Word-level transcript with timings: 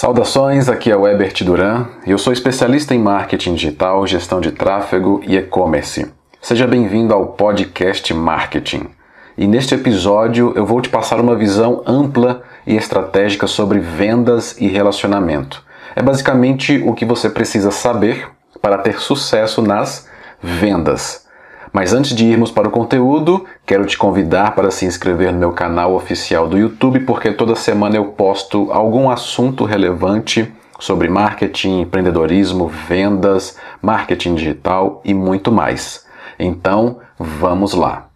Saudações, 0.00 0.70
aqui 0.70 0.90
é 0.90 0.96
o 0.96 1.06
Ebert 1.06 1.44
Duran 1.44 1.84
e 2.06 2.10
eu 2.10 2.16
sou 2.16 2.32
especialista 2.32 2.94
em 2.94 2.98
marketing 2.98 3.54
digital, 3.54 4.06
gestão 4.06 4.40
de 4.40 4.50
tráfego 4.50 5.20
e 5.26 5.36
e-commerce. 5.36 6.10
Seja 6.40 6.66
bem-vindo 6.66 7.12
ao 7.12 7.26
podcast 7.26 8.14
Marketing. 8.14 8.88
E 9.36 9.46
neste 9.46 9.74
episódio 9.74 10.54
eu 10.56 10.64
vou 10.64 10.80
te 10.80 10.88
passar 10.88 11.20
uma 11.20 11.36
visão 11.36 11.82
ampla 11.86 12.42
e 12.66 12.76
estratégica 12.76 13.46
sobre 13.46 13.78
vendas 13.78 14.58
e 14.58 14.68
relacionamento. 14.68 15.62
É 15.94 16.00
basicamente 16.00 16.82
o 16.82 16.94
que 16.94 17.04
você 17.04 17.28
precisa 17.28 17.70
saber 17.70 18.26
para 18.62 18.78
ter 18.78 18.98
sucesso 19.02 19.60
nas 19.60 20.08
vendas. 20.42 21.26
Mas 21.72 21.92
antes 21.92 22.14
de 22.14 22.24
irmos 22.24 22.50
para 22.50 22.68
o 22.68 22.70
conteúdo, 22.70 23.44
quero 23.64 23.86
te 23.86 23.96
convidar 23.96 24.54
para 24.54 24.70
se 24.70 24.84
inscrever 24.84 25.32
no 25.32 25.38
meu 25.38 25.52
canal 25.52 25.94
oficial 25.94 26.48
do 26.48 26.58
YouTube, 26.58 27.00
porque 27.00 27.30
toda 27.30 27.54
semana 27.54 27.96
eu 27.96 28.06
posto 28.06 28.70
algum 28.72 29.08
assunto 29.08 29.64
relevante 29.64 30.52
sobre 30.80 31.08
marketing, 31.08 31.82
empreendedorismo, 31.82 32.66
vendas, 32.66 33.56
marketing 33.80 34.34
digital 34.34 35.00
e 35.04 35.14
muito 35.14 35.52
mais. 35.52 36.06
Então, 36.38 36.98
vamos 37.18 37.74
lá. 37.74 38.06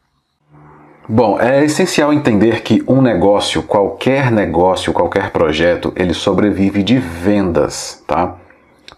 Bom, 1.07 1.39
é 1.39 1.63
essencial 1.63 2.15
entender 2.15 2.63
que 2.63 2.83
um 2.89 3.03
negócio, 3.03 3.63
qualquer 3.63 4.33
negócio, 4.33 4.93
qualquer 4.93 5.31
projeto, 5.31 5.93
ele 5.95 6.15
sobrevive 6.15 6.83
de 6.83 6.99
vendas, 6.99 8.03
tá? 8.07 8.37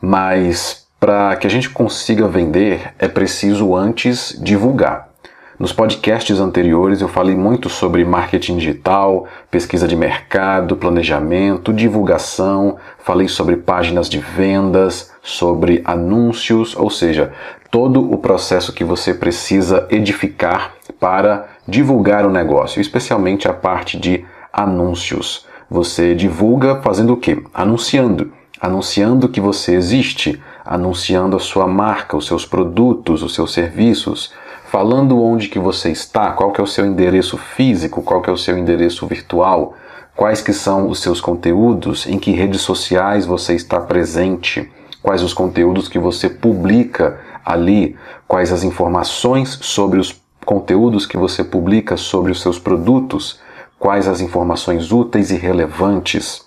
Mas 0.00 0.85
para 1.06 1.36
que 1.36 1.46
a 1.46 1.50
gente 1.50 1.70
consiga 1.70 2.26
vender, 2.26 2.92
é 2.98 3.06
preciso 3.06 3.76
antes 3.76 4.36
divulgar. 4.42 5.08
Nos 5.56 5.72
podcasts 5.72 6.40
anteriores 6.40 7.00
eu 7.00 7.06
falei 7.06 7.36
muito 7.36 7.68
sobre 7.68 8.04
marketing 8.04 8.56
digital, 8.56 9.24
pesquisa 9.48 9.86
de 9.86 9.94
mercado, 9.94 10.74
planejamento, 10.74 11.72
divulgação, 11.72 12.76
falei 12.98 13.28
sobre 13.28 13.54
páginas 13.54 14.08
de 14.08 14.18
vendas, 14.18 15.12
sobre 15.22 15.80
anúncios, 15.84 16.76
ou 16.76 16.90
seja, 16.90 17.32
todo 17.70 18.12
o 18.12 18.18
processo 18.18 18.72
que 18.72 18.82
você 18.82 19.14
precisa 19.14 19.86
edificar 19.88 20.72
para 20.98 21.50
divulgar 21.68 22.26
o 22.26 22.32
negócio, 22.32 22.80
especialmente 22.80 23.46
a 23.46 23.52
parte 23.52 23.96
de 23.96 24.24
anúncios. 24.52 25.46
Você 25.70 26.16
divulga 26.16 26.82
fazendo 26.82 27.12
o 27.12 27.16
quê? 27.16 27.40
Anunciando. 27.54 28.32
Anunciando 28.60 29.28
que 29.28 29.40
você 29.40 29.74
existe, 29.74 30.40
anunciando 30.66 31.36
a 31.36 31.40
sua 31.40 31.66
marca, 31.66 32.16
os 32.16 32.26
seus 32.26 32.44
produtos, 32.44 33.22
os 33.22 33.34
seus 33.34 33.52
serviços, 33.52 34.32
falando 34.66 35.22
onde 35.22 35.48
que 35.48 35.58
você 35.58 35.90
está, 35.90 36.32
qual 36.32 36.50
que 36.50 36.60
é 36.60 36.64
o 36.64 36.66
seu 36.66 36.84
endereço 36.84 37.38
físico, 37.38 38.02
qual 38.02 38.20
que 38.20 38.28
é 38.28 38.32
o 38.32 38.36
seu 38.36 38.58
endereço 38.58 39.06
virtual, 39.06 39.74
quais 40.16 40.42
que 40.42 40.52
são 40.52 40.88
os 40.88 41.00
seus 41.00 41.20
conteúdos, 41.20 42.06
em 42.06 42.18
que 42.18 42.32
redes 42.32 42.62
sociais 42.62 43.24
você 43.24 43.54
está 43.54 43.80
presente, 43.80 44.70
quais 45.02 45.22
os 45.22 45.32
conteúdos 45.32 45.88
que 45.88 45.98
você 45.98 46.28
publica 46.28 47.20
ali, 47.44 47.96
quais 48.26 48.52
as 48.52 48.64
informações 48.64 49.58
sobre 49.62 50.00
os 50.00 50.20
conteúdos 50.44 51.06
que 51.06 51.16
você 51.16 51.44
publica 51.44 51.96
sobre 51.96 52.32
os 52.32 52.40
seus 52.40 52.58
produtos, 52.58 53.40
quais 53.78 54.08
as 54.08 54.20
informações 54.20 54.90
úteis 54.90 55.30
e 55.30 55.36
relevantes. 55.36 56.44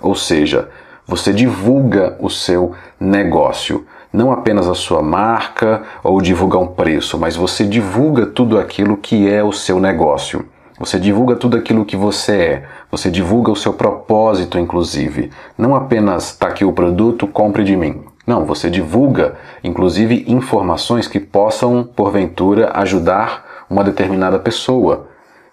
Ou 0.00 0.16
seja, 0.16 0.68
você 1.06 1.32
divulga 1.32 2.16
o 2.20 2.30
seu 2.30 2.74
negócio, 2.98 3.84
não 4.12 4.30
apenas 4.30 4.68
a 4.68 4.74
sua 4.74 5.02
marca 5.02 5.82
ou 6.02 6.20
divulga 6.20 6.58
um 6.58 6.66
preço, 6.66 7.18
mas 7.18 7.34
você 7.34 7.64
divulga 7.64 8.26
tudo 8.26 8.58
aquilo 8.58 8.96
que 8.96 9.28
é 9.28 9.42
o 9.42 9.52
seu 9.52 9.80
negócio. 9.80 10.44
Você 10.78 10.98
divulga 10.98 11.36
tudo 11.36 11.56
aquilo 11.56 11.84
que 11.84 11.96
você 11.96 12.36
é. 12.36 12.64
Você 12.90 13.10
divulga 13.10 13.50
o 13.50 13.56
seu 13.56 13.72
propósito, 13.72 14.58
inclusive. 14.58 15.30
Não 15.56 15.74
apenas 15.74 16.30
está 16.30 16.48
aqui 16.48 16.64
o 16.64 16.72
produto, 16.72 17.26
compre 17.26 17.62
de 17.62 17.76
mim. 17.76 18.02
Não, 18.26 18.44
você 18.44 18.68
divulga, 18.68 19.36
inclusive, 19.62 20.24
informações 20.26 21.06
que 21.06 21.20
possam, 21.20 21.84
porventura, 21.84 22.70
ajudar 22.74 23.64
uma 23.68 23.84
determinada 23.84 24.38
pessoa. 24.38 25.06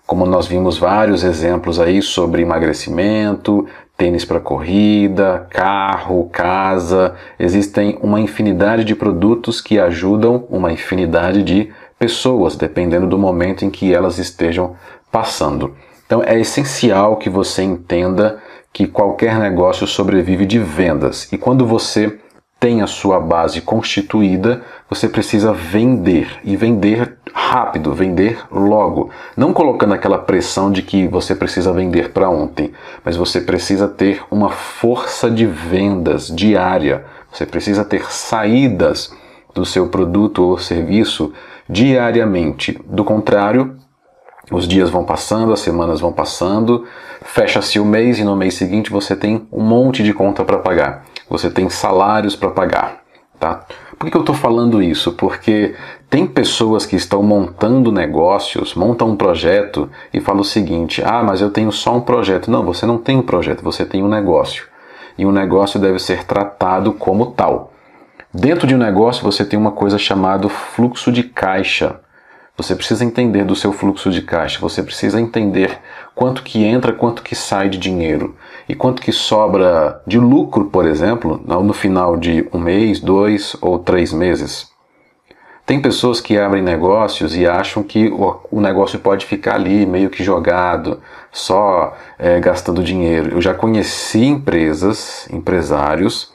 Como 0.06 0.25
nós 0.25 0.47
vimos 0.47 0.78
vários 0.78 1.23
exemplos 1.23 1.79
aí 1.79 2.02
sobre 2.02 2.41
emagrecimento, 2.41 3.68
tênis 3.99 4.23
para 4.23 4.39
corrida, 4.39 5.45
carro, 5.49 6.29
casa. 6.31 7.15
Existem 7.37 7.99
uma 8.01 8.21
infinidade 8.21 8.85
de 8.85 8.95
produtos 8.95 9.59
que 9.59 9.77
ajudam 9.77 10.47
uma 10.49 10.71
infinidade 10.71 11.43
de 11.43 11.69
pessoas, 11.99 12.55
dependendo 12.55 13.07
do 13.07 13.19
momento 13.19 13.65
em 13.65 13.69
que 13.69 13.93
elas 13.93 14.17
estejam 14.17 14.77
passando. 15.11 15.75
Então 16.05 16.23
é 16.23 16.39
essencial 16.39 17.17
que 17.17 17.29
você 17.29 17.61
entenda 17.61 18.41
que 18.71 18.87
qualquer 18.87 19.37
negócio 19.37 19.85
sobrevive 19.85 20.45
de 20.45 20.59
vendas. 20.59 21.31
E 21.33 21.37
quando 21.37 21.66
você 21.66 22.17
tem 22.57 22.81
a 22.81 22.87
sua 22.87 23.19
base 23.19 23.59
constituída, 23.59 24.61
você 24.89 25.09
precisa 25.09 25.51
vender 25.51 26.39
e 26.43 26.55
vender 26.55 27.17
rápido, 27.34 27.94
vender 27.94 28.40
logo. 28.51 29.09
Não 29.35 29.53
colocando 29.53 29.94
aquela 29.94 30.17
pressão 30.17 30.72
de 30.72 30.81
que 30.81 31.07
você 31.07 31.35
precisa 31.35 31.73
vender 31.73 32.12
para 32.12 32.29
ontem, 32.29 32.72
mas 33.03 33.16
você 33.16 33.41
precisa 33.41 33.88
ter 33.88 34.22
uma 34.29 34.50
força 34.50 35.29
de 35.29 35.45
vendas 35.45 36.28
diária. 36.28 37.06
Você 37.31 37.45
precisa 37.45 37.85
ter 37.85 38.12
saídas 38.12 39.13
do 39.53 39.66
seu 39.66 39.88
produto 39.88 40.44
ou 40.44 40.57
serviço 40.57 41.34
diariamente. 41.67 42.79
Do 42.85 43.03
contrário, 43.03 43.78
os 44.51 44.67
dias 44.67 44.90
vão 44.90 45.03
passando, 45.03 45.53
as 45.53 45.59
semanas 45.59 46.00
vão 46.00 46.11
passando, 46.11 46.85
fecha-se 47.22 47.79
o 47.79 47.85
mês 47.85 48.19
e 48.19 48.23
no 48.23 48.35
mês 48.35 48.56
seguinte 48.56 48.91
você 48.91 49.16
tem 49.16 49.47
um 49.51 49.61
monte 49.61 50.03
de 50.03 50.13
conta 50.13 50.44
para 50.44 50.59
pagar 50.59 51.03
você 51.29 51.50
tem 51.50 51.69
salários 51.69 52.35
para 52.35 52.50
pagar. 52.50 53.01
Tá? 53.40 53.66
Por 53.99 54.09
que 54.09 54.15
eu 54.15 54.21
estou 54.21 54.33
falando 54.33 54.81
isso? 54.81 55.11
Porque 55.11 55.75
tem 56.09 56.25
pessoas 56.25 56.85
que 56.85 56.95
estão 56.95 57.21
montando 57.21 57.91
negócios, 57.91 58.73
montam 58.73 59.09
um 59.09 59.15
projeto 59.17 59.89
e 60.13 60.21
falam 60.21 60.39
o 60.39 60.45
seguinte: 60.45 61.03
ah, 61.03 61.21
mas 61.21 61.41
eu 61.41 61.51
tenho 61.51 61.69
só 61.69 61.97
um 61.97 61.99
projeto. 61.99 62.49
Não, 62.49 62.63
você 62.63 62.85
não 62.85 62.97
tem 62.97 63.17
um 63.17 63.21
projeto, 63.21 63.61
você 63.61 63.85
tem 63.85 64.01
um 64.01 64.07
negócio. 64.07 64.65
E 65.17 65.25
o 65.25 65.29
um 65.29 65.31
negócio 65.33 65.77
deve 65.77 65.99
ser 65.99 66.23
tratado 66.23 66.93
como 66.93 67.25
tal. 67.27 67.73
Dentro 68.33 68.65
de 68.65 68.73
um 68.73 68.77
negócio 68.77 69.21
você 69.21 69.43
tem 69.43 69.59
uma 69.59 69.73
coisa 69.73 69.97
chamada 69.97 70.47
fluxo 70.47 71.11
de 71.11 71.23
caixa. 71.23 71.99
Você 72.59 72.75
precisa 72.75 73.06
entender 73.06 73.46
do 73.46 73.56
seu 73.56 73.72
fluxo 73.72 74.12
de 74.12 74.22
caixa, 74.22 74.59
você 74.59 74.84
precisa 74.84 75.18
entender 75.18 75.80
quanto 76.14 76.44
que 76.44 76.62
entra, 76.62 76.92
quanto 76.92 77.24
que 77.24 77.34
sai 77.34 77.70
de 77.70 77.78
dinheiro 77.78 78.36
e 78.68 78.75
quanto 78.75 79.02
que 79.02 79.14
sobra 79.14 80.02
de 80.06 80.20
lucro, 80.20 80.66
por 80.66 80.86
exemplo, 80.86 81.42
no 81.46 81.72
final 81.72 82.18
de 82.18 82.46
um 82.52 82.59
mês, 82.59 83.00
dois 83.00 83.56
ou 83.62 83.80
três 83.80 84.12
meses. 84.12 84.70
Tem 85.66 85.81
pessoas 85.81 86.20
que 86.20 86.38
abrem 86.38 86.62
negócios 86.62 87.34
e 87.34 87.47
acham 87.47 87.81
que 87.81 88.12
o 88.52 88.59
negócio 88.59 89.00
pode 89.00 89.26
ficar 89.26 89.56
ali 89.56 89.86
meio 89.86 90.09
que 90.09 90.22
jogado, 90.22 91.00
só 91.31 91.96
é, 92.18 92.41
gastando 92.41 92.84
dinheiro. 92.84 93.38
Eu 93.38 93.41
já 93.41 93.53
conheci 93.53 94.26
empresas, 94.26 95.30
empresários 95.31 96.28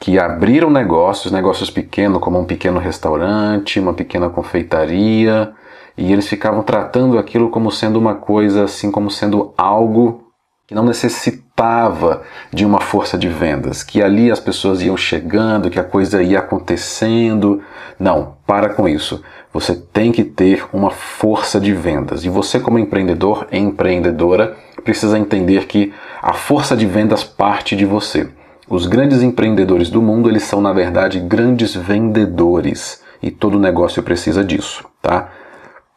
que 0.00 0.18
abriram 0.18 0.70
negócios, 0.70 1.32
negócios 1.32 1.70
pequenos, 1.70 2.20
como 2.20 2.38
um 2.38 2.44
pequeno 2.44 2.78
restaurante, 2.78 3.80
uma 3.80 3.94
pequena 3.94 4.28
confeitaria, 4.28 5.52
e 5.96 6.12
eles 6.12 6.28
ficavam 6.28 6.62
tratando 6.62 7.18
aquilo 7.18 7.50
como 7.50 7.72
sendo 7.72 7.98
uma 7.98 8.14
coisa, 8.14 8.64
assim, 8.64 8.90
como 8.90 9.10
sendo 9.10 9.52
algo 9.56 10.28
que 10.68 10.74
não 10.74 10.84
necessitava 10.84 12.22
de 12.52 12.64
uma 12.64 12.78
força 12.78 13.16
de 13.18 13.26
vendas, 13.26 13.82
que 13.82 14.02
ali 14.02 14.30
as 14.30 14.38
pessoas 14.38 14.82
iam 14.82 14.98
chegando, 14.98 15.70
que 15.70 15.80
a 15.80 15.84
coisa 15.84 16.22
ia 16.22 16.40
acontecendo. 16.40 17.62
Não, 17.98 18.36
para 18.46 18.68
com 18.68 18.86
isso. 18.86 19.22
Você 19.50 19.74
tem 19.74 20.12
que 20.12 20.22
ter 20.22 20.66
uma 20.74 20.90
força 20.90 21.58
de 21.58 21.72
vendas. 21.72 22.22
E 22.22 22.28
você, 22.28 22.60
como 22.60 22.78
empreendedor, 22.78 23.48
empreendedora, 23.50 24.56
precisa 24.84 25.18
entender 25.18 25.66
que 25.66 25.92
a 26.20 26.34
força 26.34 26.76
de 26.76 26.86
vendas 26.86 27.24
parte 27.24 27.74
de 27.74 27.86
você. 27.86 28.28
Os 28.70 28.86
grandes 28.86 29.22
empreendedores 29.22 29.88
do 29.88 30.02
mundo, 30.02 30.28
eles 30.28 30.42
são 30.42 30.60
na 30.60 30.74
verdade 30.74 31.20
grandes 31.20 31.74
vendedores 31.74 33.02
e 33.22 33.30
todo 33.30 33.58
negócio 33.58 34.02
precisa 34.02 34.44
disso, 34.44 34.84
tá? 35.00 35.30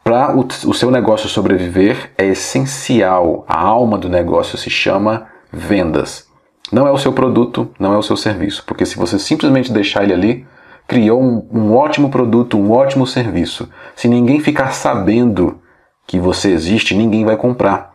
Para 0.02 0.34
o, 0.34 0.40
o 0.40 0.74
seu 0.74 0.90
negócio 0.90 1.28
sobreviver, 1.28 2.12
é 2.16 2.26
essencial, 2.26 3.44
a 3.46 3.60
alma 3.60 3.98
do 3.98 4.08
negócio 4.08 4.56
se 4.56 4.70
chama 4.70 5.26
vendas. 5.52 6.26
Não 6.72 6.88
é 6.88 6.90
o 6.90 6.96
seu 6.96 7.12
produto, 7.12 7.70
não 7.78 7.92
é 7.92 7.98
o 7.98 8.02
seu 8.02 8.16
serviço, 8.16 8.64
porque 8.66 8.86
se 8.86 8.96
você 8.96 9.18
simplesmente 9.18 9.70
deixar 9.70 10.02
ele 10.02 10.14
ali, 10.14 10.46
criou 10.88 11.22
um, 11.22 11.46
um 11.52 11.74
ótimo 11.74 12.08
produto, 12.08 12.58
um 12.58 12.72
ótimo 12.72 13.06
serviço. 13.06 13.68
Se 13.94 14.08
ninguém 14.08 14.40
ficar 14.40 14.72
sabendo 14.72 15.60
que 16.06 16.18
você 16.18 16.50
existe, 16.50 16.96
ninguém 16.96 17.24
vai 17.24 17.36
comprar. 17.36 17.92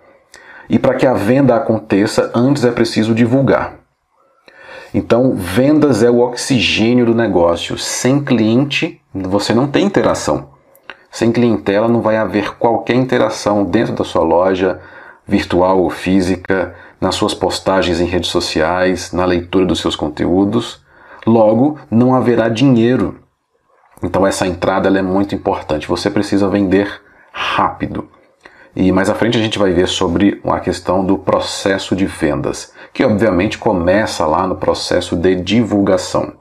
E 0.69 0.77
para 0.77 0.93
que 0.93 1.07
a 1.07 1.15
venda 1.15 1.55
aconteça, 1.55 2.31
antes 2.35 2.63
é 2.63 2.71
preciso 2.71 3.15
divulgar. 3.15 3.76
Então, 4.93 5.33
vendas 5.35 6.03
é 6.03 6.09
o 6.09 6.19
oxigênio 6.19 7.05
do 7.05 7.15
negócio. 7.15 7.77
Sem 7.77 8.23
cliente, 8.23 9.01
você 9.13 9.53
não 9.53 9.67
tem 9.67 9.85
interação. 9.85 10.49
Sem 11.11 11.31
clientela, 11.31 11.87
não 11.87 12.01
vai 12.01 12.17
haver 12.17 12.55
qualquer 12.57 12.95
interação 12.95 13.63
dentro 13.63 13.93
da 13.93 14.03
sua 14.03 14.23
loja, 14.23 14.79
virtual 15.27 15.79
ou 15.79 15.89
física, 15.89 16.75
nas 16.99 17.15
suas 17.15 17.33
postagens 17.33 17.99
em 17.99 18.05
redes 18.05 18.29
sociais, 18.29 19.11
na 19.11 19.25
leitura 19.25 19.65
dos 19.65 19.79
seus 19.79 19.95
conteúdos. 19.95 20.81
Logo, 21.25 21.79
não 21.91 22.15
haverá 22.15 22.49
dinheiro. 22.49 23.19
Então 24.01 24.25
essa 24.25 24.47
entrada 24.47 24.89
é 24.89 25.01
muito 25.01 25.35
importante. 25.35 25.87
Você 25.87 26.09
precisa 26.09 26.47
vender 26.47 27.01
rápido. 27.31 28.09
E 28.75 28.91
mais 28.91 29.09
à 29.09 29.15
frente 29.15 29.37
a 29.37 29.41
gente 29.41 29.57
vai 29.57 29.71
ver 29.71 29.87
sobre 29.87 30.39
a 30.45 30.59
questão 30.59 31.03
do 31.03 31.17
processo 31.17 31.95
de 31.95 32.05
vendas, 32.05 32.73
que 32.97 33.05
obviamente 33.05 33.59
começa 33.59 34.25
lá 34.25 34.47
no 34.47 34.55
processo 34.55 35.15
de 35.15 35.35
divulgação. 35.35 36.33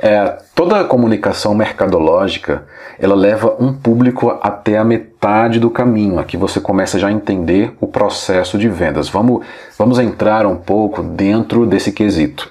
É, 0.00 0.36
toda 0.52 0.80
a 0.80 0.84
comunicação 0.84 1.54
mercadológica 1.54 2.66
ela 2.98 3.14
leva 3.14 3.54
um 3.60 3.72
público 3.72 4.36
até 4.42 4.76
a 4.76 4.82
metade 4.82 5.60
do 5.60 5.70
caminho. 5.70 6.18
Aqui 6.18 6.36
você 6.36 6.60
começa 6.60 6.98
já 6.98 7.06
a 7.06 7.12
entender 7.12 7.76
o 7.80 7.86
processo 7.86 8.58
de 8.58 8.68
vendas. 8.68 9.08
Vamos, 9.08 9.46
vamos 9.78 10.00
entrar 10.00 10.46
um 10.46 10.56
pouco 10.56 11.00
dentro 11.00 11.64
desse 11.64 11.92
quesito. 11.92 12.50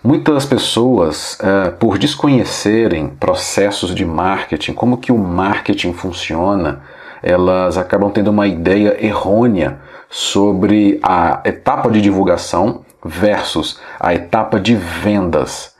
Muitas 0.00 0.46
pessoas, 0.46 1.36
é, 1.42 1.70
por 1.70 1.98
desconhecerem 1.98 3.08
processos 3.18 3.92
de 3.92 4.04
marketing, 4.04 4.74
como 4.74 4.98
que 4.98 5.10
o 5.10 5.18
marketing 5.18 5.92
funciona, 5.92 6.82
elas 7.20 7.76
acabam 7.76 8.12
tendo 8.12 8.30
uma 8.30 8.46
ideia 8.46 8.96
errônea 9.04 9.80
sobre 10.10 10.98
a 11.02 11.40
etapa 11.44 11.90
de 11.90 12.00
divulgação 12.00 12.82
versus 13.04 13.80
a 13.98 14.14
etapa 14.14 14.58
de 14.58 14.74
vendas. 14.74 15.76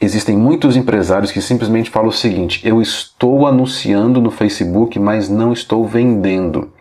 Existem 0.00 0.36
muitos 0.36 0.76
empresários 0.76 1.30
que 1.30 1.42
simplesmente 1.42 1.90
falam 1.90 2.08
o 2.08 2.12
seguinte: 2.12 2.66
eu 2.66 2.80
estou 2.80 3.46
anunciando 3.46 4.20
no 4.20 4.30
Facebook, 4.30 4.98
mas 4.98 5.28
não 5.28 5.52
estou 5.52 5.86
vendendo. 5.86 6.72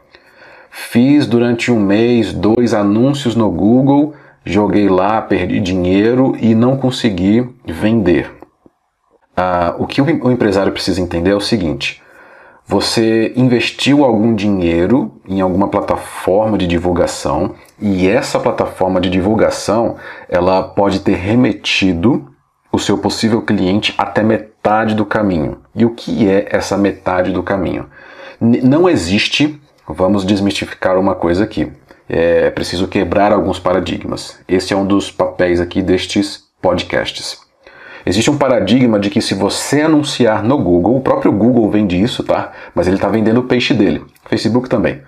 Fiz 0.72 1.26
durante 1.26 1.72
um 1.72 1.80
mês 1.80 2.32
dois 2.32 2.74
anúncios 2.74 3.36
no 3.36 3.50
Google, 3.50 4.14
joguei 4.46 4.88
lá, 4.88 5.22
perdi 5.22 5.60
dinheiro 5.60 6.38
e 6.40 6.56
não 6.56 6.78
consegui 6.78 7.50
vender. 7.66 8.32
Ah, 9.36 9.76
o 9.78 9.88
que 9.88 10.02
o 10.02 10.32
empresário 10.32 10.72
precisa 10.72 11.02
entender 11.02 11.32
é 11.32 11.36
o 11.36 11.42
seguinte: 11.42 12.02
você 12.70 13.34
investiu 13.36 14.06
algum 14.06 14.36
dinheiro 14.36 15.20
em 15.28 15.42
alguma 15.42 15.70
plataforma 15.70 16.56
de 16.56 16.68
divulgação 16.68 17.56
e 17.82 18.08
essa 18.08 18.40
plataforma 18.40 19.02
de 19.02 19.10
divulgação 19.10 19.96
ela 20.30 20.62
pode 20.62 21.00
ter 21.00 21.16
remetido 21.16 22.32
o 22.72 22.78
seu 22.78 23.00
possível 23.00 23.42
cliente 23.42 23.96
até 23.98 24.22
metade 24.22 24.94
do 24.94 25.04
caminho. 25.04 25.58
E 25.74 25.84
o 25.84 25.96
que 25.96 26.30
é 26.30 26.48
essa 26.52 26.78
metade 26.78 27.32
do 27.32 27.42
caminho? 27.42 27.90
Não 28.40 28.88
existe, 28.88 29.60
vamos 29.88 30.24
desmistificar 30.24 30.96
uma 30.96 31.16
coisa 31.16 31.46
aqui. 31.46 31.72
É 32.08 32.52
preciso 32.52 32.88
quebrar 32.88 33.34
alguns 33.34 33.58
paradigmas. 33.58 34.40
Esse 34.48 34.76
é 34.76 34.78
um 34.78 34.86
dos 34.86 35.10
papéis 35.10 35.60
aqui 35.60 35.82
destes 35.82 36.44
podcasts. 36.62 37.49
Existe 38.10 38.32
um 38.32 38.40
paradigma 38.40 39.00
de 39.00 39.12
que 39.12 39.22
se 39.22 39.36
você 39.36 39.82
anunciar 39.82 40.44
no 40.44 40.58
Google, 40.58 40.98
o 40.98 41.02
próprio 41.02 41.32
Google 41.32 41.70
vende 41.70 42.02
isso, 42.02 42.24
tá? 42.24 42.52
Mas 42.74 42.88
ele 42.88 42.96
está 42.96 43.08
vendendo 43.08 43.42
o 43.42 43.44
peixe 43.44 43.72
dele. 43.72 44.04
Facebook 44.26 44.68
também. 44.68 45.04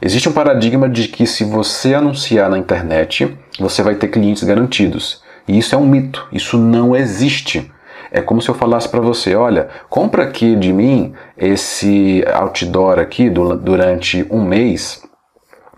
Existe 0.00 0.28
um 0.28 0.32
paradigma 0.32 0.88
de 0.88 1.06
que 1.06 1.24
se 1.24 1.44
você 1.44 1.94
anunciar 1.94 2.50
na 2.50 2.58
internet, 2.58 3.38
você 3.60 3.80
vai 3.80 3.94
ter 3.94 4.08
clientes 4.08 4.42
garantidos. 4.42 5.22
E 5.46 5.56
isso 5.56 5.72
é 5.72 5.78
um 5.78 5.86
mito. 5.86 6.26
Isso 6.32 6.58
não 6.58 6.96
existe. 6.96 7.70
É 8.10 8.20
como 8.20 8.42
se 8.42 8.48
eu 8.48 8.56
falasse 8.56 8.88
para 8.88 9.00
você, 9.00 9.36
olha, 9.36 9.68
compra 9.88 10.24
aqui 10.24 10.56
de 10.56 10.72
mim 10.72 11.14
esse 11.38 12.24
outdoor 12.34 12.98
aqui 12.98 13.30
durante 13.30 14.26
um 14.28 14.42
mês. 14.42 15.00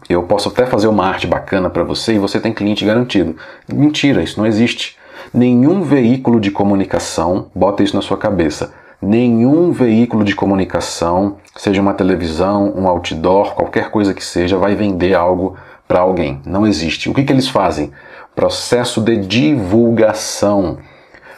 Eu 0.08 0.22
posso 0.22 0.48
até 0.48 0.64
fazer 0.64 0.86
uma 0.86 1.06
arte 1.06 1.26
bacana 1.26 1.68
para 1.68 1.84
você 1.84 2.14
e 2.14 2.18
você 2.18 2.40
tem 2.40 2.54
cliente 2.54 2.86
garantido. 2.86 3.36
Mentira, 3.70 4.22
isso 4.22 4.40
não 4.40 4.46
existe. 4.46 4.96
Nenhum 5.34 5.82
veículo 5.82 6.38
de 6.38 6.52
comunicação, 6.52 7.46
bota 7.52 7.82
isso 7.82 7.96
na 7.96 8.02
sua 8.02 8.16
cabeça, 8.16 8.72
nenhum 9.02 9.72
veículo 9.72 10.22
de 10.22 10.32
comunicação, 10.32 11.38
seja 11.56 11.82
uma 11.82 11.92
televisão, 11.92 12.72
um 12.76 12.86
outdoor, 12.86 13.52
qualquer 13.56 13.90
coisa 13.90 14.14
que 14.14 14.24
seja, 14.24 14.56
vai 14.56 14.76
vender 14.76 15.12
algo 15.12 15.56
para 15.88 15.98
alguém. 15.98 16.40
Não 16.46 16.64
existe. 16.64 17.10
O 17.10 17.12
que, 17.12 17.24
que 17.24 17.32
eles 17.32 17.48
fazem? 17.48 17.90
Processo 18.32 19.00
de 19.00 19.16
divulgação. 19.16 20.78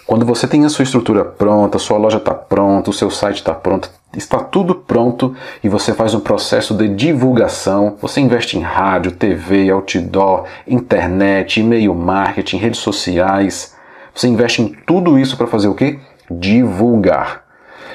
Quando 0.06 0.26
você 0.26 0.46
tem 0.46 0.66
a 0.66 0.68
sua 0.68 0.82
estrutura 0.82 1.24
pronta, 1.24 1.78
sua 1.78 1.96
loja 1.96 2.18
está 2.18 2.34
pronta, 2.34 2.90
o 2.90 2.92
seu 2.92 3.10
site 3.10 3.36
está 3.36 3.54
pronto, 3.54 3.90
está 4.14 4.40
tudo 4.40 4.74
pronto 4.74 5.34
e 5.64 5.70
você 5.70 5.94
faz 5.94 6.12
um 6.12 6.20
processo 6.20 6.74
de 6.74 6.86
divulgação. 6.86 7.96
Você 8.02 8.20
investe 8.20 8.58
em 8.58 8.60
rádio, 8.60 9.12
TV, 9.12 9.70
outdoor, 9.70 10.44
internet, 10.68 11.60
e-mail 11.60 11.94
marketing, 11.94 12.58
redes 12.58 12.80
sociais. 12.80 13.74
Você 14.16 14.28
investe 14.28 14.62
em 14.62 14.68
tudo 14.68 15.18
isso 15.18 15.36
para 15.36 15.46
fazer 15.46 15.68
o 15.68 15.74
quê? 15.74 15.98
Divulgar. 16.30 17.44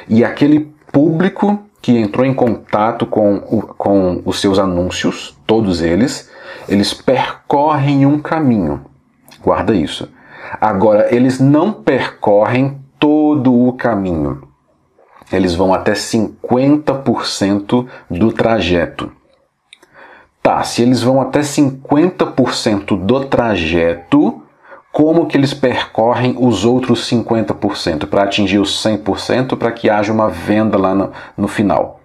E 0.08 0.24
aquele 0.24 0.72
público 0.92 1.60
que 1.82 1.98
entrou 1.98 2.24
em 2.24 2.34
contato 2.34 3.08
com, 3.08 3.38
o, 3.38 3.62
com 3.64 4.22
os 4.24 4.40
seus 4.40 4.60
anúncios, 4.60 5.36
todos 5.48 5.82
eles, 5.82 6.30
eles 6.70 6.94
percorrem 6.94 8.06
um 8.06 8.20
caminho. 8.20 8.86
Guarda 9.44 9.74
isso. 9.74 10.08
Agora, 10.60 11.14
eles 11.14 11.40
não 11.40 11.74
percorrem 11.74 12.80
todo 13.00 13.68
o 13.68 13.74
caminho. 13.74 14.48
Eles 15.32 15.56
vão 15.56 15.74
até 15.74 15.94
50% 15.94 17.88
do 18.12 18.32
trajeto. 18.32 19.12
Tá, 20.44 20.62
se 20.62 20.84
eles 20.84 21.02
vão 21.02 21.20
até 21.20 21.40
50% 21.40 22.96
do 22.96 23.26
trajeto, 23.26 24.41
como 24.92 25.26
que 25.26 25.38
eles 25.38 25.54
percorrem 25.54 26.36
os 26.38 26.66
outros 26.66 27.10
50% 27.10 28.08
para 28.08 28.24
atingir 28.24 28.60
os 28.60 28.84
100% 28.84 29.58
para 29.58 29.72
que 29.72 29.90
haja 29.90 30.12
uma 30.12 30.30
venda 30.30 30.78
lá 30.78 30.94
no, 30.94 31.12
no 31.38 31.48
final. 31.48 32.02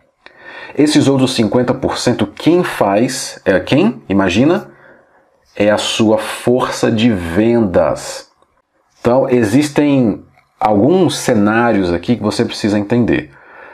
Esses 0.77 1.09
outros 1.09 1.37
50%, 1.37 2.29
quem 2.35 2.63
faz, 2.63 3.41
é 3.45 3.59
quem? 3.59 4.03
Imagina? 4.09 4.69
É 5.57 5.71
a 5.71 5.79
sua 5.79 6.19
força 6.19 6.93
de 6.93 7.11
vendas. 7.11 8.29
Então, 9.01 9.29
existem 9.29 10.23
alguns 10.61 11.17
cenários 11.17 11.93
aqui 11.93 12.17
que 12.17 12.23
você 12.23 12.45
precisa 12.45 12.79
entender. 12.79 13.31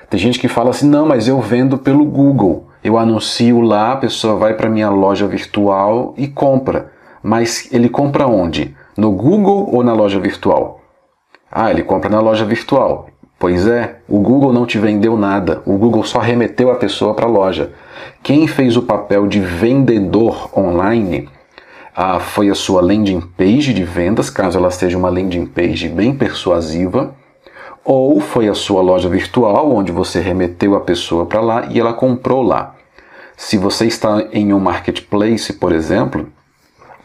Tem 0.08 0.20
gente 0.20 0.38
que 0.38 0.46
fala 0.46 0.70
assim: 0.70 0.88
não, 0.88 1.06
mas 1.06 1.26
eu 1.26 1.40
vendo 1.40 1.76
pelo 1.76 2.04
Google. 2.04 2.68
Eu 2.84 2.98
anuncio 2.98 3.60
lá, 3.60 3.92
a 3.92 3.96
pessoa 3.96 4.36
vai 4.36 4.54
para 4.54 4.68
minha 4.68 4.90
loja 4.90 5.26
virtual 5.26 6.14
e 6.16 6.28
compra. 6.28 6.92
Mas 7.22 7.68
ele 7.72 7.88
compra 7.88 8.26
onde? 8.26 8.76
No 9.02 9.10
Google 9.10 9.68
ou 9.72 9.82
na 9.82 9.92
loja 9.92 10.20
virtual? 10.20 10.80
Ah, 11.50 11.72
ele 11.72 11.82
compra 11.82 12.08
na 12.08 12.20
loja 12.20 12.44
virtual. 12.44 13.08
Pois 13.36 13.66
é, 13.66 13.96
o 14.08 14.20
Google 14.20 14.52
não 14.52 14.64
te 14.64 14.78
vendeu 14.78 15.16
nada, 15.16 15.60
o 15.66 15.76
Google 15.76 16.04
só 16.04 16.20
remeteu 16.20 16.70
a 16.70 16.76
pessoa 16.76 17.12
para 17.12 17.26
a 17.26 17.28
loja. 17.28 17.72
Quem 18.22 18.46
fez 18.46 18.76
o 18.76 18.82
papel 18.82 19.26
de 19.26 19.40
vendedor 19.40 20.56
online 20.56 21.28
ah, 21.96 22.20
foi 22.20 22.48
a 22.48 22.54
sua 22.54 22.80
landing 22.80 23.20
page 23.36 23.74
de 23.74 23.82
vendas, 23.82 24.30
caso 24.30 24.56
ela 24.56 24.70
seja 24.70 24.96
uma 24.96 25.10
landing 25.10 25.46
page 25.46 25.88
bem 25.88 26.14
persuasiva, 26.14 27.12
ou 27.84 28.20
foi 28.20 28.48
a 28.48 28.54
sua 28.54 28.82
loja 28.82 29.08
virtual, 29.08 29.72
onde 29.72 29.90
você 29.90 30.20
remeteu 30.20 30.76
a 30.76 30.80
pessoa 30.80 31.26
para 31.26 31.40
lá 31.40 31.66
e 31.68 31.80
ela 31.80 31.92
comprou 31.92 32.40
lá. 32.40 32.76
Se 33.36 33.58
você 33.58 33.84
está 33.84 34.28
em 34.32 34.52
um 34.52 34.60
marketplace, 34.60 35.54
por 35.54 35.72
exemplo, 35.72 36.28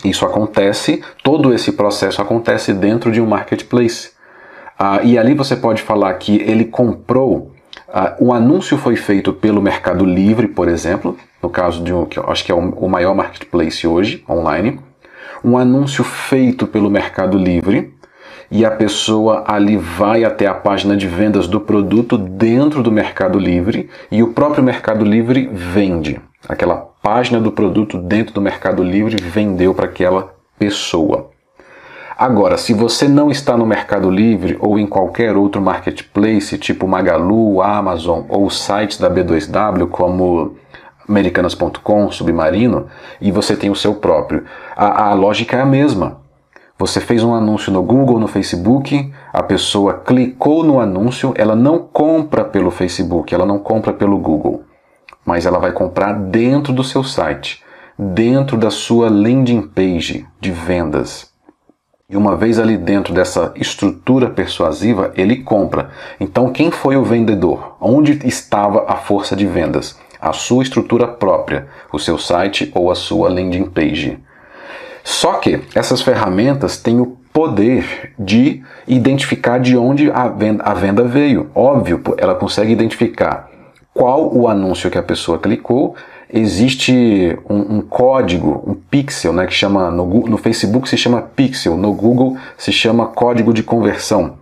isso 0.04 0.26
acontece, 0.26 1.04
todo 1.24 1.54
esse 1.54 1.72
processo 1.72 2.22
acontece 2.22 2.74
dentro 2.74 3.12
de 3.12 3.22
um 3.22 3.26
marketplace. 3.26 4.12
Ah, 4.78 5.02
e 5.04 5.18
ali 5.18 5.34
você 5.34 5.56
pode 5.56 5.82
falar 5.82 6.14
que 6.16 6.38
ele 6.38 6.66
comprou, 6.66 7.52
ah, 7.90 8.16
o 8.20 8.32
anúncio 8.32 8.78
foi 8.78 8.96
feito 8.96 9.34
pelo 9.34 9.62
Mercado 9.62 10.06
Livre, 10.06 10.48
por 10.48 10.68
exemplo, 10.68 11.18
no 11.42 11.50
caso 11.50 11.84
de 11.84 11.94
um 11.94 12.06
que 12.06 12.20
eu 12.20 12.30
acho 12.30 12.44
que 12.44 12.52
é 12.52 12.56
o 12.56 12.88
maior 12.88 13.16
marketplace 13.16 13.88
hoje, 13.88 14.24
online. 14.30 14.80
Um 15.44 15.58
anúncio 15.58 16.04
feito 16.04 16.68
pelo 16.68 16.90
Mercado 16.90 17.38
Livre 17.38 17.94
e 18.50 18.66
a 18.66 18.72
pessoa 18.72 19.44
ali 19.48 19.78
vai 19.78 20.24
até 20.24 20.48
a 20.48 20.54
página 20.54 20.96
de 20.96 21.08
vendas 21.08 21.48
do 21.48 21.60
produto 21.60 22.18
dentro 22.18 22.82
do 22.82 22.92
Mercado 22.92 23.38
Livre 23.38 23.90
e 24.12 24.24
o 24.24 24.34
próprio 24.34 24.64
Mercado 24.64 25.04
Livre 25.04 25.50
vende. 25.52 26.20
Aquela 26.48 26.88
página 27.08 27.40
do 27.40 27.54
produto 27.54 27.98
dentro 27.98 28.34
do 28.34 28.42
Mercado 28.42 28.84
Livre 28.84 29.16
vendeu 29.16 29.74
para 29.74 29.86
aquela 29.86 30.36
pessoa. 30.60 31.30
Agora, 32.18 32.58
se 32.58 32.74
você 32.74 33.08
não 33.08 33.32
está 33.32 33.56
no 33.56 33.66
Mercado 33.66 34.12
Livre 34.12 34.58
ou 34.60 34.78
em 34.78 34.86
qualquer 34.86 35.38
outro 35.38 35.62
marketplace, 35.62 36.58
tipo 36.58 36.86
Magalu, 36.86 37.62
Amazon 37.62 38.24
ou 38.28 38.50
sites 38.50 38.98
da 38.98 39.10
B2W, 39.10 39.88
como 39.88 40.58
americanas.com, 41.08 42.12
Submarino, 42.12 42.88
e 43.22 43.32
você 43.32 43.56
tem 43.56 43.70
o 43.70 43.76
seu 43.76 43.96
próprio, 43.96 44.44
a, 44.76 45.12
a 45.12 45.14
lógica 45.14 45.56
é 45.56 45.62
a 45.62 45.66
mesma. 45.66 46.18
Você 46.78 47.00
fez 47.00 47.24
um 47.24 47.34
anúncio 47.34 47.72
no 47.72 47.82
Google, 47.82 48.20
no 48.20 48.28
Facebook, 48.28 49.14
a 49.32 49.42
pessoa 49.42 49.94
clicou 50.06 50.62
no 50.62 50.78
anúncio, 50.78 51.34
ela 51.38 51.56
não 51.56 51.80
compra 51.80 52.44
pelo 52.44 52.70
Facebook, 52.70 53.34
ela 53.34 53.46
não 53.46 53.60
compra 53.60 53.94
pelo 53.94 54.18
Google, 54.18 54.67
mas 55.28 55.46
ela 55.46 55.60
vai 55.60 55.74
comprar 55.74 56.14
dentro 56.14 56.72
do 56.72 56.86
seu 56.86 57.04
site, 57.04 57.62
dentro 58.00 58.58
da 58.58 58.72
sua 58.72 59.10
landing 59.10 59.62
page 59.62 60.26
de 60.40 60.52
vendas. 60.52 61.30
E 62.10 62.16
uma 62.16 62.38
vez 62.38 62.58
ali 62.58 62.78
dentro 62.78 63.14
dessa 63.14 63.52
estrutura 63.58 64.30
persuasiva, 64.30 65.12
ele 65.16 65.44
compra. 65.44 65.90
Então, 66.18 66.54
quem 66.54 66.72
foi 66.72 66.96
o 66.96 67.04
vendedor? 67.04 67.76
Onde 67.82 68.26
estava 68.26 68.86
a 68.88 68.96
força 68.96 69.36
de 69.36 69.46
vendas? 69.46 70.00
A 70.22 70.32
sua 70.32 70.64
estrutura 70.64 71.06
própria, 71.06 71.68
o 71.92 72.00
seu 72.00 72.18
site 72.18 72.72
ou 72.74 72.90
a 72.90 72.96
sua 72.96 73.28
landing 73.28 73.66
page. 73.66 74.18
Só 75.04 75.34
que 75.34 75.60
essas 75.76 76.02
ferramentas 76.02 76.78
têm 76.78 77.02
o 77.02 77.18
poder 77.34 78.14
de 78.18 78.64
identificar 78.88 79.60
de 79.60 79.76
onde 79.76 80.10
a 80.10 80.30
venda, 80.30 80.64
a 80.64 80.74
venda 80.74 81.04
veio. 81.04 81.52
Óbvio, 81.54 82.02
ela 82.18 82.34
consegue 82.34 82.72
identificar 82.72 83.50
qual 83.98 84.32
o 84.32 84.48
anúncio 84.48 84.92
que 84.92 84.98
a 84.98 85.04
pessoa 85.04 85.40
clicou 85.40 85.96
existe 86.32 87.36
um, 87.50 87.78
um, 87.78 87.82
código, 87.82 88.64
um 88.68 88.76
pixel, 88.76 89.34
né, 89.34 89.48
que 89.48 89.54
chama 89.54 89.90
no, 89.90 90.06
no 90.06 90.38
Facebook 90.38 90.88
se 90.88 90.96
chama 90.96 91.22
pixel, 91.22 91.76
no 91.76 91.92
Google 91.94 92.38
se 92.56 92.72
chama 92.72 93.08
código 93.08 93.52
de 93.52 93.64
conversão. 93.64 94.36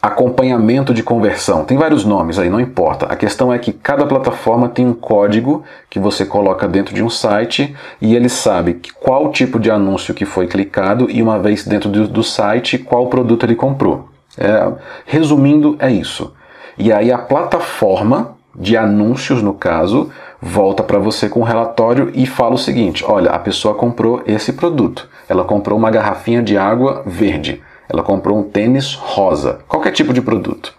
Acompanhamento 0.00 0.92
de 0.92 1.02
conversão. 1.02 1.64
Tem 1.64 1.78
vários 1.78 2.04
nomes 2.04 2.36
aí, 2.36 2.50
não 2.50 2.60
importa. 2.60 3.06
A 3.06 3.14
questão 3.14 3.52
é 3.52 3.58
que 3.58 3.72
cada 3.72 4.04
plataforma 4.04 4.68
tem 4.68 4.86
um 4.86 4.94
código 4.94 5.64
que 5.88 5.98
você 5.98 6.24
coloca 6.24 6.66
dentro 6.68 6.94
de 6.94 7.02
um 7.02 7.10
site 7.10 7.74
e 8.00 8.14
ele 8.14 8.28
sabe 8.28 8.80
qual 9.00 9.30
tipo 9.30 9.60
de 9.60 9.70
anúncio 9.70 10.12
que 10.12 10.24
foi 10.24 10.48
clicado 10.48 11.08
e 11.08 11.22
uma 11.22 11.38
vez 11.38 11.64
dentro 11.64 11.88
do, 11.88 12.08
do 12.08 12.22
site, 12.22 12.78
qual 12.78 13.06
produto 13.06 13.46
ele 13.46 13.54
comprou. 13.54 14.08
É, 14.36 14.72
resumindo, 15.06 15.76
é 15.78 15.90
isso. 15.90 16.32
E 16.76 16.92
aí 16.92 17.12
a 17.12 17.18
plataforma 17.18 18.36
de 18.54 18.76
anúncios, 18.76 19.42
no 19.42 19.54
caso, 19.54 20.10
volta 20.40 20.82
para 20.82 20.98
você 20.98 21.28
com 21.28 21.40
um 21.40 21.44
relatório 21.44 22.10
e 22.14 22.26
fala 22.26 22.54
o 22.54 22.58
seguinte: 22.58 23.04
olha, 23.06 23.30
a 23.30 23.38
pessoa 23.38 23.74
comprou 23.74 24.22
esse 24.26 24.52
produto. 24.52 25.08
Ela 25.28 25.44
comprou 25.44 25.78
uma 25.78 25.90
garrafinha 25.90 26.42
de 26.42 26.56
água 26.56 27.02
verde. 27.06 27.62
Ela 27.88 28.02
comprou 28.02 28.38
um 28.38 28.42
tênis 28.42 28.94
rosa. 28.94 29.60
Qualquer 29.68 29.92
tipo 29.92 30.12
de 30.12 30.22
produto. 30.22 30.74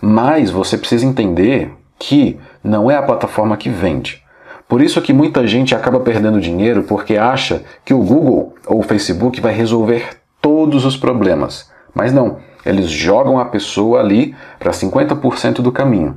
Mas 0.00 0.50
você 0.50 0.76
precisa 0.76 1.06
entender 1.06 1.72
que 1.98 2.38
não 2.62 2.90
é 2.90 2.96
a 2.96 3.02
plataforma 3.02 3.56
que 3.56 3.68
vende. 3.68 4.22
Por 4.68 4.80
isso 4.80 5.02
que 5.02 5.12
muita 5.12 5.46
gente 5.46 5.74
acaba 5.74 5.98
perdendo 6.00 6.40
dinheiro 6.40 6.84
porque 6.84 7.16
acha 7.16 7.64
que 7.84 7.92
o 7.92 8.02
Google 8.02 8.54
ou 8.66 8.78
o 8.78 8.82
Facebook 8.82 9.40
vai 9.40 9.52
resolver 9.52 10.08
todos 10.40 10.84
os 10.84 10.96
problemas. 10.96 11.70
Mas 11.92 12.12
não, 12.12 12.38
eles 12.64 12.88
jogam 12.88 13.38
a 13.38 13.44
pessoa 13.44 14.00
ali 14.00 14.34
para 14.58 14.70
50% 14.70 15.54
do 15.60 15.72
caminho. 15.72 16.16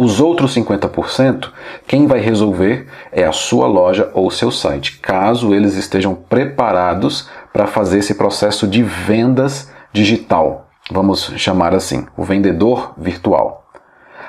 Os 0.00 0.20
outros 0.20 0.54
50%, 0.54 1.50
quem 1.84 2.06
vai 2.06 2.20
resolver 2.20 2.86
é 3.10 3.24
a 3.24 3.32
sua 3.32 3.66
loja 3.66 4.08
ou 4.14 4.30
seu 4.30 4.48
site, 4.52 5.00
caso 5.00 5.52
eles 5.52 5.74
estejam 5.74 6.14
preparados 6.14 7.28
para 7.52 7.66
fazer 7.66 7.98
esse 7.98 8.14
processo 8.14 8.68
de 8.68 8.80
vendas 8.80 9.72
digital. 9.92 10.68
Vamos 10.88 11.32
chamar 11.36 11.74
assim, 11.74 12.06
o 12.16 12.22
vendedor 12.22 12.94
virtual. 12.96 13.68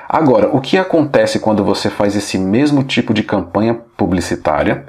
Agora, 0.08 0.48
o 0.52 0.60
que 0.60 0.76
acontece 0.76 1.38
quando 1.38 1.62
você 1.62 1.88
faz 1.88 2.16
esse 2.16 2.36
mesmo 2.36 2.82
tipo 2.82 3.14
de 3.14 3.22
campanha 3.22 3.78
publicitária, 3.96 4.84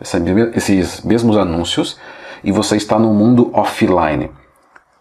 esses 0.56 1.02
mesmos 1.02 1.38
anúncios, 1.38 2.00
e 2.44 2.52
você 2.52 2.76
está 2.76 2.98
no 2.98 3.14
mundo 3.14 3.52
offline? 3.54 4.32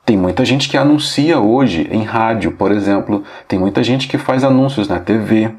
Tem 0.05 0.19
muita 0.19 0.45
gente 0.45 0.69
que 0.69 0.77
anuncia 0.77 1.41
hoje 1.41 1.89
em 1.91 2.05
rádio, 2.05 2.53
por 2.53 2.71
exemplo, 2.71 3.25
tem 3.49 3.59
muita 3.59 3.83
gente 3.83 4.09
que 4.09 4.19
faz 4.19 4.45
anúncios 4.45 4.87
na 4.87 4.99
TV, 4.99 5.55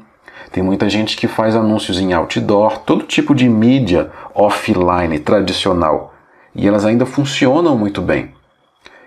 tem 0.52 0.62
muita 0.62 0.88
gente 0.88 1.16
que 1.16 1.26
faz 1.26 1.56
anúncios 1.56 1.98
em 1.98 2.12
outdoor, 2.12 2.78
todo 2.78 3.04
tipo 3.04 3.34
de 3.34 3.48
mídia 3.48 4.10
offline 4.34 5.18
tradicional. 5.18 6.12
E 6.54 6.68
elas 6.68 6.84
ainda 6.84 7.06
funcionam 7.06 7.76
muito 7.76 8.02
bem. 8.02 8.34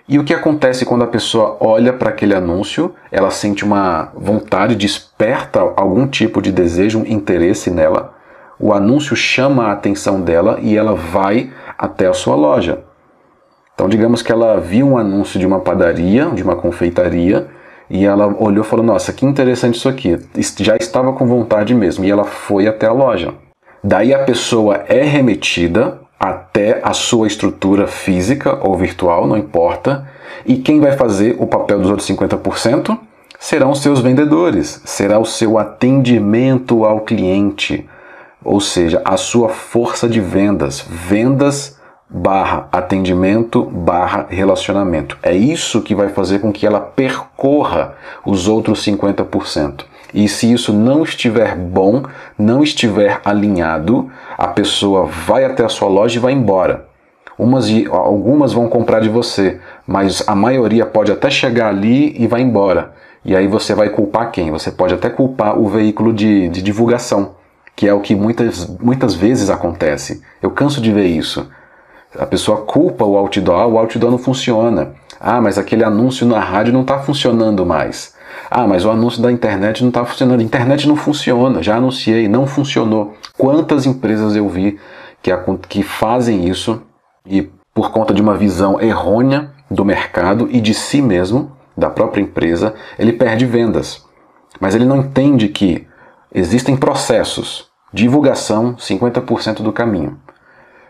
E 0.09 0.17
o 0.17 0.23
que 0.23 0.33
acontece 0.33 0.85
quando 0.85 1.03
a 1.03 1.07
pessoa 1.07 1.57
olha 1.59 1.93
para 1.93 2.09
aquele 2.09 2.33
anúncio, 2.33 2.93
ela 3.11 3.29
sente 3.29 3.63
uma 3.63 4.11
vontade, 4.15 4.75
desperta 4.75 5.59
algum 5.75 6.07
tipo 6.07 6.41
de 6.41 6.51
desejo, 6.51 6.99
um 6.99 7.05
interesse 7.05 7.69
nela, 7.69 8.15
o 8.59 8.73
anúncio 8.73 9.15
chama 9.15 9.65
a 9.65 9.71
atenção 9.71 10.21
dela 10.21 10.59
e 10.61 10.75
ela 10.75 10.95
vai 10.95 11.51
até 11.77 12.07
a 12.07 12.13
sua 12.13 12.35
loja. 12.35 12.83
Então, 13.73 13.89
digamos 13.89 14.21
que 14.21 14.31
ela 14.31 14.59
viu 14.59 14.87
um 14.87 14.97
anúncio 14.97 15.39
de 15.39 15.45
uma 15.45 15.59
padaria, 15.59 16.25
de 16.27 16.41
uma 16.41 16.55
confeitaria, 16.55 17.47
e 17.89 18.05
ela 18.05 18.27
olhou 18.39 18.63
e 18.63 18.67
falou: 18.67 18.85
Nossa, 18.85 19.13
que 19.13 19.25
interessante 19.25 19.75
isso 19.75 19.89
aqui. 19.89 20.17
Já 20.59 20.75
estava 20.75 21.13
com 21.13 21.25
vontade 21.25 21.73
mesmo. 21.73 22.05
E 22.05 22.11
ela 22.11 22.23
foi 22.23 22.67
até 22.67 22.87
a 22.87 22.91
loja. 22.91 23.33
Daí 23.83 24.13
a 24.13 24.23
pessoa 24.23 24.83
é 24.87 25.03
remetida 25.03 25.99
até 26.19 26.79
a 26.83 26.93
sua 26.93 27.27
estrutura 27.27 27.87
física 27.87 28.59
ou 28.61 28.75
virtual, 28.75 29.27
não 29.27 29.37
importa. 29.37 30.07
E 30.45 30.57
quem 30.57 30.79
vai 30.79 30.93
fazer 30.93 31.35
o 31.39 31.45
papel 31.45 31.79
dos 31.79 31.89
outros 31.89 32.07
50%? 32.09 32.97
Serão 33.39 33.75
seus 33.75 33.99
vendedores, 33.99 34.81
será 34.85 35.19
o 35.19 35.25
seu 35.25 35.59
atendimento 35.59 36.85
ao 36.85 37.01
cliente, 37.01 37.87
ou 38.43 38.59
seja, 38.59 39.01
a 39.03 39.17
sua 39.17 39.49
força 39.49 40.07
de 40.07 40.19
vendas. 40.19 40.83
Vendas 40.89 41.74
barra 42.09 42.67
atendimento 42.71 43.63
barra 43.63 44.27
relacionamento. 44.29 45.17
É 45.23 45.33
isso 45.33 45.81
que 45.81 45.95
vai 45.95 46.09
fazer 46.09 46.39
com 46.39 46.51
que 46.51 46.65
ela 46.65 46.79
percorra 46.79 47.95
os 48.25 48.47
outros 48.47 48.85
50%. 48.85 49.85
E 50.13 50.29
se 50.29 50.51
isso 50.51 50.71
não 50.71 51.03
estiver 51.03 51.55
bom, 51.55 52.03
não 52.37 52.63
estiver 52.63 53.19
alinhado, 53.25 54.09
a 54.37 54.47
pessoa 54.47 55.05
vai 55.05 55.43
até 55.43 55.65
a 55.65 55.69
sua 55.69 55.89
loja 55.89 56.17
e 56.17 56.21
vai 56.21 56.31
embora. 56.31 56.87
Umas, 57.37 57.65
algumas 57.91 58.53
vão 58.53 58.69
comprar 58.69 59.01
de 59.01 59.09
você, 59.09 59.59
mas 59.85 60.23
a 60.25 60.33
maioria 60.33 60.85
pode 60.85 61.11
até 61.11 61.29
chegar 61.29 61.67
ali 61.67 62.15
e 62.17 62.27
vai 62.27 62.41
embora. 62.41 62.93
E 63.25 63.35
aí 63.35 63.45
você 63.45 63.73
vai 63.73 63.89
culpar 63.89 64.31
quem? 64.31 64.51
Você 64.51 64.71
pode 64.71 64.93
até 64.93 65.09
culpar 65.09 65.59
o 65.59 65.67
veículo 65.67 66.13
de, 66.13 66.47
de 66.47 66.61
divulgação, 66.61 67.35
que 67.75 67.85
é 67.85 67.93
o 67.93 67.99
que 67.99 68.15
muitas, 68.15 68.65
muitas 68.79 69.15
vezes 69.15 69.49
acontece. 69.49 70.21
Eu 70.41 70.51
canso 70.51 70.79
de 70.79 70.93
ver 70.93 71.07
isso. 71.07 71.49
A 72.17 72.25
pessoa 72.25 72.61
culpa 72.61 73.05
o 73.05 73.17
outdoor, 73.17 73.61
ah, 73.61 73.67
o 73.67 73.77
outdoor 73.77 74.11
não 74.11 74.17
funciona. 74.17 74.93
Ah, 75.19 75.41
mas 75.41 75.57
aquele 75.57 75.83
anúncio 75.83 76.25
na 76.25 76.39
rádio 76.39 76.73
não 76.73 76.81
está 76.81 76.99
funcionando 76.99 77.65
mais. 77.65 78.13
Ah, 78.49 78.67
mas 78.67 78.85
o 78.85 78.91
anúncio 78.91 79.21
da 79.21 79.31
internet 79.31 79.81
não 79.81 79.89
está 79.89 80.05
funcionando. 80.05 80.41
Internet 80.41 80.87
não 80.87 80.95
funciona, 80.95 81.63
já 81.63 81.77
anunciei, 81.77 82.27
não 82.27 82.45
funcionou. 82.45 83.13
Quantas 83.37 83.85
empresas 83.85 84.35
eu 84.35 84.47
vi 84.47 84.79
que, 85.21 85.31
que 85.67 85.83
fazem 85.83 86.47
isso 86.47 86.81
e 87.25 87.49
por 87.73 87.91
conta 87.91 88.13
de 88.13 88.21
uma 88.21 88.35
visão 88.35 88.79
errônea 88.79 89.51
do 89.69 89.83
mercado 89.83 90.47
e 90.49 90.61
de 90.61 90.73
si 90.73 91.01
mesmo, 91.01 91.51
da 91.75 91.89
própria 91.89 92.21
empresa, 92.21 92.73
ele 92.97 93.11
perde 93.11 93.45
vendas. 93.45 94.05
Mas 94.59 94.75
ele 94.75 94.85
não 94.85 94.97
entende 94.97 95.49
que 95.49 95.85
existem 96.33 96.77
processos. 96.77 97.67
Divulgação, 97.91 98.75
50% 98.75 99.61
do 99.61 99.73
caminho. 99.73 100.17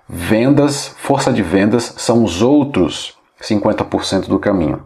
Vendas, 0.08 0.94
força 0.98 1.34
de 1.34 1.42
vendas 1.42 1.96
são 1.98 2.24
os 2.24 2.42
outros 2.44 3.18
50% 3.42 4.28
do 4.28 4.38
caminho. 4.38 4.84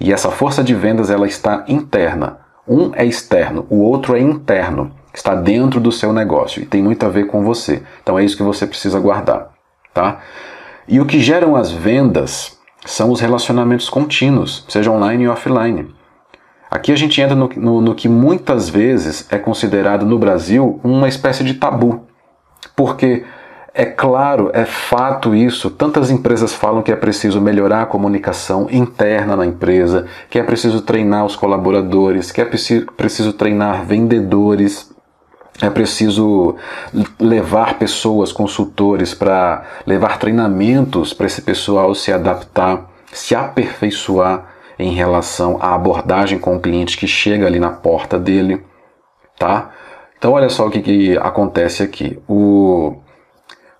E 0.00 0.12
essa 0.12 0.30
força 0.30 0.64
de 0.64 0.74
vendas 0.74 1.10
ela 1.10 1.26
está 1.26 1.64
interna. 1.68 2.38
Um 2.66 2.92
é 2.94 3.04
externo, 3.04 3.66
o 3.68 3.82
outro 3.82 4.16
é 4.16 4.20
interno, 4.20 4.92
está 5.12 5.34
dentro 5.34 5.80
do 5.80 5.92
seu 5.92 6.12
negócio 6.12 6.62
e 6.62 6.66
tem 6.66 6.82
muito 6.82 7.04
a 7.04 7.08
ver 7.08 7.26
com 7.26 7.44
você. 7.44 7.82
Então 8.02 8.18
é 8.18 8.24
isso 8.24 8.36
que 8.36 8.42
você 8.42 8.66
precisa 8.66 8.98
guardar, 8.98 9.50
tá? 9.92 10.20
E 10.88 11.00
o 11.00 11.06
que 11.06 11.20
geram 11.20 11.54
as 11.54 11.70
vendas 11.70 12.58
são 12.84 13.10
os 13.10 13.20
relacionamentos 13.20 13.90
contínuos, 13.90 14.64
seja 14.68 14.90
online 14.90 15.26
ou 15.26 15.34
offline. 15.34 15.94
Aqui 16.70 16.90
a 16.90 16.96
gente 16.96 17.20
entra 17.20 17.34
no, 17.34 17.48
no, 17.48 17.80
no 17.80 17.94
que 17.94 18.08
muitas 18.08 18.68
vezes 18.68 19.26
é 19.30 19.38
considerado 19.38 20.06
no 20.06 20.18
Brasil 20.18 20.80
uma 20.82 21.08
espécie 21.08 21.44
de 21.44 21.54
tabu, 21.54 22.06
porque 22.74 23.24
é 23.74 23.86
claro, 23.86 24.50
é 24.52 24.66
fato 24.66 25.34
isso. 25.34 25.70
Tantas 25.70 26.10
empresas 26.10 26.52
falam 26.52 26.82
que 26.82 26.92
é 26.92 26.96
preciso 26.96 27.40
melhorar 27.40 27.82
a 27.82 27.86
comunicação 27.86 28.68
interna 28.70 29.34
na 29.34 29.46
empresa, 29.46 30.06
que 30.28 30.38
é 30.38 30.42
preciso 30.42 30.82
treinar 30.82 31.24
os 31.24 31.36
colaboradores, 31.36 32.30
que 32.30 32.40
é 32.40 32.44
preciso 32.44 33.32
treinar 33.32 33.84
vendedores, 33.86 34.92
é 35.60 35.70
preciso 35.70 36.56
levar 37.18 37.78
pessoas, 37.78 38.30
consultores, 38.30 39.14
para 39.14 39.64
levar 39.86 40.18
treinamentos 40.18 41.14
para 41.14 41.26
esse 41.26 41.40
pessoal 41.40 41.94
se 41.94 42.12
adaptar, 42.12 42.90
se 43.10 43.34
aperfeiçoar 43.34 44.48
em 44.78 44.92
relação 44.92 45.58
à 45.60 45.74
abordagem 45.74 46.38
com 46.38 46.56
o 46.56 46.60
cliente 46.60 46.98
que 46.98 47.06
chega 47.06 47.46
ali 47.46 47.58
na 47.58 47.70
porta 47.70 48.18
dele, 48.18 48.62
tá? 49.38 49.70
Então 50.18 50.32
olha 50.32 50.48
só 50.48 50.66
o 50.66 50.70
que, 50.70 50.80
que 50.80 51.18
acontece 51.18 51.82
aqui. 51.82 52.18
O 52.28 52.96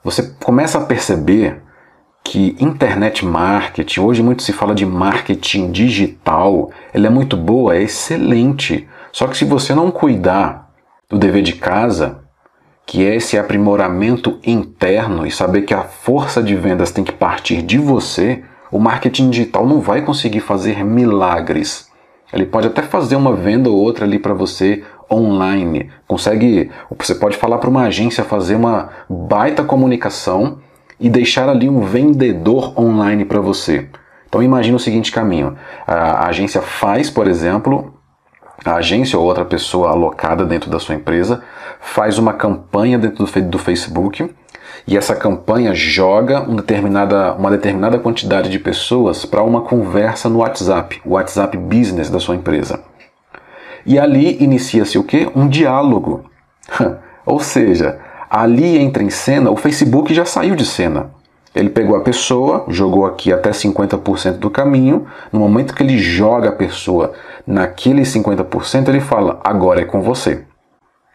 você 0.02 0.34
começa 0.42 0.78
a 0.78 0.84
perceber 0.84 1.62
que 2.24 2.56
internet 2.58 3.24
marketing, 3.24 4.00
hoje 4.00 4.22
muito 4.22 4.42
se 4.42 4.52
fala 4.52 4.74
de 4.74 4.86
marketing 4.86 5.70
digital, 5.70 6.70
ela 6.92 7.06
é 7.06 7.10
muito 7.10 7.36
boa, 7.36 7.76
é 7.76 7.82
excelente. 7.82 8.88
Só 9.12 9.26
que 9.26 9.36
se 9.36 9.44
você 9.44 9.74
não 9.74 9.90
cuidar 9.90 10.70
do 11.08 11.18
dever 11.18 11.42
de 11.42 11.52
casa, 11.52 12.22
que 12.86 13.04
é 13.04 13.16
esse 13.16 13.38
aprimoramento 13.38 14.38
interno 14.44 15.26
e 15.26 15.30
saber 15.30 15.62
que 15.62 15.74
a 15.74 15.82
força 15.82 16.42
de 16.42 16.54
vendas 16.54 16.90
tem 16.90 17.04
que 17.04 17.12
partir 17.12 17.62
de 17.62 17.78
você, 17.78 18.42
o 18.70 18.78
marketing 18.78 19.30
digital 19.30 19.66
não 19.66 19.80
vai 19.80 20.02
conseguir 20.02 20.40
fazer 20.40 20.84
milagres. 20.84 21.90
Ele 22.32 22.46
pode 22.46 22.66
até 22.66 22.82
fazer 22.82 23.14
uma 23.14 23.36
venda 23.36 23.68
ou 23.68 23.76
outra 23.76 24.06
ali 24.06 24.18
para 24.18 24.32
você 24.32 24.82
online. 25.10 25.90
Consegue, 26.06 26.70
você 26.98 27.14
pode 27.14 27.36
falar 27.36 27.58
para 27.58 27.70
uma 27.70 27.84
agência 27.84 28.24
fazer 28.24 28.56
uma 28.56 28.90
baita 29.08 29.64
comunicação 29.64 30.58
e 30.98 31.08
deixar 31.08 31.48
ali 31.48 31.68
um 31.68 31.80
vendedor 31.80 32.78
online 32.78 33.24
para 33.24 33.40
você. 33.40 33.88
Então 34.28 34.42
imagine 34.42 34.76
o 34.76 34.78
seguinte 34.78 35.12
caminho: 35.12 35.56
a 35.86 36.26
agência 36.26 36.62
faz, 36.62 37.10
por 37.10 37.26
exemplo, 37.26 37.92
a 38.64 38.76
agência 38.76 39.18
ou 39.18 39.24
outra 39.24 39.44
pessoa 39.44 39.90
alocada 39.90 40.44
dentro 40.44 40.70
da 40.70 40.78
sua 40.78 40.94
empresa 40.94 41.42
faz 41.80 42.16
uma 42.16 42.32
campanha 42.32 42.96
dentro 42.96 43.26
do 43.42 43.58
Facebook 43.58 44.32
e 44.86 44.96
essa 44.96 45.14
campanha 45.14 45.74
joga 45.74 46.40
uma 46.42 46.60
determinada, 46.60 47.34
uma 47.34 47.50
determinada 47.50 47.98
quantidade 47.98 48.48
de 48.48 48.58
pessoas 48.58 49.24
para 49.24 49.42
uma 49.42 49.62
conversa 49.62 50.28
no 50.28 50.38
WhatsApp, 50.38 51.00
o 51.04 51.10
WhatsApp 51.10 51.56
Business 51.56 52.08
da 52.08 52.18
sua 52.18 52.34
empresa. 52.34 52.80
E 53.84 53.98
ali 53.98 54.42
inicia-se 54.42 54.98
o 54.98 55.04
quê? 55.04 55.30
Um 55.34 55.48
diálogo. 55.48 56.24
Ou 57.26 57.40
seja, 57.40 57.98
ali 58.30 58.78
entra 58.78 59.02
em 59.02 59.10
cena, 59.10 59.50
o 59.50 59.56
Facebook 59.56 60.12
já 60.14 60.24
saiu 60.24 60.54
de 60.54 60.64
cena. 60.64 61.10
Ele 61.54 61.68
pegou 61.68 61.96
a 61.96 62.00
pessoa, 62.00 62.64
jogou 62.68 63.04
aqui 63.04 63.32
até 63.32 63.50
50% 63.50 64.38
do 64.38 64.50
caminho. 64.50 65.06
No 65.30 65.38
momento 65.38 65.74
que 65.74 65.82
ele 65.82 65.98
joga 65.98 66.48
a 66.48 66.52
pessoa 66.56 67.12
naquele 67.46 68.02
50%, 68.02 68.88
ele 68.88 69.00
fala: 69.00 69.38
agora 69.44 69.82
é 69.82 69.84
com 69.84 70.00
você. 70.00 70.44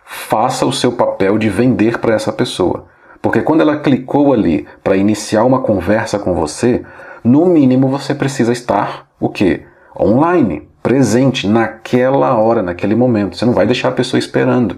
Faça 0.06 0.66
o 0.66 0.72
seu 0.72 0.92
papel 0.92 1.38
de 1.38 1.50
vender 1.50 1.98
para 1.98 2.14
essa 2.14 2.32
pessoa. 2.32 2.86
Porque 3.22 3.42
quando 3.42 3.62
ela 3.62 3.80
clicou 3.80 4.32
ali 4.32 4.68
para 4.84 4.96
iniciar 4.96 5.44
uma 5.44 5.62
conversa 5.62 6.20
com 6.20 6.34
você, 6.34 6.84
no 7.24 7.46
mínimo 7.48 7.88
você 7.88 8.14
precisa 8.14 8.54
estar 8.54 9.08
o 9.20 9.30
quê? 9.30 9.66
Online, 10.00 10.67
presente 10.88 11.46
naquela 11.46 12.38
hora, 12.38 12.64
naquele 12.64 12.96
momento. 12.96 13.36
Você 13.36 13.44
não 13.44 13.52
vai 13.52 13.66
deixar 13.66 13.90
a 13.90 13.92
pessoa 13.92 14.18
esperando. 14.18 14.78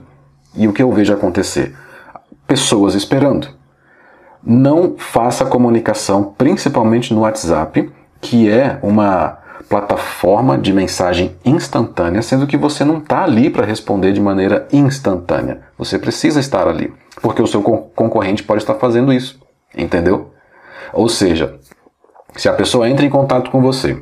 E 0.55 0.67
o 0.67 0.73
que 0.73 0.81
eu 0.81 0.91
vejo 0.91 1.13
acontecer? 1.13 1.75
Pessoas 2.47 2.95
esperando. 2.95 3.49
Não 4.43 4.95
faça 4.97 5.45
comunicação, 5.45 6.33
principalmente 6.35 7.13
no 7.13 7.21
WhatsApp, 7.21 7.91
que 8.19 8.49
é 8.49 8.79
uma 8.81 9.37
plataforma 9.69 10.57
de 10.57 10.73
mensagem 10.73 11.35
instantânea, 11.45 12.23
sendo 12.23 12.47
que 12.47 12.57
você 12.57 12.83
não 12.83 12.97
está 12.97 13.23
ali 13.23 13.51
para 13.51 13.63
responder 13.63 14.11
de 14.11 14.19
maneira 14.19 14.67
instantânea. 14.73 15.61
Você 15.77 15.99
precisa 15.99 16.39
estar 16.39 16.67
ali, 16.67 16.91
porque 17.21 17.39
o 17.39 17.45
seu 17.45 17.61
concorrente 17.61 18.41
pode 18.41 18.63
estar 18.63 18.73
fazendo 18.73 19.13
isso, 19.13 19.39
entendeu? 19.77 20.31
Ou 20.91 21.07
seja, 21.07 21.59
se 22.35 22.49
a 22.49 22.53
pessoa 22.53 22.89
entra 22.89 23.05
em 23.05 23.11
contato 23.11 23.51
com 23.51 23.61
você 23.61 24.01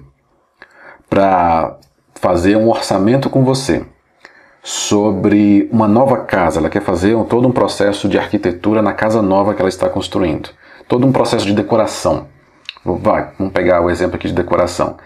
para 1.09 1.77
fazer 2.19 2.55
um 2.55 2.69
orçamento 2.69 3.29
com 3.29 3.43
você 3.43 3.85
sobre 4.63 5.69
uma 5.71 5.87
nova 5.87 6.17
casa, 6.17 6.59
ela 6.59 6.69
quer 6.69 6.81
fazer 6.81 7.15
todo 7.25 7.47
um 7.47 7.51
processo 7.51 8.09
de 8.09 8.17
arquitetura 8.17 8.81
na 8.81 8.93
casa 8.93 9.21
nova 9.21 9.53
que 9.53 9.61
ela 9.61 9.69
está 9.69 9.87
construindo, 9.87 10.49
todo 10.87 11.07
um 11.07 11.11
processo 11.11 11.45
de 11.45 11.53
decoração. 11.53 12.27
Vai, 12.83 13.31
vamos 13.37 13.53
pegar 13.53 13.81
o 13.81 13.89
exemplo 13.89 14.15
aqui 14.15 14.27
de 14.27 14.33
decoração 14.33 14.97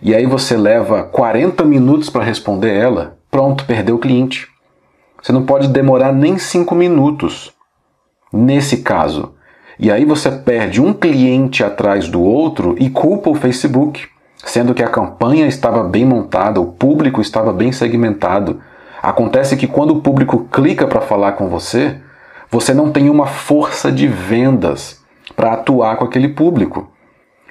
e 0.00 0.14
aí 0.14 0.26
você 0.26 0.56
leva 0.56 1.02
40 1.02 1.64
minutos 1.64 2.08
para 2.08 2.24
responder 2.24 2.72
ela, 2.72 3.18
pronto, 3.30 3.64
perdeu 3.64 3.96
o 3.96 3.98
cliente. 3.98 4.48
Você 5.20 5.32
não 5.32 5.44
pode 5.44 5.68
demorar 5.68 6.12
nem 6.12 6.38
5 6.38 6.72
minutos 6.74 7.52
nesse 8.32 8.78
caso. 8.78 9.34
E 9.78 9.90
aí 9.90 10.04
você 10.04 10.30
perde 10.30 10.80
um 10.80 10.92
cliente 10.92 11.64
atrás 11.64 12.08
do 12.08 12.22
outro 12.22 12.76
e 12.78 12.88
culpa 12.88 13.30
o 13.30 13.34
Facebook, 13.34 14.08
sendo 14.48 14.74
que 14.74 14.82
a 14.82 14.88
campanha 14.88 15.46
estava 15.46 15.82
bem 15.82 16.04
montada, 16.04 16.60
o 16.60 16.72
público 16.72 17.20
estava 17.20 17.52
bem 17.52 17.70
segmentado. 17.70 18.60
Acontece 19.02 19.56
que 19.56 19.66
quando 19.66 19.90
o 19.90 20.00
público 20.00 20.48
clica 20.50 20.86
para 20.86 21.02
falar 21.02 21.32
com 21.32 21.48
você, 21.48 21.96
você 22.50 22.72
não 22.72 22.90
tem 22.90 23.10
uma 23.10 23.26
força 23.26 23.92
de 23.92 24.08
vendas 24.08 25.02
para 25.36 25.52
atuar 25.52 25.96
com 25.96 26.04
aquele 26.04 26.28
público. 26.28 26.90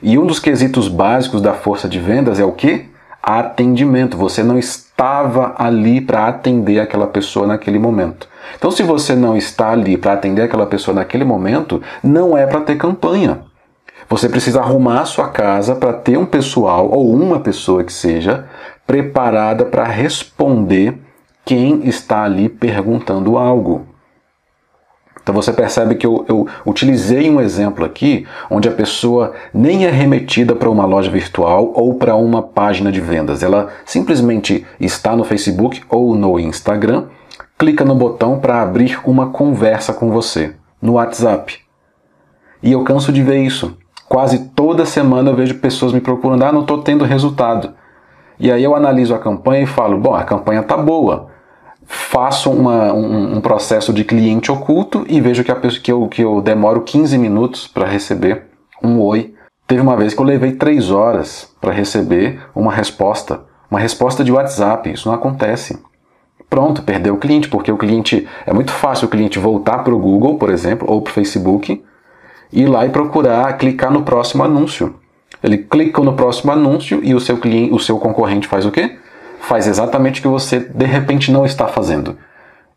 E 0.01 0.17
um 0.17 0.25
dos 0.25 0.39
quesitos 0.39 0.87
básicos 0.87 1.41
da 1.41 1.53
força 1.53 1.87
de 1.87 1.99
vendas 1.99 2.39
é 2.39 2.43
o 2.43 2.51
que? 2.51 2.85
Atendimento. 3.21 4.17
Você 4.17 4.41
não 4.41 4.57
estava 4.57 5.53
ali 5.57 6.01
para 6.01 6.27
atender 6.27 6.79
aquela 6.79 7.07
pessoa 7.07 7.45
naquele 7.45 7.77
momento. 7.77 8.27
Então, 8.55 8.71
se 8.71 8.81
você 8.81 9.15
não 9.15 9.37
está 9.37 9.69
ali 9.69 9.97
para 9.97 10.13
atender 10.13 10.41
aquela 10.41 10.65
pessoa 10.65 10.95
naquele 10.95 11.23
momento, 11.23 11.81
não 12.03 12.35
é 12.35 12.47
para 12.47 12.61
ter 12.61 12.75
campanha. 12.75 13.41
Você 14.09 14.29
precisa 14.29 14.61
arrumar 14.61 15.01
a 15.01 15.05
sua 15.05 15.27
casa 15.27 15.75
para 15.75 15.91
ter 15.91 16.17
um 16.17 16.25
pessoal 16.25 16.89
ou 16.89 17.13
uma 17.13 17.41
pessoa 17.41 17.83
que 17.83 17.91
seja 17.91 18.47
preparada 18.85 19.65
para 19.65 19.83
responder 19.83 20.97
quem 21.43 21.87
está 21.87 22.23
ali 22.23 22.47
perguntando 22.47 23.37
algo. 23.37 23.85
Então 25.21 25.35
você 25.35 25.51
percebe 25.51 25.95
que 25.95 26.07
eu, 26.07 26.23
eu, 26.29 26.47
utilizei 26.65 27.29
um 27.29 27.41
exemplo 27.41 27.83
aqui 27.83 28.25
onde 28.49 28.69
a 28.69 28.71
pessoa 28.71 29.33
nem 29.53 29.85
é 29.85 29.89
remetida 29.89 30.55
para 30.55 30.69
uma 30.69 30.85
loja 30.85 31.11
virtual 31.11 31.73
ou 31.75 31.95
para 31.95 32.15
uma 32.15 32.41
página 32.41 32.89
de 32.93 33.01
vendas. 33.01 33.43
Ela 33.43 33.67
simplesmente 33.85 34.65
está 34.79 35.17
no 35.17 35.25
Facebook 35.25 35.83
ou 35.89 36.15
no 36.15 36.39
Instagram, 36.39 37.07
clica 37.57 37.83
no 37.83 37.93
botão 37.93 38.39
para 38.39 38.61
abrir 38.61 39.01
uma 39.03 39.27
conversa 39.31 39.91
com 39.93 40.09
você 40.11 40.55
no 40.81 40.93
WhatsApp. 40.93 41.59
E 42.63 42.71
eu 42.71 42.85
canso 42.85 43.11
de 43.11 43.21
ver 43.21 43.39
isso. 43.43 43.77
Quase 44.07 44.49
toda 44.49 44.85
semana 44.85 45.31
eu 45.31 45.35
vejo 45.35 45.55
pessoas 45.55 45.91
me 45.93 46.01
procurando, 46.01 46.43
ah, 46.43 46.51
não 46.51 46.61
estou 46.61 46.81
tendo 46.81 47.03
resultado. 47.03 47.73
E 48.39 48.51
aí 48.51 48.63
eu 48.63 48.75
analiso 48.75 49.13
a 49.13 49.19
campanha 49.19 49.63
e 49.63 49.67
falo, 49.67 49.97
bom, 49.97 50.13
a 50.13 50.23
campanha 50.23 50.61
está 50.61 50.77
boa 50.77 51.29
faço 51.87 52.51
uma, 52.51 52.93
um, 52.93 53.37
um, 53.37 53.41
processo 53.41 53.93
de 53.93 54.03
cliente 54.03 54.51
oculto 54.51 55.05
e 55.07 55.21
vejo 55.21 55.43
que, 55.43 55.51
a, 55.51 55.55
que, 55.55 55.91
eu, 55.91 56.07
que 56.07 56.21
eu 56.21 56.41
demoro 56.41 56.81
15 56.81 57.17
minutos 57.17 57.67
para 57.67 57.87
receber 57.87 58.43
um 58.83 58.99
oi. 58.99 59.33
Teve 59.65 59.81
uma 59.81 59.95
vez 59.95 60.13
que 60.13 60.19
eu 60.19 60.25
levei 60.25 60.51
3 60.51 60.91
horas 60.91 61.49
para 61.61 61.71
receber 61.71 62.41
uma 62.53 62.73
resposta, 62.73 63.41
uma 63.71 63.79
resposta 63.79 64.23
de 64.23 64.31
WhatsApp. 64.31 64.91
Isso 64.91 65.07
não 65.07 65.15
acontece. 65.15 65.81
Pronto, 66.49 66.81
perdeu 66.83 67.15
o 67.15 67.17
cliente, 67.17 67.49
porque 67.49 67.71
o 67.71 67.77
cliente 67.77 68.27
é 68.45 68.53
muito 68.53 68.71
fácil 68.71 69.07
o 69.07 69.11
cliente 69.11 69.39
voltar 69.39 69.79
para 69.79 69.93
o 69.93 69.99
Google, 69.99 70.37
por 70.37 70.49
exemplo, 70.49 70.89
ou 70.89 71.01
para 71.01 71.11
o 71.11 71.13
Facebook, 71.13 71.83
ir 72.51 72.67
lá 72.67 72.85
e 72.85 72.89
procurar, 72.89 73.57
clicar 73.57 73.91
no 73.91 74.03
próximo 74.03 74.43
anúncio. 74.43 74.95
Ele 75.43 75.57
clica 75.57 76.01
no 76.01 76.13
próximo 76.13 76.51
anúncio 76.51 76.99
e 77.03 77.13
o 77.13 77.19
seu 77.19 77.37
cliente, 77.37 77.73
o 77.73 77.79
seu 77.79 77.97
concorrente 77.99 78.47
faz 78.47 78.65
o 78.65 78.71
quê? 78.71 78.97
faz 79.39 79.67
exatamente 79.67 80.19
o 80.19 80.23
que 80.23 80.27
você 80.27 80.59
de 80.59 80.85
repente 80.85 81.31
não 81.31 81.45
está 81.45 81.67
fazendo, 81.67 82.17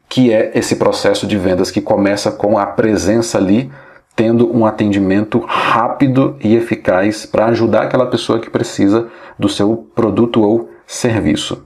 que 0.08 0.32
é 0.32 0.52
esse 0.54 0.76
processo 0.76 1.26
de 1.26 1.36
vendas 1.36 1.70
que 1.70 1.80
começa 1.80 2.30
com 2.30 2.58
a 2.58 2.66
presença 2.66 3.38
ali, 3.38 3.70
tendo 4.14 4.54
um 4.54 4.66
atendimento 4.66 5.40
rápido 5.46 6.36
e 6.40 6.54
eficaz 6.54 7.24
para 7.24 7.46
ajudar 7.46 7.82
aquela 7.82 8.06
pessoa 8.06 8.38
que 8.38 8.50
precisa 8.50 9.08
do 9.38 9.48
seu 9.48 9.88
produto 9.94 10.42
ou 10.42 10.70
serviço. 10.86 11.64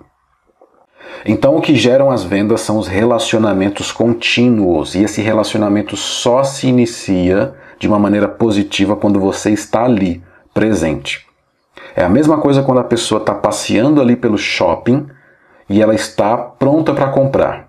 Então, 1.27 1.57
o 1.57 1.61
que 1.61 1.75
geram 1.75 2.11
as 2.11 2.23
vendas 2.23 2.61
são 2.61 2.79
os 2.79 2.87
relacionamentos 2.87 3.91
contínuos, 3.91 4.95
e 4.95 5.03
esse 5.03 5.23
relacionamento 5.23 5.97
só 5.97 6.45
se 6.45 6.67
inicia 6.67 7.55
de 7.85 7.89
uma 7.89 7.99
maneira 7.99 8.27
positiva 8.27 8.97
quando 8.97 9.21
você 9.21 9.51
está 9.51 9.85
ali, 9.85 10.23
presente. 10.55 11.27
É 11.95 12.03
a 12.03 12.09
mesma 12.09 12.39
coisa 12.39 12.63
quando 12.63 12.81
a 12.81 12.85
pessoa 12.85 13.21
está 13.21 13.35
passeando 13.35 14.01
ali 14.01 14.17
pelo 14.17 14.39
shopping 14.39 15.07
e 15.69 15.83
ela 15.83 15.95
está 15.95 16.35
pronta 16.39 16.95
para 16.95 17.11
comprar. 17.11 17.69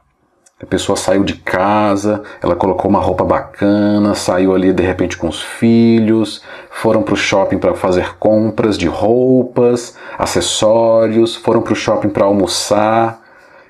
A 0.63 0.65
pessoa 0.65 0.95
saiu 0.95 1.25
de 1.25 1.33
casa, 1.33 2.23
ela 2.41 2.55
colocou 2.55 2.89
uma 2.89 3.01
roupa 3.01 3.25
bacana, 3.25 4.15
saiu 4.15 4.55
ali 4.55 4.71
de 4.71 4.81
repente 4.81 5.17
com 5.17 5.27
os 5.27 5.41
filhos, 5.41 6.41
foram 6.71 7.03
para 7.03 7.13
o 7.13 7.17
shopping 7.17 7.57
para 7.57 7.75
fazer 7.75 8.15
compras 8.17 8.77
de 8.77 8.87
roupas, 8.87 9.97
acessórios, 10.17 11.35
foram 11.35 11.61
para 11.61 11.73
o 11.73 11.75
shopping 11.75 12.07
para 12.07 12.23
almoçar, 12.23 13.21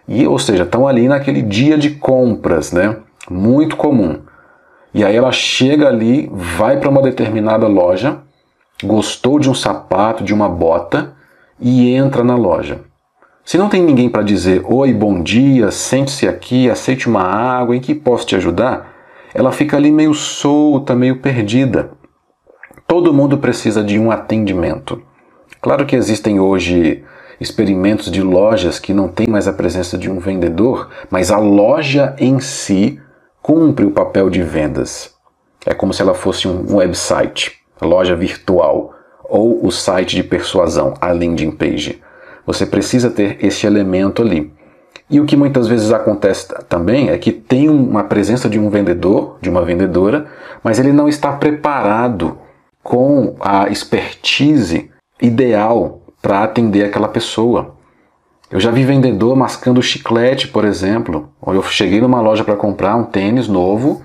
e 0.08 0.28
ou 0.28 0.38
seja, 0.38 0.62
estão 0.62 0.88
ali 0.88 1.08
naquele 1.08 1.42
dia 1.42 1.76
de 1.76 1.90
compras, 1.90 2.72
né? 2.72 2.98
Muito 3.28 3.76
comum. 3.76 4.20
E 4.96 5.04
aí 5.04 5.14
ela 5.14 5.34
chega 5.34 5.90
ali, 5.90 6.32
vai 6.32 6.80
para 6.80 6.90
uma 6.90 7.02
determinada 7.02 7.68
loja, 7.68 8.20
gostou 8.82 9.38
de 9.38 9.50
um 9.50 9.54
sapato, 9.54 10.24
de 10.24 10.34
uma 10.34 10.48
bota 10.48 11.14
e 11.60 11.94
entra 11.94 12.24
na 12.24 12.38
loja. 12.38 12.80
Se 13.44 13.58
não 13.58 13.68
tem 13.68 13.84
ninguém 13.84 14.08
para 14.08 14.24
dizer 14.24 14.64
oi, 14.64 14.94
bom 14.94 15.22
dia, 15.22 15.70
sente-se 15.70 16.26
aqui, 16.26 16.70
aceite 16.70 17.10
uma 17.10 17.24
água, 17.24 17.76
em 17.76 17.82
que 17.82 17.94
posso 17.94 18.26
te 18.26 18.38
ajudar? 18.38 18.94
Ela 19.34 19.52
fica 19.52 19.76
ali 19.76 19.92
meio 19.92 20.14
solta, 20.14 20.96
meio 20.96 21.18
perdida. 21.18 21.92
Todo 22.88 23.14
mundo 23.14 23.38
precisa 23.38 23.84
de 23.84 24.00
um 24.00 24.12
atendimento. 24.12 25.04
Claro 25.60 25.86
que 25.86 25.98
existem 25.98 26.40
hoje 26.40 27.04
experimentos 27.38 28.10
de 28.10 28.22
lojas 28.22 28.80
que 28.80 28.94
não 28.94 29.10
têm 29.10 29.28
mais 29.28 29.46
a 29.46 29.52
presença 29.52 29.98
de 29.98 30.10
um 30.10 30.20
vendedor, 30.20 30.90
mas 31.12 31.32
a 31.32 31.38
loja 31.38 32.16
em 32.18 32.40
si 32.40 33.02
cumpre 33.46 33.86
o 33.86 33.92
papel 33.92 34.28
de 34.28 34.42
vendas. 34.42 35.14
É 35.68 35.76
como 35.76 35.94
se 35.94 36.02
ela 36.02 36.16
fosse 36.16 36.48
um 36.48 36.78
website, 36.78 37.60
loja 37.80 38.16
virtual 38.16 38.96
ou 39.24 39.64
o 39.64 39.72
site 39.72 40.16
de 40.16 40.24
persuasão, 40.24 40.96
a 41.00 41.12
landing 41.12 41.52
page. 41.52 42.02
Você 42.44 42.66
precisa 42.66 43.12
ter 43.12 43.38
esse 43.46 43.68
elemento 43.68 44.24
ali. 44.24 44.52
E 45.12 45.20
o 45.20 45.28
que 45.28 45.38
muitas 45.38 45.68
vezes 45.68 45.92
acontece 45.92 46.48
também 46.68 47.12
é 47.12 47.20
que 47.20 47.32
tem 47.32 47.70
uma 47.70 48.06
presença 48.06 48.50
de 48.50 48.58
um 48.58 48.68
vendedor, 48.68 49.38
de 49.40 49.48
uma 49.48 49.64
vendedora, 49.64 50.26
mas 50.64 50.80
ele 50.80 50.92
não 50.92 51.08
está 51.08 51.32
preparado 51.32 52.40
com 52.82 53.36
a 53.40 53.70
expertise 53.70 54.90
ideal 55.22 56.02
para 56.20 56.44
atender 56.44 56.84
aquela 56.84 57.08
pessoa. 57.08 57.75
Eu 58.52 58.60
já 58.60 58.70
vi 58.70 58.84
vendedor 58.84 59.36
mascando 59.36 59.82
chiclete, 59.82 60.48
por 60.48 60.66
exemplo. 60.66 61.30
Eu 61.48 61.64
cheguei 61.64 62.00
numa 62.00 62.22
loja 62.22 62.44
para 62.44 62.56
comprar 62.56 62.96
um 62.96 63.04
tênis 63.04 63.48
novo, 63.48 64.04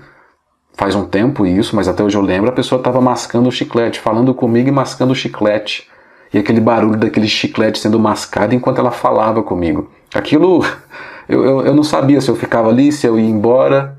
faz 0.73 0.95
um 0.95 1.05
tempo 1.05 1.45
isso, 1.45 1.75
mas 1.75 1.87
até 1.87 2.03
hoje 2.03 2.17
eu 2.17 2.21
lembro, 2.21 2.49
a 2.49 2.53
pessoa 2.53 2.79
estava 2.79 2.99
mascando 2.99 3.49
o 3.49 3.51
chiclete, 3.51 3.99
falando 3.99 4.33
comigo 4.33 4.67
e 4.67 4.71
mascando 4.71 5.11
o 5.11 5.15
chiclete. 5.15 5.87
E 6.33 6.39
aquele 6.39 6.61
barulho 6.61 6.97
daquele 6.97 7.27
chiclete 7.27 7.77
sendo 7.77 7.99
mascado 7.99 8.55
enquanto 8.55 8.79
ela 8.79 8.91
falava 8.91 9.43
comigo. 9.43 9.91
Aquilo, 10.13 10.65
eu, 11.29 11.45
eu, 11.45 11.65
eu 11.67 11.75
não 11.75 11.83
sabia 11.83 12.19
se 12.19 12.29
eu 12.29 12.35
ficava 12.35 12.69
ali, 12.69 12.91
se 12.91 13.05
eu 13.05 13.19
ia 13.19 13.29
embora, 13.29 13.97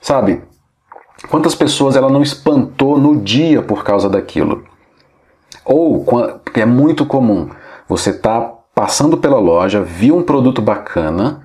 sabe? 0.00 0.42
Quantas 1.28 1.54
pessoas 1.54 1.96
ela 1.96 2.08
não 2.08 2.22
espantou 2.22 2.98
no 2.98 3.16
dia 3.16 3.62
por 3.62 3.84
causa 3.84 4.08
daquilo? 4.08 4.64
Ou, 5.64 6.04
é 6.54 6.64
muito 6.64 7.04
comum, 7.04 7.50
você 7.88 8.10
está 8.10 8.52
passando 8.74 9.16
pela 9.16 9.38
loja, 9.38 9.82
viu 9.82 10.16
um 10.16 10.22
produto 10.22 10.62
bacana, 10.62 11.42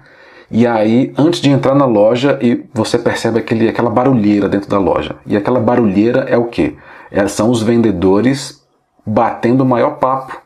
e 0.50 0.66
aí, 0.66 1.14
antes 1.18 1.42
de 1.42 1.50
entrar 1.50 1.76
na 1.76 1.86
loja, 1.86 2.40
e 2.42 2.66
você 2.74 2.98
percebe 2.98 3.40
aquele, 3.40 3.68
aquela 3.68 3.90
barulheira 3.90 4.48
dentro 4.48 4.70
da 4.70 4.80
loja. 4.80 5.18
E 5.26 5.36
aquela 5.36 5.60
barulheira 5.60 6.22
é 6.22 6.38
o 6.38 6.46
quê? 6.46 6.76
É, 7.12 7.28
são 7.28 7.50
os 7.50 7.62
vendedores 7.62 8.66
batendo 9.06 9.62
o 9.62 9.66
maior 9.66 9.98
papo, 9.98 10.42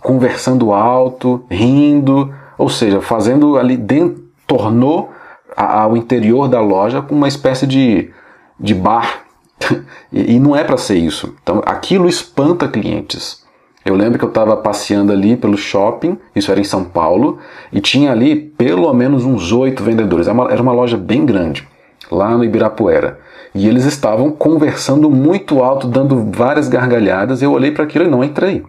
conversando 0.00 0.72
alto, 0.72 1.44
rindo, 1.50 2.34
ou 2.56 2.70
seja, 2.70 3.02
fazendo 3.02 3.58
ali 3.58 3.76
dentro, 3.76 4.24
tornou 4.46 5.10
ao 5.56 5.96
interior 5.96 6.48
da 6.48 6.60
loja 6.60 7.04
uma 7.10 7.28
espécie 7.28 7.66
de, 7.66 8.10
de 8.58 8.74
bar. 8.74 9.24
e, 10.12 10.34
e 10.34 10.40
não 10.40 10.56
é 10.56 10.64
para 10.64 10.76
ser 10.76 10.96
isso. 10.96 11.34
Então 11.42 11.62
aquilo 11.64 12.08
espanta 12.08 12.68
clientes. 12.68 13.43
Eu 13.84 13.94
lembro 13.94 14.18
que 14.18 14.24
eu 14.24 14.28
estava 14.28 14.56
passeando 14.56 15.12
ali 15.12 15.36
pelo 15.36 15.56
shopping, 15.56 16.18
isso 16.34 16.50
era 16.50 16.60
em 16.60 16.64
São 16.64 16.84
Paulo, 16.84 17.38
e 17.72 17.80
tinha 17.80 18.10
ali 18.10 18.34
pelo 18.34 18.92
menos 18.94 19.24
uns 19.24 19.52
oito 19.52 19.82
vendedores. 19.82 20.26
Era 20.26 20.34
uma, 20.34 20.50
era 20.50 20.62
uma 20.62 20.72
loja 20.72 20.96
bem 20.96 21.26
grande, 21.26 21.68
lá 22.10 22.36
no 22.36 22.44
Ibirapuera. 22.44 23.18
E 23.54 23.68
eles 23.68 23.84
estavam 23.84 24.30
conversando 24.32 25.10
muito 25.10 25.62
alto, 25.62 25.86
dando 25.86 26.30
várias 26.32 26.68
gargalhadas. 26.68 27.42
Eu 27.42 27.52
olhei 27.52 27.70
para 27.70 27.84
aquilo 27.84 28.06
e 28.06 28.10
não 28.10 28.24
entrei 28.24 28.64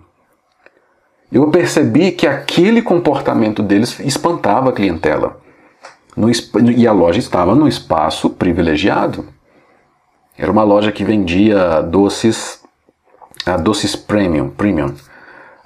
eu 1.31 1.49
percebi 1.49 2.11
que 2.11 2.25
aquele 2.25 2.81
comportamento 2.81 3.61
deles 3.61 3.99
espantava 3.99 4.69
a 4.69 4.73
clientela. 4.73 5.37
No, 6.15 6.29
e 6.71 6.87
a 6.87 6.93
loja 6.93 7.19
estava 7.19 7.53
num 7.53 7.67
espaço 7.67 8.29
privilegiado. 8.29 9.25
Era 10.37 10.49
uma 10.51 10.63
loja 10.63 10.93
que 10.93 11.03
vendia 11.03 11.81
doces, 11.81 12.61
uh, 13.47 13.61
doces 13.61 13.95
premium, 13.95 14.49
premium. 14.49 14.93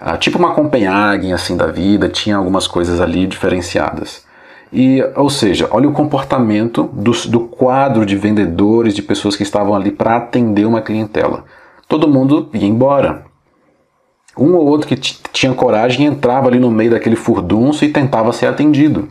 Uh, 0.01 0.17
tipo 0.17 0.37
uma 0.37 0.53
Copenhagen 0.53 1.33
assim 1.33 1.57
da 1.57 1.67
vida, 1.67 2.07
tinha 2.09 2.37
algumas 2.37 2.67
coisas 2.67 3.01
ali 3.01 3.27
diferenciadas. 3.27 4.23
E, 4.71 5.03
ou 5.15 5.29
seja, 5.29 5.67
olha 5.71 5.89
o 5.89 5.93
comportamento 5.93 6.83
do, 6.93 7.11
do 7.27 7.39
quadro 7.41 8.05
de 8.05 8.15
vendedores, 8.15 8.93
de 8.93 9.01
pessoas 9.01 9.35
que 9.35 9.43
estavam 9.43 9.75
ali 9.75 9.91
para 9.91 10.15
atender 10.15 10.65
uma 10.65 10.81
clientela. 10.81 11.43
Todo 11.87 12.07
mundo 12.07 12.49
ia 12.53 12.67
embora. 12.67 13.25
Um 14.37 14.53
ou 14.53 14.67
outro 14.67 14.87
que 14.87 14.95
tinha 14.95 15.53
coragem 15.53 16.05
entrava 16.05 16.47
ali 16.47 16.59
no 16.59 16.69
meio 16.69 16.91
daquele 16.91 17.15
furdunço 17.15 17.83
e 17.83 17.89
tentava 17.89 18.31
ser 18.31 18.45
atendido. 18.45 19.09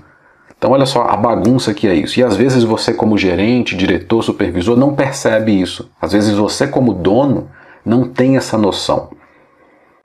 Então, 0.56 0.70
olha 0.70 0.86
só 0.86 1.02
a 1.02 1.16
bagunça 1.16 1.74
que 1.74 1.86
é 1.86 1.94
isso. 1.94 2.18
E 2.18 2.22
às 2.22 2.36
vezes 2.36 2.64
você, 2.64 2.94
como 2.94 3.18
gerente, 3.18 3.76
diretor, 3.76 4.22
supervisor, 4.22 4.76
não 4.76 4.94
percebe 4.94 5.52
isso. 5.60 5.90
Às 6.00 6.12
vezes 6.12 6.36
você, 6.36 6.66
como 6.66 6.92
dono, 6.92 7.48
não 7.88 8.04
tem 8.04 8.36
essa 8.36 8.58
noção. 8.58 9.10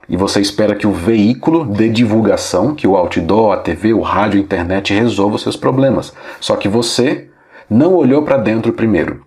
E 0.08 0.16
você 0.16 0.40
espera 0.40 0.74
que 0.74 0.86
o 0.86 0.92
veículo 0.92 1.64
de 1.64 1.88
divulgação, 1.88 2.74
que 2.74 2.86
o 2.86 2.96
outdoor, 2.96 3.52
a 3.52 3.56
TV, 3.58 3.92
o 3.92 4.00
rádio, 4.00 4.40
a 4.40 4.42
internet 4.42 4.92
resolva 4.92 5.36
os 5.36 5.42
seus 5.42 5.56
problemas. 5.56 6.12
Só 6.40 6.56
que 6.56 6.68
você 6.68 7.28
não 7.68 7.94
olhou 7.94 8.22
para 8.22 8.36
dentro 8.36 8.72
primeiro, 8.72 9.24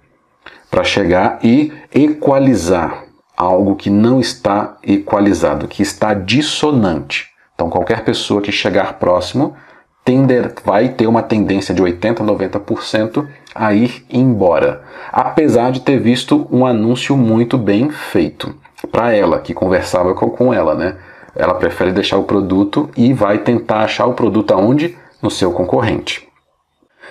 para 0.69 0.83
chegar 0.83 1.39
e 1.43 1.71
equalizar 1.93 3.05
algo 3.35 3.75
que 3.75 3.89
não 3.89 4.19
está 4.19 4.77
equalizado, 4.83 5.67
que 5.67 5.81
está 5.81 6.13
dissonante. 6.13 7.27
Então, 7.53 7.69
qualquer 7.69 8.03
pessoa 8.03 8.41
que 8.41 8.51
chegar 8.51 8.93
próximo 8.93 9.55
tender, 10.03 10.53
vai 10.63 10.89
ter 10.89 11.05
uma 11.05 11.21
tendência 11.21 11.75
de 11.75 11.83
80% 11.83 12.21
a 12.21 12.23
90% 12.23 13.27
a 13.57 13.73
ir 13.73 14.05
embora, 14.09 14.81
apesar 15.11 15.71
de 15.71 15.81
ter 15.81 15.99
visto 15.99 16.47
um 16.51 16.65
anúncio 16.65 17.17
muito 17.17 17.57
bem 17.57 17.89
feito 17.89 18.55
para 18.91 19.13
ela, 19.13 19.39
que 19.39 19.53
conversava 19.53 20.13
com, 20.13 20.53
ela, 20.53 20.75
né? 20.75 20.97
Ela 21.35 21.55
prefere 21.55 21.91
deixar 21.91 22.17
o 22.17 22.23
produto 22.23 22.89
e 22.95 23.13
vai 23.13 23.39
tentar 23.39 23.81
achar 23.81 24.05
o 24.05 24.13
produto 24.13 24.53
aonde? 24.53 24.97
No 25.21 25.31
seu 25.31 25.51
concorrente. 25.51 26.27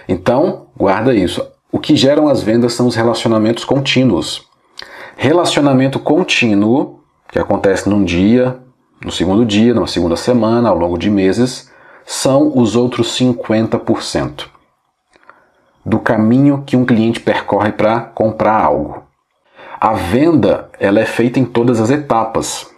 Então, 0.09 0.67
guarda 0.77 1.15
isso. 1.15 1.45
O 1.73 1.79
que 1.79 1.97
geram 1.97 2.29
as 2.29 2.43
vendas 2.43 2.73
são 2.73 2.87
os 2.87 2.95
relacionamentos 2.95 3.65
contínuos. 3.65 4.47
Relacionamento 5.17 5.99
contínuo, 5.99 7.01
que 7.31 7.39
acontece 7.39 7.89
num 7.89 8.05
dia, 8.05 8.59
no 9.05 9.11
segundo 9.11 9.45
dia, 9.45 9.75
numa 9.75 9.87
segunda 9.87 10.17
semana, 10.17 10.69
ao 10.69 10.79
longo 10.79 10.97
de 10.97 11.11
meses, 11.11 11.71
são 12.05 12.53
os 12.57 12.77
outros 12.77 13.09
50% 13.19 14.56
do 15.97 16.01
caminho 16.01 16.63
que 16.67 16.77
um 16.77 16.85
cliente 16.85 17.21
percorre 17.21 17.73
para 17.73 18.01
comprar 18.01 18.63
algo. 18.63 19.03
A 19.81 19.95
venda 19.95 20.69
ela 20.79 21.01
é 21.01 21.07
feita 21.07 21.41
em 21.41 21.45
todas 21.45 21.81
as 21.81 21.91
etapas. 21.91 22.71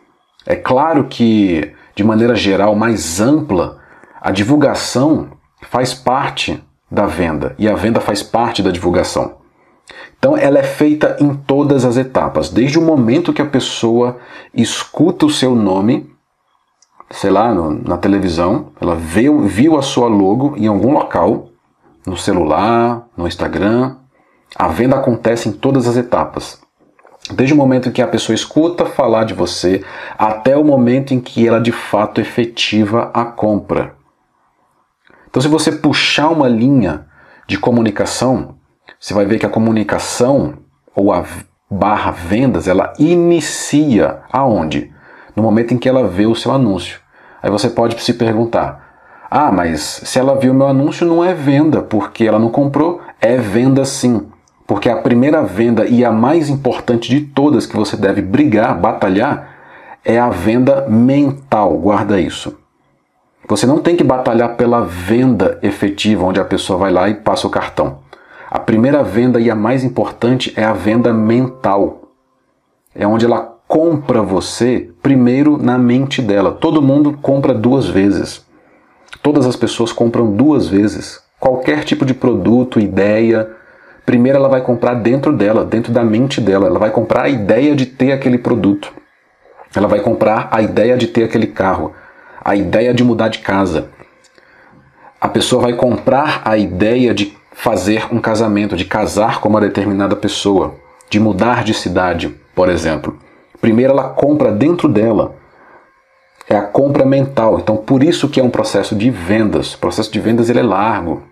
É 0.47 0.55
claro 0.55 1.05
que, 1.05 1.73
de 1.97 2.05
maneira 2.05 2.37
geral, 2.37 2.77
mais 2.77 3.21
ampla, 3.21 3.79
a 4.21 4.31
divulgação 4.31 5.31
faz 5.63 5.93
parte 5.93 6.63
da 6.89 7.07
venda 7.07 7.57
e 7.59 7.69
a 7.69 7.75
venda 7.75 8.01
faz 8.01 8.23
parte 8.23 8.63
da 8.63 8.71
divulgação. 8.71 9.39
Então 10.17 10.37
ela 10.37 10.61
é 10.61 10.63
feita 10.63 11.17
em 11.19 11.35
todas 11.35 11.85
as 11.85 11.97
etapas, 11.97 12.51
desde 12.51 12.79
o 12.79 12.83
momento 12.83 13.33
que 13.33 13.43
a 13.43 13.47
pessoa 13.47 14.19
escuta 14.55 15.27
o 15.27 15.31
seu 15.31 15.57
nome, 15.57 16.09
sei 17.11 17.31
lá, 17.31 17.53
no, 17.53 17.83
na 17.83 17.97
televisão, 17.97 18.69
ela 18.81 18.95
viu, 18.95 19.41
viu 19.41 19.77
a 19.77 19.83
sua 19.83 20.07
logo 20.07 20.55
em 20.57 20.69
algum 20.69 20.93
local, 20.93 21.48
no 22.09 22.17
celular, 22.17 23.07
no 23.17 23.27
Instagram. 23.27 23.97
A 24.57 24.69
venda 24.69 24.97
acontece 24.97 25.49
em 25.49 25.53
todas 25.53 25.87
as 25.87 25.97
etapas. 25.97 26.61
Desde 27.31 27.53
o 27.53 27.57
momento 27.57 27.89
em 27.89 27.93
que 27.93 28.01
a 28.01 28.09
pessoa 28.09 28.35
escuta 28.35 28.87
falar 28.87 29.25
de 29.25 29.35
você 29.35 29.85
até 30.17 30.57
o 30.57 30.65
momento 30.65 31.13
em 31.13 31.21
que 31.21 31.47
ela 31.47 31.61
de 31.61 31.73
fato 31.73 32.21
efetiva 32.21 33.11
a 33.13 33.25
compra. 33.25 33.95
Então, 35.29 35.43
se 35.43 35.49
você 35.49 35.71
puxar 35.71 36.31
uma 36.31 36.49
linha 36.49 37.07
de 37.47 37.59
comunicação, 37.59 38.57
você 38.99 39.13
vai 39.13 39.27
ver 39.27 39.39
que 39.39 39.45
a 39.45 39.51
comunicação 39.51 40.55
ou 40.97 41.13
a 41.13 41.25
barra 41.71 42.11
vendas, 42.11 42.67
ela 42.67 42.95
inicia 42.99 44.23
aonde? 44.33 44.91
No 45.37 45.43
momento 45.43 45.75
em 45.75 45.79
que 45.79 45.89
ela 45.89 46.09
vê 46.09 46.25
o 46.25 46.35
seu 46.35 46.51
anúncio. 46.51 46.99
Aí 47.43 47.51
você 47.51 47.69
pode 47.69 48.01
se 48.03 48.15
perguntar: 48.15 48.88
"Ah, 49.31 49.53
mas 49.53 49.81
se 50.05 50.19
ela 50.19 50.37
viu 50.37 50.55
meu 50.55 50.69
anúncio 50.69 51.07
não 51.07 51.25
é 51.25 51.35
venda, 51.35 51.83
porque 51.83 52.25
ela 52.25 52.39
não 52.39 52.51
comprou, 52.51 53.01
é 53.21 53.37
venda 53.37 53.85
sim". 53.85 54.27
Porque 54.67 54.91
a 54.91 54.97
primeira 54.97 55.43
venda 55.43 55.87
e 55.87 56.05
a 56.05 56.13
mais 56.13 56.51
importante 56.51 57.09
de 57.09 57.21
todas 57.23 57.65
que 57.65 57.77
você 57.77 57.97
deve 57.97 58.21
brigar, 58.21 58.79
batalhar, 58.79 59.49
é 60.05 60.19
a 60.19 60.29
venda 60.29 60.87
mental. 60.89 61.79
Guarda 61.79 62.21
isso. 62.21 62.57
Você 63.49 63.67
não 63.67 63.79
tem 63.79 63.97
que 63.97 64.05
batalhar 64.05 64.57
pela 64.57 64.83
venda 64.83 65.59
efetiva, 65.63 66.27
onde 66.27 66.39
a 66.39 66.45
pessoa 66.45 66.79
vai 66.79 66.93
lá 66.93 67.09
e 67.09 67.15
passa 67.15 67.47
o 67.47 67.51
cartão. 67.51 68.01
A 68.51 68.59
primeira 68.59 69.03
venda 69.03 69.41
e 69.41 69.51
a 69.51 69.55
mais 69.55 69.85
importante 69.85 70.53
é 70.55 70.65
a 70.65 70.75
venda 70.75 71.15
mental. 71.15 72.03
É 72.95 73.07
onde 73.07 73.25
ela 73.25 73.57
compra 73.67 74.23
você 74.23 74.91
primeiro 75.03 75.57
na 75.57 75.79
mente 75.79 76.21
dela. 76.21 76.53
Todo 76.53 76.83
mundo 76.83 77.19
compra 77.23 77.55
duas 77.55 77.87
vezes. 77.87 78.47
Todas 79.23 79.47
as 79.47 79.57
pessoas 79.57 79.93
compram 79.93 80.33
duas 80.33 80.69
vezes. 80.69 81.21
Qualquer 81.41 81.85
tipo 81.85 82.05
de 82.05 82.15
produto, 82.15 82.81
ideia. 82.81 83.49
Primeiro 84.05 84.39
ela 84.39 84.49
vai 84.49 84.61
comprar 84.61 84.95
dentro 84.95 85.37
dela, 85.37 85.65
dentro 85.65 85.93
da 85.93 86.05
mente 86.05 86.41
dela. 86.41 86.67
Ela 86.67 86.79
vai 86.79 86.91
comprar 86.91 87.23
a 87.23 87.29
ideia 87.29 87.75
de 87.75 87.87
ter 87.87 88.13
aquele 88.13 88.39
produto. 88.39 88.93
Ela 89.75 89.87
vai 89.87 90.01
comprar 90.01 90.49
a 90.51 90.63
ideia 90.63 90.97
de 90.97 91.07
ter 91.07 91.25
aquele 91.25 91.47
carro, 91.47 91.93
a 92.43 92.57
ideia 92.57 92.95
de 92.95 93.05
mudar 93.05 93.29
de 93.29 93.41
casa. 93.41 93.89
A 95.21 95.29
pessoa 95.29 95.63
vai 95.63 95.73
comprar 95.75 96.43
a 96.45 96.57
ideia 96.57 97.13
de 97.13 97.37
fazer 97.53 98.07
um 98.13 98.21
casamento, 98.21 98.77
de 98.77 98.85
casar 98.85 99.41
com 99.41 99.49
uma 99.49 99.61
determinada 99.61 100.15
pessoa, 100.15 100.77
de 101.11 101.19
mudar 101.19 101.65
de 101.65 101.75
cidade, 101.75 102.35
por 102.55 102.69
exemplo. 102.69 103.19
Primeiro 103.61 103.93
ela 103.93 104.11
compra 104.11 104.53
dentro 104.53 104.89
dela. 104.89 105.35
É 106.49 106.57
a 106.57 106.63
compra 106.63 107.05
mental. 107.05 107.59
Então 107.59 107.77
por 107.77 108.03
isso 108.03 108.29
que 108.29 108.41
é 108.41 108.43
um 108.43 108.51
processo 108.51 108.97
de 108.97 109.11
vendas. 109.11 109.75
O 109.75 109.79
processo 109.79 110.11
de 110.11 110.21
vendas 110.21 110.49
ele 110.49 110.61
é 110.61 110.63
largo. 110.63 111.23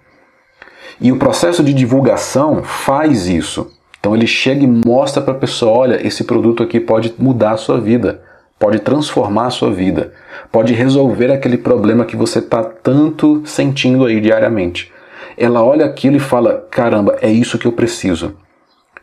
E 1.00 1.12
o 1.12 1.16
processo 1.16 1.62
de 1.62 1.72
divulgação 1.72 2.62
faz 2.62 3.26
isso. 3.26 3.70
Então 3.98 4.14
ele 4.14 4.26
chega 4.26 4.62
e 4.62 4.66
mostra 4.66 5.22
para 5.22 5.34
a 5.34 5.38
pessoa, 5.38 5.72
olha, 5.72 6.06
esse 6.06 6.24
produto 6.24 6.62
aqui 6.62 6.78
pode 6.78 7.14
mudar 7.18 7.52
a 7.52 7.56
sua 7.56 7.80
vida, 7.80 8.22
pode 8.58 8.78
transformar 8.78 9.46
a 9.46 9.50
sua 9.50 9.70
vida, 9.70 10.12
pode 10.52 10.72
resolver 10.72 11.32
aquele 11.32 11.58
problema 11.58 12.04
que 12.04 12.16
você 12.16 12.38
está 12.38 12.62
tanto 12.62 13.42
sentindo 13.44 14.04
aí 14.04 14.20
diariamente. 14.20 14.92
Ela 15.36 15.62
olha 15.62 15.84
aquilo 15.84 16.16
e 16.16 16.20
fala, 16.20 16.66
caramba, 16.70 17.18
é 17.20 17.30
isso 17.30 17.58
que 17.58 17.66
eu 17.66 17.72
preciso. 17.72 18.36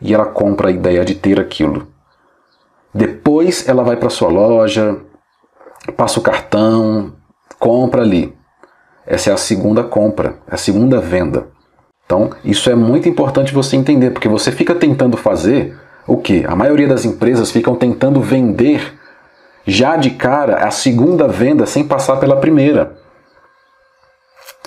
E 0.02 0.13
ela 0.13 0.26
compra 0.26 0.69
a 0.69 0.71
ideia 0.71 1.04
de 1.06 1.15
ter 1.15 1.39
aquilo. 1.39 1.88
Depois 2.93 3.67
ela 3.67 3.84
vai 3.84 3.95
para 3.95 4.10
sua 4.10 4.30
loja, 4.30 4.97
passa 5.91 6.19
o 6.19 6.24
cartão, 6.24 7.13
compra 7.60 8.02
ali. 8.02 8.34
Essa 9.06 9.32
é 9.32 9.34
a 9.34 9.38
segunda 9.38 9.84
compra, 9.84 10.36
a 10.48 10.58
segunda 10.58 11.00
venda. 11.00 11.48
Então, 12.06 12.30
isso 12.43 12.69
é 12.69 12.76
muito 12.76 13.08
importante 13.10 13.54
você 13.54 13.76
entender, 13.76 14.12
porque 14.12 14.28
você 14.28 14.52
fica 14.52 14.76
tentando 14.76 15.17
fazer 15.17 15.78
o 16.08 16.17
que? 16.17 16.46
A 16.46 16.56
maioria 16.56 16.88
das 16.88 17.06
empresas 17.06 17.52
ficam 17.52 17.76
tentando 17.76 18.22
vender 18.22 19.00
já 19.65 19.96
de 19.96 20.12
cara 20.12 20.67
a 20.67 20.72
segunda 20.72 21.28
venda 21.28 21.65
sem 21.65 21.86
passar 21.86 22.17
pela 22.17 22.36
primeira. 22.38 22.98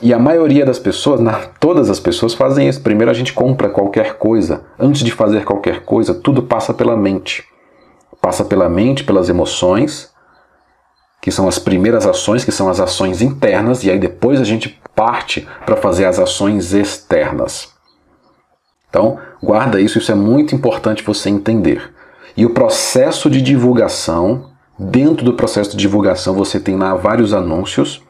E 0.02 0.12
a 0.12 0.18
maioria 0.18 0.64
das 0.64 0.78
pessoas, 0.78 1.20
na, 1.20 1.32
todas 1.58 1.88
as 1.88 1.98
pessoas 1.98 2.34
fazem 2.34 2.68
isso. 2.68 2.82
Primeiro 2.82 3.10
a 3.10 3.14
gente 3.14 3.32
compra 3.32 3.68
qualquer 3.68 4.14
coisa. 4.14 4.64
Antes 4.78 5.02
de 5.02 5.10
fazer 5.10 5.44
qualquer 5.44 5.84
coisa, 5.84 6.14
tudo 6.14 6.42
passa 6.42 6.74
pela 6.74 6.96
mente. 6.96 7.44
Passa 8.20 8.44
pela 8.44 8.68
mente, 8.68 9.04
pelas 9.04 9.28
emoções, 9.28 10.10
que 11.20 11.30
são 11.30 11.48
as 11.48 11.58
primeiras 11.58 12.06
ações, 12.06 12.44
que 12.44 12.52
são 12.52 12.68
as 12.68 12.80
ações 12.80 13.22
internas, 13.22 13.84
e 13.84 13.90
aí 13.90 13.98
depois 13.98 14.40
a 14.40 14.44
gente 14.44 14.80
parte 14.94 15.46
para 15.64 15.76
fazer 15.76 16.04
as 16.04 16.18
ações 16.18 16.72
externas. 16.72 17.74
Então, 18.88 19.18
guarda 19.42 19.80
isso, 19.80 19.98
isso 19.98 20.12
é 20.12 20.14
muito 20.14 20.54
importante 20.54 21.02
você 21.02 21.28
entender. 21.28 21.92
E 22.36 22.46
o 22.46 22.50
processo 22.50 23.28
de 23.28 23.42
divulgação, 23.42 24.50
dentro 24.78 25.24
do 25.24 25.34
processo 25.34 25.70
de 25.70 25.76
divulgação 25.76 26.34
você 26.34 26.60
tem 26.60 26.76
lá 26.76 26.94
vários 26.94 27.34
anúncios, 27.34 28.02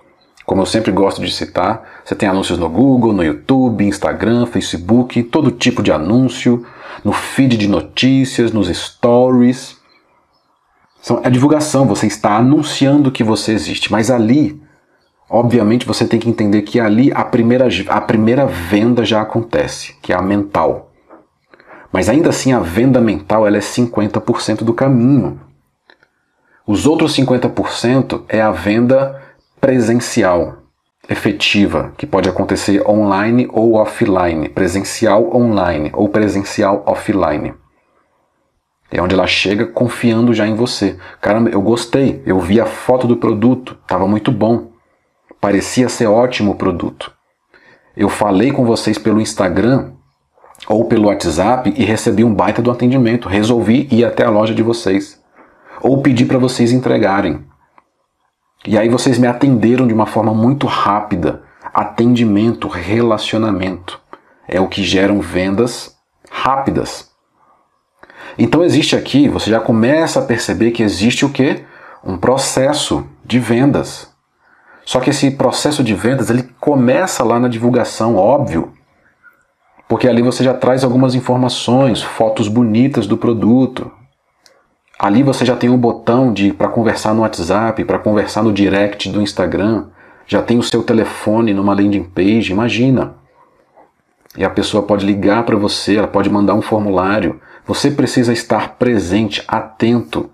como 0.46 0.62
eu 0.62 0.66
sempre 0.66 0.92
gosto 0.92 1.20
de 1.20 1.32
citar, 1.32 1.82
você 2.04 2.14
tem 2.14 2.28
anúncios 2.28 2.56
no 2.56 2.68
Google, 2.68 3.12
no 3.12 3.24
YouTube, 3.24 3.84
Instagram, 3.84 4.46
Facebook, 4.46 5.24
todo 5.24 5.50
tipo 5.50 5.82
de 5.82 5.90
anúncio, 5.90 6.64
no 7.04 7.12
feed 7.12 7.56
de 7.56 7.66
notícias, 7.66 8.52
nos 8.52 8.68
stories. 8.68 9.75
É 11.22 11.30
divulgação, 11.30 11.86
você 11.86 12.06
está 12.06 12.36
anunciando 12.36 13.12
que 13.12 13.22
você 13.22 13.52
existe, 13.52 13.92
mas 13.92 14.10
ali 14.10 14.60
Obviamente 15.28 15.86
você 15.86 16.06
tem 16.06 16.20
que 16.20 16.28
entender 16.28 16.62
que 16.62 16.78
ali 16.78 17.10
a 17.12 17.24
primeira, 17.24 17.66
a 17.88 18.00
primeira 18.00 18.46
venda 18.46 19.04
já 19.04 19.20
acontece, 19.20 19.94
que 20.00 20.12
é 20.12 20.16
a 20.16 20.22
mental. 20.22 20.92
Mas 21.92 22.08
ainda 22.08 22.30
assim 22.30 22.52
a 22.52 22.60
venda 22.60 23.00
mental 23.00 23.46
ela 23.46 23.56
é 23.56 23.60
50% 23.60 24.62
do 24.62 24.72
caminho. 24.72 25.40
Os 26.64 26.86
outros 26.86 27.16
50% 27.16 28.22
é 28.28 28.40
a 28.40 28.52
venda 28.52 29.20
presencial, 29.60 30.58
efetiva, 31.08 31.92
que 31.96 32.06
pode 32.06 32.28
acontecer 32.28 32.86
online 32.88 33.48
ou 33.52 33.74
offline, 33.74 34.48
presencial 34.48 35.34
online 35.34 35.90
ou 35.92 36.08
presencial 36.08 36.84
offline. 36.86 37.54
É 38.90 39.00
onde 39.02 39.14
ela 39.14 39.26
chega 39.26 39.66
confiando 39.66 40.32
já 40.32 40.46
em 40.46 40.54
você. 40.54 40.96
Caramba, 41.20 41.50
eu 41.50 41.60
gostei, 41.60 42.22
eu 42.24 42.38
vi 42.38 42.60
a 42.60 42.66
foto 42.66 43.06
do 43.06 43.16
produto, 43.16 43.76
estava 43.82 44.06
muito 44.06 44.30
bom. 44.30 44.70
Parecia 45.40 45.88
ser 45.88 46.06
ótimo 46.06 46.52
o 46.52 46.56
produto. 46.56 47.12
Eu 47.96 48.08
falei 48.08 48.52
com 48.52 48.64
vocês 48.64 48.98
pelo 48.98 49.20
Instagram 49.20 49.92
ou 50.68 50.84
pelo 50.84 51.08
WhatsApp 51.08 51.72
e 51.76 51.84
recebi 51.84 52.24
um 52.24 52.34
baita 52.34 52.62
do 52.62 52.70
atendimento. 52.70 53.28
Resolvi 53.28 53.88
ir 53.90 54.04
até 54.04 54.24
a 54.24 54.30
loja 54.30 54.54
de 54.54 54.62
vocês. 54.62 55.20
Ou 55.80 56.00
pedi 56.02 56.24
para 56.24 56.38
vocês 56.38 56.72
entregarem. 56.72 57.44
E 58.66 58.76
aí 58.76 58.88
vocês 58.88 59.18
me 59.18 59.26
atenderam 59.26 59.86
de 59.86 59.94
uma 59.94 60.06
forma 60.06 60.34
muito 60.34 60.66
rápida. 60.66 61.42
Atendimento, 61.72 62.68
relacionamento. 62.68 64.00
É 64.48 64.60
o 64.60 64.68
que 64.68 64.82
geram 64.82 65.20
vendas 65.20 65.96
rápidas. 66.30 67.15
Então 68.38 68.62
existe 68.62 68.94
aqui, 68.94 69.28
você 69.28 69.50
já 69.50 69.60
começa 69.60 70.20
a 70.20 70.24
perceber 70.24 70.70
que 70.70 70.82
existe 70.82 71.24
o 71.24 71.30
que? 71.30 71.64
Um 72.04 72.16
processo 72.16 73.06
de 73.24 73.38
vendas. 73.38 74.14
Só 74.84 75.00
que 75.00 75.10
esse 75.10 75.32
processo 75.32 75.82
de 75.82 75.94
vendas 75.94 76.30
ele 76.30 76.48
começa 76.60 77.24
lá 77.24 77.40
na 77.40 77.48
divulgação, 77.48 78.16
óbvio, 78.16 78.72
porque 79.88 80.08
ali 80.08 80.22
você 80.22 80.44
já 80.44 80.52
traz 80.52 80.84
algumas 80.84 81.14
informações, 81.14 82.02
fotos 82.02 82.48
bonitas 82.48 83.06
do 83.06 83.16
produto. 83.16 83.90
Ali 84.98 85.22
você 85.22 85.44
já 85.44 85.56
tem 85.56 85.70
um 85.70 85.78
botão 85.78 86.32
de 86.32 86.52
para 86.52 86.68
conversar 86.68 87.14
no 87.14 87.22
WhatsApp, 87.22 87.84
para 87.84 87.98
conversar 87.98 88.42
no 88.42 88.52
direct 88.52 89.08
do 89.10 89.22
Instagram, 89.22 89.86
já 90.26 90.42
tem 90.42 90.58
o 90.58 90.62
seu 90.62 90.82
telefone 90.82 91.54
numa 91.54 91.74
landing 91.74 92.02
page, 92.02 92.50
imagina. 92.50 93.14
E 94.36 94.44
a 94.44 94.50
pessoa 94.50 94.82
pode 94.82 95.06
ligar 95.06 95.44
para 95.44 95.56
você, 95.56 95.96
ela 95.96 96.08
pode 96.08 96.28
mandar 96.28 96.54
um 96.54 96.62
formulário. 96.62 97.40
Você 97.66 97.90
precisa 97.90 98.32
estar 98.32 98.76
presente, 98.76 99.42
atento, 99.48 100.30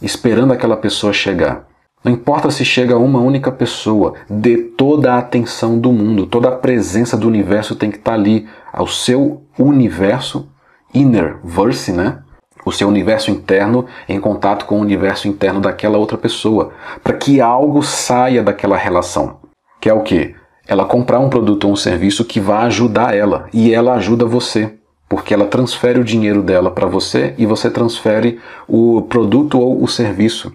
esperando 0.00 0.52
aquela 0.52 0.76
pessoa 0.76 1.12
chegar. 1.12 1.66
Não 2.02 2.10
importa 2.10 2.50
se 2.50 2.64
chega 2.64 2.98
uma 2.98 3.20
única 3.20 3.52
pessoa, 3.52 4.14
dê 4.28 4.56
toda 4.56 5.14
a 5.14 5.18
atenção 5.18 5.78
do 5.78 5.92
mundo, 5.92 6.26
toda 6.26 6.48
a 6.48 6.56
presença 6.56 7.16
do 7.16 7.28
universo 7.28 7.76
tem 7.76 7.92
que 7.92 7.98
estar 7.98 8.14
ali, 8.14 8.48
ao 8.72 8.88
seu 8.88 9.44
universo, 9.56 10.48
inner 10.92 11.38
verse, 11.44 11.92
né? 11.92 12.18
O 12.66 12.72
seu 12.72 12.88
universo 12.88 13.30
interno 13.30 13.86
em 14.08 14.18
contato 14.18 14.66
com 14.66 14.78
o 14.78 14.82
universo 14.82 15.28
interno 15.28 15.60
daquela 15.60 15.96
outra 15.96 16.18
pessoa, 16.18 16.72
para 17.04 17.16
que 17.16 17.40
algo 17.40 17.84
saia 17.84 18.42
daquela 18.42 18.76
relação. 18.76 19.38
Que 19.80 19.88
é 19.88 19.94
o 19.94 20.02
que? 20.02 20.34
Ela 20.66 20.84
comprar 20.84 21.20
um 21.20 21.30
produto 21.30 21.64
ou 21.66 21.72
um 21.72 21.76
serviço 21.76 22.24
que 22.24 22.40
vai 22.40 22.66
ajudar 22.66 23.14
ela 23.14 23.48
e 23.52 23.72
ela 23.72 23.94
ajuda 23.94 24.24
você, 24.24 24.76
porque 25.12 25.34
ela 25.34 25.46
transfere 25.46 26.00
o 26.00 26.04
dinheiro 26.04 26.42
dela 26.42 26.70
para 26.70 26.86
você 26.86 27.34
e 27.36 27.44
você 27.44 27.70
transfere 27.70 28.40
o 28.66 29.02
produto 29.02 29.60
ou 29.60 29.84
o 29.84 29.86
serviço. 29.86 30.50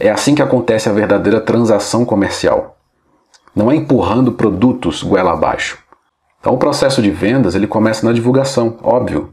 É 0.00 0.10
assim 0.10 0.34
que 0.34 0.42
acontece 0.42 0.88
a 0.88 0.92
verdadeira 0.92 1.40
transação 1.40 2.04
comercial. 2.04 2.76
Não 3.54 3.70
é 3.70 3.76
empurrando 3.76 4.32
produtos 4.32 5.00
goela 5.04 5.32
abaixo. 5.32 5.78
Então 6.40 6.54
o 6.54 6.58
processo 6.58 7.00
de 7.00 7.08
vendas 7.08 7.54
ele 7.54 7.68
começa 7.68 8.04
na 8.04 8.12
divulgação, 8.12 8.78
óbvio. 8.82 9.32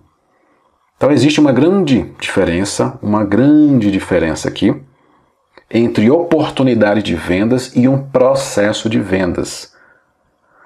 Então 0.96 1.12
existe 1.12 1.40
uma 1.40 1.52
grande 1.52 2.14
diferença, 2.20 3.00
uma 3.02 3.24
grande 3.24 3.90
diferença 3.90 4.48
aqui 4.48 4.80
entre 5.72 6.12
oportunidade 6.12 7.02
de 7.02 7.16
vendas 7.16 7.76
e 7.76 7.88
um 7.88 7.98
processo 7.98 8.88
de 8.92 9.00
vendas. 9.00 9.74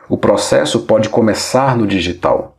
O 0.10 0.18
processo 0.18 0.82
pode 0.82 1.08
começar 1.08 1.78
no 1.78 1.88
digital. 1.88 2.58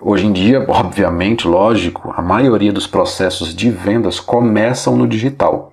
Hoje 0.00 0.26
em 0.26 0.32
dia, 0.32 0.64
obviamente, 0.68 1.46
lógico, 1.46 2.12
a 2.16 2.22
maioria 2.22 2.72
dos 2.72 2.86
processos 2.86 3.54
de 3.54 3.70
vendas 3.70 4.18
começam 4.18 4.96
no 4.96 5.06
digital 5.06 5.70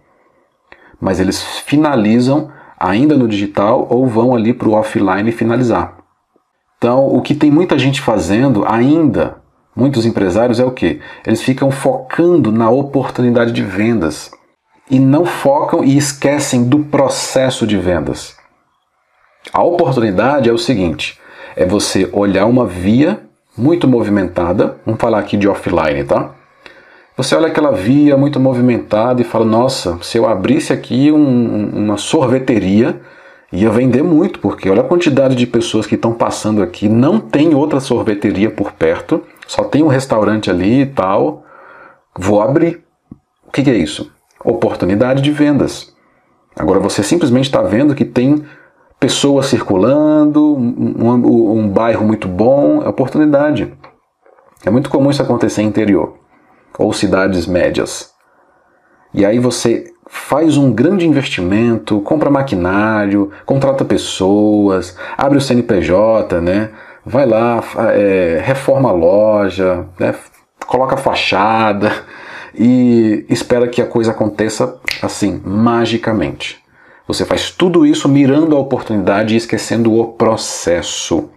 mas 1.00 1.20
eles 1.20 1.42
finalizam 1.60 2.52
ainda 2.80 3.16
no 3.16 3.28
digital 3.28 3.88
ou 3.90 4.06
vão 4.08 4.36
ali 4.36 4.54
para 4.54 4.68
o 4.68 4.74
offline 4.74 5.32
finalizar. 5.32 5.98
Então, 6.78 7.08
o 7.08 7.22
que 7.22 7.34
tem 7.34 7.50
muita 7.50 7.78
gente 7.78 8.02
fazendo 8.02 8.64
ainda, 8.68 9.38
muitos 9.76 10.06
empresários, 10.06 10.60
é 10.60 10.66
o 10.66 10.72
que? 10.72 11.00
Eles 11.26 11.42
ficam 11.42 11.72
focando 11.72 12.52
na 12.52 12.70
oportunidade 12.70 13.52
de 13.52 13.64
vendas 13.64 14.32
e 14.90 15.00
não 15.00 15.26
focam 15.26 15.84
e 15.84 15.98
esquecem 15.98 16.68
do 16.68 16.80
processo 16.86 17.66
de 17.66 17.78
vendas. 17.78 18.36
A 19.52 19.64
oportunidade 19.64 20.50
é 20.50 20.54
o 20.54 20.58
seguinte: 20.58 21.20
é 21.56 21.66
você 21.66 22.10
olhar 22.14 22.46
uma 22.46 22.66
via 22.66 23.27
muito 23.58 23.88
movimentada, 23.88 24.78
vamos 24.86 25.02
falar 25.02 25.20
aqui 25.20 25.36
de 25.36 25.48
offline, 25.48 26.04
tá? 26.04 26.32
Você 27.18 27.36
olha 27.36 27.48
aquela 27.48 27.72
via 27.72 28.16
muito 28.16 28.40
movimentada 28.40 29.22
e 29.22 29.26
fala: 29.26 29.44
nossa, 29.44 29.98
se 30.04 30.20
eu 30.20 30.28
abrisse 30.28 30.72
aqui 30.72 31.12
um, 31.12 31.70
uma 31.74 31.98
sorveteria, 31.98 33.02
ia 33.52 33.72
vender 33.72 34.04
muito, 34.04 34.40
porque 34.40 34.70
olha 34.70 34.82
a 34.82 34.88
quantidade 34.88 35.36
de 35.36 35.48
pessoas 35.48 35.88
que 35.88 35.96
estão 35.96 36.14
passando 36.14 36.62
aqui. 36.62 36.88
Não 36.88 37.20
tem 37.20 37.56
outra 37.56 37.80
sorveteria 37.80 38.52
por 38.52 38.72
perto, 38.74 39.24
só 39.48 39.64
tem 39.64 39.82
um 39.82 39.88
restaurante 39.88 40.52
ali 40.52 40.82
e 40.82 40.86
tal. 40.86 41.44
Vou 42.16 42.40
abrir. 42.40 42.84
O 43.48 43.52
que, 43.52 43.64
que 43.64 43.72
é 43.72 43.76
isso? 43.76 44.12
Oportunidade 44.44 45.22
de 45.22 45.32
vendas. 45.32 45.96
Agora 46.56 46.80
você 46.80 47.02
simplesmente 47.02 47.46
está 47.46 47.62
vendo 47.64 47.96
que 47.96 48.06
tem 48.06 48.44
pessoas 49.00 49.48
circulando, 49.48 50.56
um, 50.56 51.06
um, 51.06 51.60
um 51.60 51.70
bairro 51.70 52.06
muito 52.06 52.28
bom, 52.28 52.82
é 52.84 52.90
oportunidade. 52.90 53.74
É 54.66 54.70
muito 54.70 54.90
comum 54.90 55.12
isso 55.12 55.22
acontecer 55.22 55.62
em 55.62 55.68
interior 55.68 56.18
ou 56.78 56.94
cidades 56.94 57.48
médias. 57.48 58.12
E 59.14 59.26
aí 59.26 59.40
você 59.40 59.92
faz 60.08 60.58
um 60.58 60.72
grande 60.72 61.08
investimento, 61.08 62.02
compra 62.02 62.30
maquinário, 62.30 63.32
contrata 63.46 63.84
pessoas, 63.84 64.98
abre 65.18 65.38
o 65.38 65.42
CNPJ, 65.42 66.40
né? 66.42 66.72
Vai 67.06 67.26
lá, 67.26 67.64
é, 67.94 68.42
reforma 68.44 68.90
a 68.90 68.94
loja, 68.94 69.86
né? 70.00 70.14
coloca 70.66 70.98
fachada 70.98 71.92
e 72.54 73.26
espera 73.30 73.68
que 73.68 73.82
a 73.82 73.86
coisa 73.86 74.12
aconteça 74.12 74.80
assim, 75.02 75.42
magicamente. 75.44 76.62
Você 77.08 77.26
faz 77.26 77.52
tudo 77.52 77.86
isso 77.86 78.10
mirando 78.10 78.56
a 78.56 78.60
oportunidade 78.60 79.34
e 79.34 79.38
esquecendo 79.38 79.94
o 79.94 80.08
processo. 80.10 81.30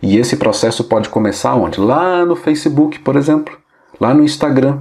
E 0.00 0.16
esse 0.16 0.36
processo 0.36 0.84
pode 0.84 1.10
começar 1.10 1.54
onde? 1.54 1.78
Lá 1.78 2.24
no 2.24 2.34
Facebook, 2.34 2.98
por 3.00 3.16
exemplo, 3.16 3.56
lá 4.00 4.14
no 4.14 4.24
Instagram. 4.24 4.78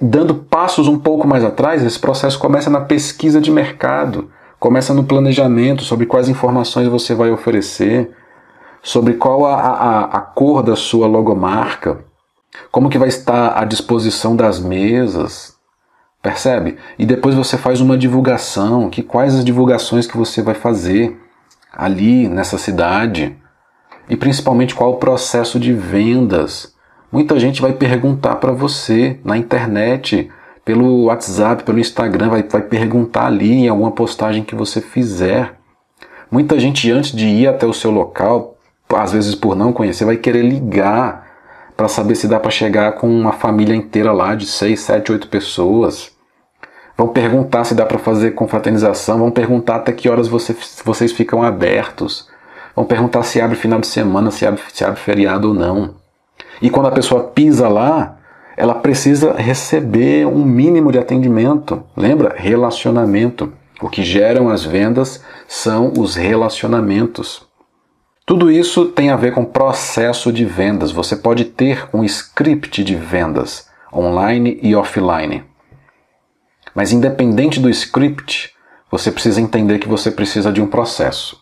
Dando 0.00 0.34
passos 0.34 0.88
um 0.88 0.98
pouco 0.98 1.28
mais 1.28 1.44
atrás, 1.44 1.84
esse 1.84 1.98
processo 1.98 2.38
começa 2.38 2.70
na 2.70 2.80
pesquisa 2.80 3.38
de 3.38 3.50
mercado, 3.50 4.30
começa 4.58 4.94
no 4.94 5.04
planejamento 5.04 5.82
sobre 5.82 6.06
quais 6.06 6.28
informações 6.28 6.88
você 6.88 7.14
vai 7.14 7.30
oferecer, 7.30 8.10
sobre 8.82 9.14
qual 9.14 9.44
a, 9.44 9.56
a, 9.56 10.04
a 10.04 10.20
cor 10.20 10.62
da 10.62 10.74
sua 10.74 11.06
logomarca, 11.06 12.02
como 12.72 12.88
que 12.88 12.96
vai 12.96 13.08
estar 13.08 13.58
à 13.58 13.64
disposição 13.66 14.34
das 14.34 14.58
mesas, 14.58 15.59
percebe? 16.22 16.76
E 16.98 17.06
depois 17.06 17.34
você 17.34 17.56
faz 17.56 17.80
uma 17.80 17.96
divulgação, 17.96 18.90
que 18.90 19.02
quais 19.02 19.34
as 19.34 19.44
divulgações 19.44 20.06
que 20.06 20.16
você 20.16 20.42
vai 20.42 20.54
fazer 20.54 21.18
ali 21.72 22.28
nessa 22.28 22.58
cidade 22.58 23.36
e 24.08 24.16
principalmente 24.16 24.74
qual 24.74 24.92
o 24.92 24.96
processo 24.96 25.58
de 25.58 25.72
vendas. 25.72 26.74
Muita 27.12 27.38
gente 27.38 27.62
vai 27.62 27.72
perguntar 27.72 28.36
para 28.36 28.52
você 28.52 29.18
na 29.24 29.36
internet, 29.36 30.30
pelo 30.64 31.04
WhatsApp, 31.04 31.64
pelo 31.64 31.78
Instagram, 31.78 32.28
vai, 32.28 32.42
vai 32.42 32.62
perguntar 32.62 33.26
ali 33.26 33.52
em 33.52 33.68
alguma 33.68 33.92
postagem 33.92 34.44
que 34.44 34.54
você 34.54 34.80
fizer. 34.80 35.54
Muita 36.30 36.58
gente, 36.58 36.90
antes 36.90 37.12
de 37.12 37.26
ir 37.26 37.48
até 37.48 37.66
o 37.66 37.72
seu 37.72 37.90
local, 37.90 38.56
às 38.88 39.12
vezes 39.12 39.34
por 39.34 39.56
não 39.56 39.72
conhecer, 39.72 40.04
vai 40.04 40.16
querer 40.16 40.42
ligar 40.42 41.29
para 41.80 41.88
saber 41.88 42.14
se 42.14 42.28
dá 42.28 42.38
para 42.38 42.50
chegar 42.50 42.92
com 42.92 43.08
uma 43.08 43.32
família 43.32 43.74
inteira 43.74 44.12
lá 44.12 44.34
de 44.34 44.44
6, 44.44 44.78
7, 44.78 45.12
8 45.12 45.28
pessoas. 45.28 46.12
Vão 46.94 47.08
perguntar 47.08 47.64
se 47.64 47.74
dá 47.74 47.86
para 47.86 47.98
fazer 47.98 48.32
confraternização, 48.32 49.18
vão 49.18 49.30
perguntar 49.30 49.76
até 49.76 49.90
que 49.90 50.06
horas 50.06 50.28
você, 50.28 50.54
vocês 50.84 51.10
ficam 51.10 51.42
abertos. 51.42 52.28
Vão 52.76 52.84
perguntar 52.84 53.22
se 53.22 53.40
abre 53.40 53.56
final 53.56 53.80
de 53.80 53.86
semana, 53.86 54.30
se 54.30 54.44
abre, 54.44 54.60
se 54.70 54.84
abre 54.84 55.00
feriado 55.00 55.48
ou 55.48 55.54
não. 55.54 55.94
E 56.60 56.68
quando 56.68 56.88
a 56.88 56.92
pessoa 56.92 57.24
pisa 57.24 57.66
lá, 57.66 58.18
ela 58.58 58.74
precisa 58.74 59.32
receber 59.32 60.26
um 60.26 60.44
mínimo 60.44 60.92
de 60.92 60.98
atendimento. 60.98 61.82
Lembra? 61.96 62.34
Relacionamento. 62.36 63.54
O 63.80 63.88
que 63.88 64.02
geram 64.02 64.50
as 64.50 64.66
vendas 64.66 65.24
são 65.48 65.94
os 65.96 66.14
relacionamentos. 66.14 67.48
Tudo 68.26 68.50
isso 68.50 68.86
tem 68.86 69.10
a 69.10 69.16
ver 69.16 69.34
com 69.34 69.44
processo 69.44 70.32
de 70.32 70.44
vendas. 70.44 70.92
Você 70.92 71.16
pode 71.16 71.44
ter 71.44 71.88
um 71.92 72.04
script 72.04 72.84
de 72.84 72.94
vendas, 72.94 73.68
online 73.92 74.58
e 74.62 74.74
offline. 74.74 75.44
Mas 76.74 76.92
independente 76.92 77.58
do 77.58 77.68
script, 77.68 78.54
você 78.90 79.10
precisa 79.10 79.40
entender 79.40 79.78
que 79.78 79.88
você 79.88 80.10
precisa 80.10 80.52
de 80.52 80.60
um 80.60 80.66
processo. 80.66 81.40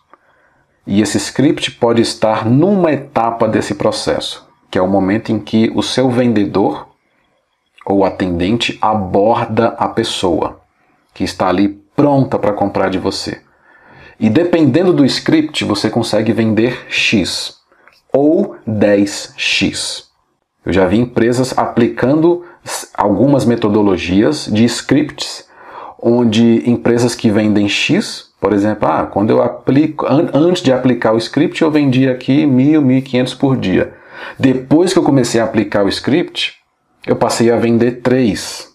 E 0.87 1.03
esse 1.03 1.19
script 1.19 1.73
pode 1.73 2.01
estar 2.01 2.47
numa 2.47 2.93
etapa 2.93 3.47
desse 3.47 3.75
processo, 3.75 4.49
que 4.71 4.79
é 4.79 4.83
o 4.83 4.88
momento 4.88 5.31
em 5.31 5.38
que 5.38 5.71
o 5.75 5.83
seu 5.83 6.11
vendedor 6.11 6.88
ou 7.85 8.05
atendente 8.05 8.79
aborda 8.81 9.69
a 9.79 9.88
pessoa 9.88 10.61
que 11.14 11.25
está 11.25 11.49
ali 11.49 11.69
pronta 11.97 12.38
para 12.38 12.53
comprar 12.53 12.91
de 12.91 12.99
você. 12.99 13.43
E 14.18 14.28
dependendo 14.28 14.92
do 14.92 15.04
script, 15.04 15.64
você 15.64 15.88
consegue 15.88 16.33
vender 16.33 16.87
X 16.88 17.57
ou 18.12 18.57
10X. 18.66 20.04
Eu 20.64 20.72
já 20.72 20.87
vi 20.87 20.98
empresas 20.98 21.57
aplicando 21.57 22.44
algumas 22.94 23.44
metodologias 23.44 24.46
de 24.46 24.64
scripts, 24.64 25.46
onde 26.00 26.68
empresas 26.68 27.14
que 27.14 27.31
vendem 27.31 27.68
X 27.68 28.28
por 28.40 28.52
exemplo, 28.52 28.88
ah, 28.88 29.07
quando 29.07 29.31
eu 29.31 29.42
aplico, 29.42 30.07
an 30.07 30.31
antes 30.33 30.62
de 30.62 30.72
aplicar 30.72 31.12
o 31.12 31.18
script, 31.18 31.61
eu 31.61 31.70
vendia 31.70 32.12
aqui 32.12 32.46
mil, 32.46 32.81
mil 32.81 33.02
quinhentos 33.02 33.35
por 33.35 33.57
dia. 33.57 33.94
Depois 34.38 34.92
que 34.92 34.98
eu 34.98 35.02
comecei 35.02 35.40
a 35.40 35.44
aplicar 35.44 35.85
o 35.85 35.88
script, 35.88 36.54
eu 37.07 37.16
passei 37.16 37.50
a 37.50 37.57
vender 37.57 38.00
três 38.00 38.68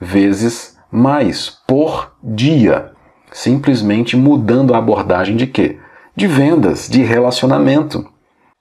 vezes 0.00 0.76
mais 0.90 1.50
por 1.66 2.12
dia, 2.22 2.91
simplesmente 3.32 4.16
mudando 4.16 4.74
a 4.74 4.78
abordagem 4.78 5.36
de 5.36 5.46
quê? 5.46 5.78
De 6.14 6.26
vendas, 6.26 6.88
de 6.88 7.02
relacionamento. 7.02 8.06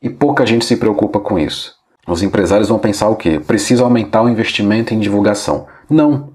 E 0.02 0.10
pouca 0.10 0.46
gente 0.46 0.66
se 0.66 0.78
preocupa 0.78 1.20
com 1.20 1.38
isso. 1.38 1.76
Os 2.08 2.24
empresários 2.24 2.70
vão 2.70 2.80
pensar 2.80 3.10
o 3.10 3.16
quê? 3.16 3.40
Precisa 3.40 3.84
aumentar 3.84 4.24
o 4.24 4.30
investimento 4.30 4.94
em 4.94 5.00
divulgação. 5.00 5.68
Não. 5.90 6.32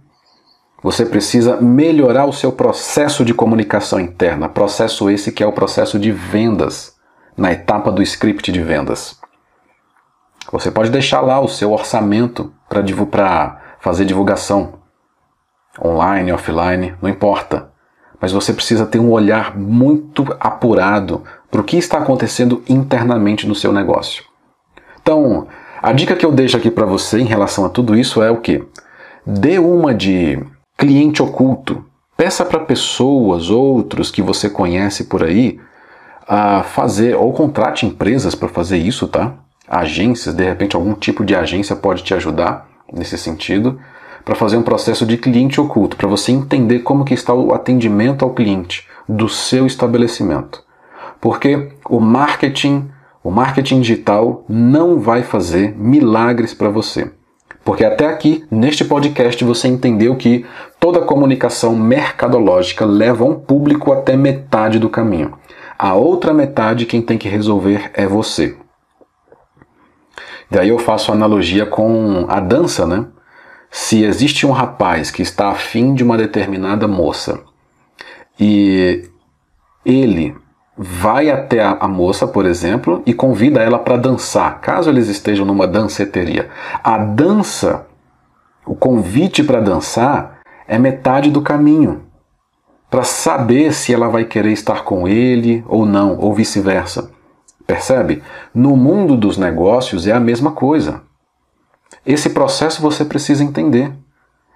Você 0.83 1.05
precisa 1.05 1.61
melhorar 1.61 2.27
o 2.27 2.33
seu 2.33 2.53
processo 2.53 3.25
de 3.25 3.35
comunicação 3.35 3.99
interna, 3.99 4.49
processo 4.49 5.11
esse 5.11 5.33
que 5.33 5.43
é 5.43 5.47
o 5.47 5.53
processo 5.53 5.99
de 5.99 6.13
vendas, 6.13 6.95
na 7.37 7.53
etapa 7.53 7.91
do 7.91 8.03
script 8.03 8.53
de 8.53 8.63
vendas. 8.63 9.19
Você 10.53 10.71
pode 10.71 10.91
deixar 10.91 11.21
lá 11.21 11.41
o 11.41 11.49
seu 11.49 11.73
orçamento 11.73 12.53
para 12.69 13.61
fazer 13.81 14.05
divulgação, 14.05 14.75
online, 15.85 16.33
offline, 16.33 16.95
não 17.03 17.11
importa. 17.11 17.71
Mas 18.21 18.33
você 18.33 18.53
precisa 18.53 18.87
ter 18.87 18.99
um 18.99 19.11
olhar 19.11 19.57
muito 19.57 20.25
apurado 20.41 21.23
para 21.51 21.61
o 21.61 21.65
que 21.65 21.77
está 21.77 21.99
acontecendo 21.99 22.63
internamente 22.69 23.47
no 23.47 23.55
seu 23.55 23.73
negócio. 23.73 24.25
Então, 25.01 25.47
a 25.83 25.93
dica 25.93 26.17
que 26.17 26.27
eu 26.27 26.33
deixo 26.33 26.57
aqui 26.57 26.71
para 26.71 26.87
você 26.87 27.21
em 27.21 27.27
relação 27.27 27.65
a 27.65 27.69
tudo 27.69 27.95
isso 27.95 28.23
é 28.23 28.31
o 28.31 28.39
que? 28.39 28.65
Dê 29.25 29.59
uma 29.59 29.95
de 29.95 30.43
cliente 30.77 31.23
oculto. 31.23 31.85
Peça 32.17 32.45
para 32.45 32.61
pessoas, 32.61 33.51
outros 33.51 34.11
que 34.11 34.23
você 34.23 34.49
conhece 34.49 35.05
por 35.05 35.23
aí, 35.23 35.61
a 36.27 36.63
fazer, 36.63 37.15
ou 37.15 37.33
contrate 37.33 37.87
empresas 37.87 38.35
para 38.35 38.49
fazer 38.49 38.79
isso, 38.79 39.07
tá? 39.07 39.35
Agências, 39.69 40.35
de 40.35 40.45
repente 40.45 40.75
algum 40.75 40.95
tipo 40.95 41.25
de 41.25 41.35
agência 41.35 41.77
pode 41.77 42.03
te 42.03 42.15
ajudar 42.15 42.69
nesse 42.93 43.19
sentido, 43.19 43.79
para 44.27 44.35
fazer 44.35 44.57
um 44.57 44.63
processo 44.63 45.07
de 45.07 45.17
cliente 45.17 45.61
oculto, 45.61 45.97
para 45.97 46.09
você 46.09 46.33
entender 46.33 46.81
como 46.81 47.05
que 47.05 47.15
está 47.15 47.33
o 47.33 47.55
atendimento 47.55 48.25
ao 48.25 48.35
cliente 48.35 48.85
do 49.09 49.29
seu 49.29 49.69
estabelecimento. 49.69 50.65
Porque 51.21 51.69
o 51.89 52.01
marketing, 52.01 52.91
o 53.23 53.31
marketing 53.31 53.83
digital 53.83 54.45
não 54.49 54.99
vai 54.99 55.23
fazer 55.23 55.79
milagres 55.79 56.53
para 56.53 56.69
você. 56.69 57.09
Porque 57.65 57.85
até 57.85 58.07
aqui, 58.07 58.45
neste 58.51 58.85
podcast, 58.85 59.45
você 59.45 59.69
entendeu 59.69 60.17
que 60.17 60.45
toda 60.81 61.03
comunicação 61.03 61.77
mercadológica 61.77 62.85
leva 62.85 63.25
um 63.25 63.39
público 63.39 63.93
até 63.93 64.17
metade 64.17 64.81
do 64.81 64.91
caminho. 64.91 65.39
A 65.79 65.95
outra 65.95 66.35
metade, 66.35 66.85
quem 66.85 67.01
tem 67.01 67.17
que 67.17 67.29
resolver 67.29 67.93
é 67.95 68.09
você. 68.09 68.57
Daí 70.51 70.71
eu 70.71 70.81
faço 70.81 71.13
analogia 71.13 71.65
com 71.65 72.27
a 72.29 72.41
dança, 72.41 72.85
né? 72.85 73.07
Se 73.79 74.03
existe 74.03 74.47
um 74.47 74.53
rapaz 74.53 75.11
que 75.11 75.21
está 75.21 75.51
afim 75.51 75.93
de 75.93 76.03
uma 76.03 76.17
determinada 76.17 76.89
moça 76.89 77.41
e 78.41 79.05
ele 79.85 80.35
vai 80.75 81.31
até 81.31 81.63
a, 81.63 81.87
moça, 81.87 82.27
por 82.27 82.47
exemplo, 82.47 83.03
e 83.05 83.13
convida 83.13 83.61
ela 83.61 83.79
para 83.79 83.99
dançar, 83.99 84.63
caso 84.63 84.89
eles 84.89 85.09
estejam 85.09 85.45
numa 85.45 85.67
danceteria. 85.67 86.49
A 86.83 86.97
dança, 86.97 87.87
o 88.65 88.75
convite 88.75 89.45
para 89.45 89.61
dançar, 89.61 90.41
é 90.67 90.79
metade 90.79 91.31
do 91.31 91.43
caminho 91.43 92.07
para 92.91 93.03
saber 93.03 93.75
se 93.75 93.93
ela 93.93 94.09
vai 94.09 94.25
querer 94.25 94.53
estar 94.53 94.85
com 94.85 95.07
ele 95.07 95.63
ou 95.69 95.85
não, 95.85 96.19
ou 96.19 96.33
vice-versa. 96.33 97.11
Percebe? 97.67 98.23
No 98.55 98.75
mundo 98.75 99.19
dos 99.19 99.37
negócios 99.37 100.07
é 100.07 100.13
a 100.13 100.21
mesma 100.21 100.53
coisa. 100.53 101.06
Esse 102.07 102.31
processo 102.31 102.81
você 102.81 103.05
precisa 103.05 103.43
entender. 103.43 103.93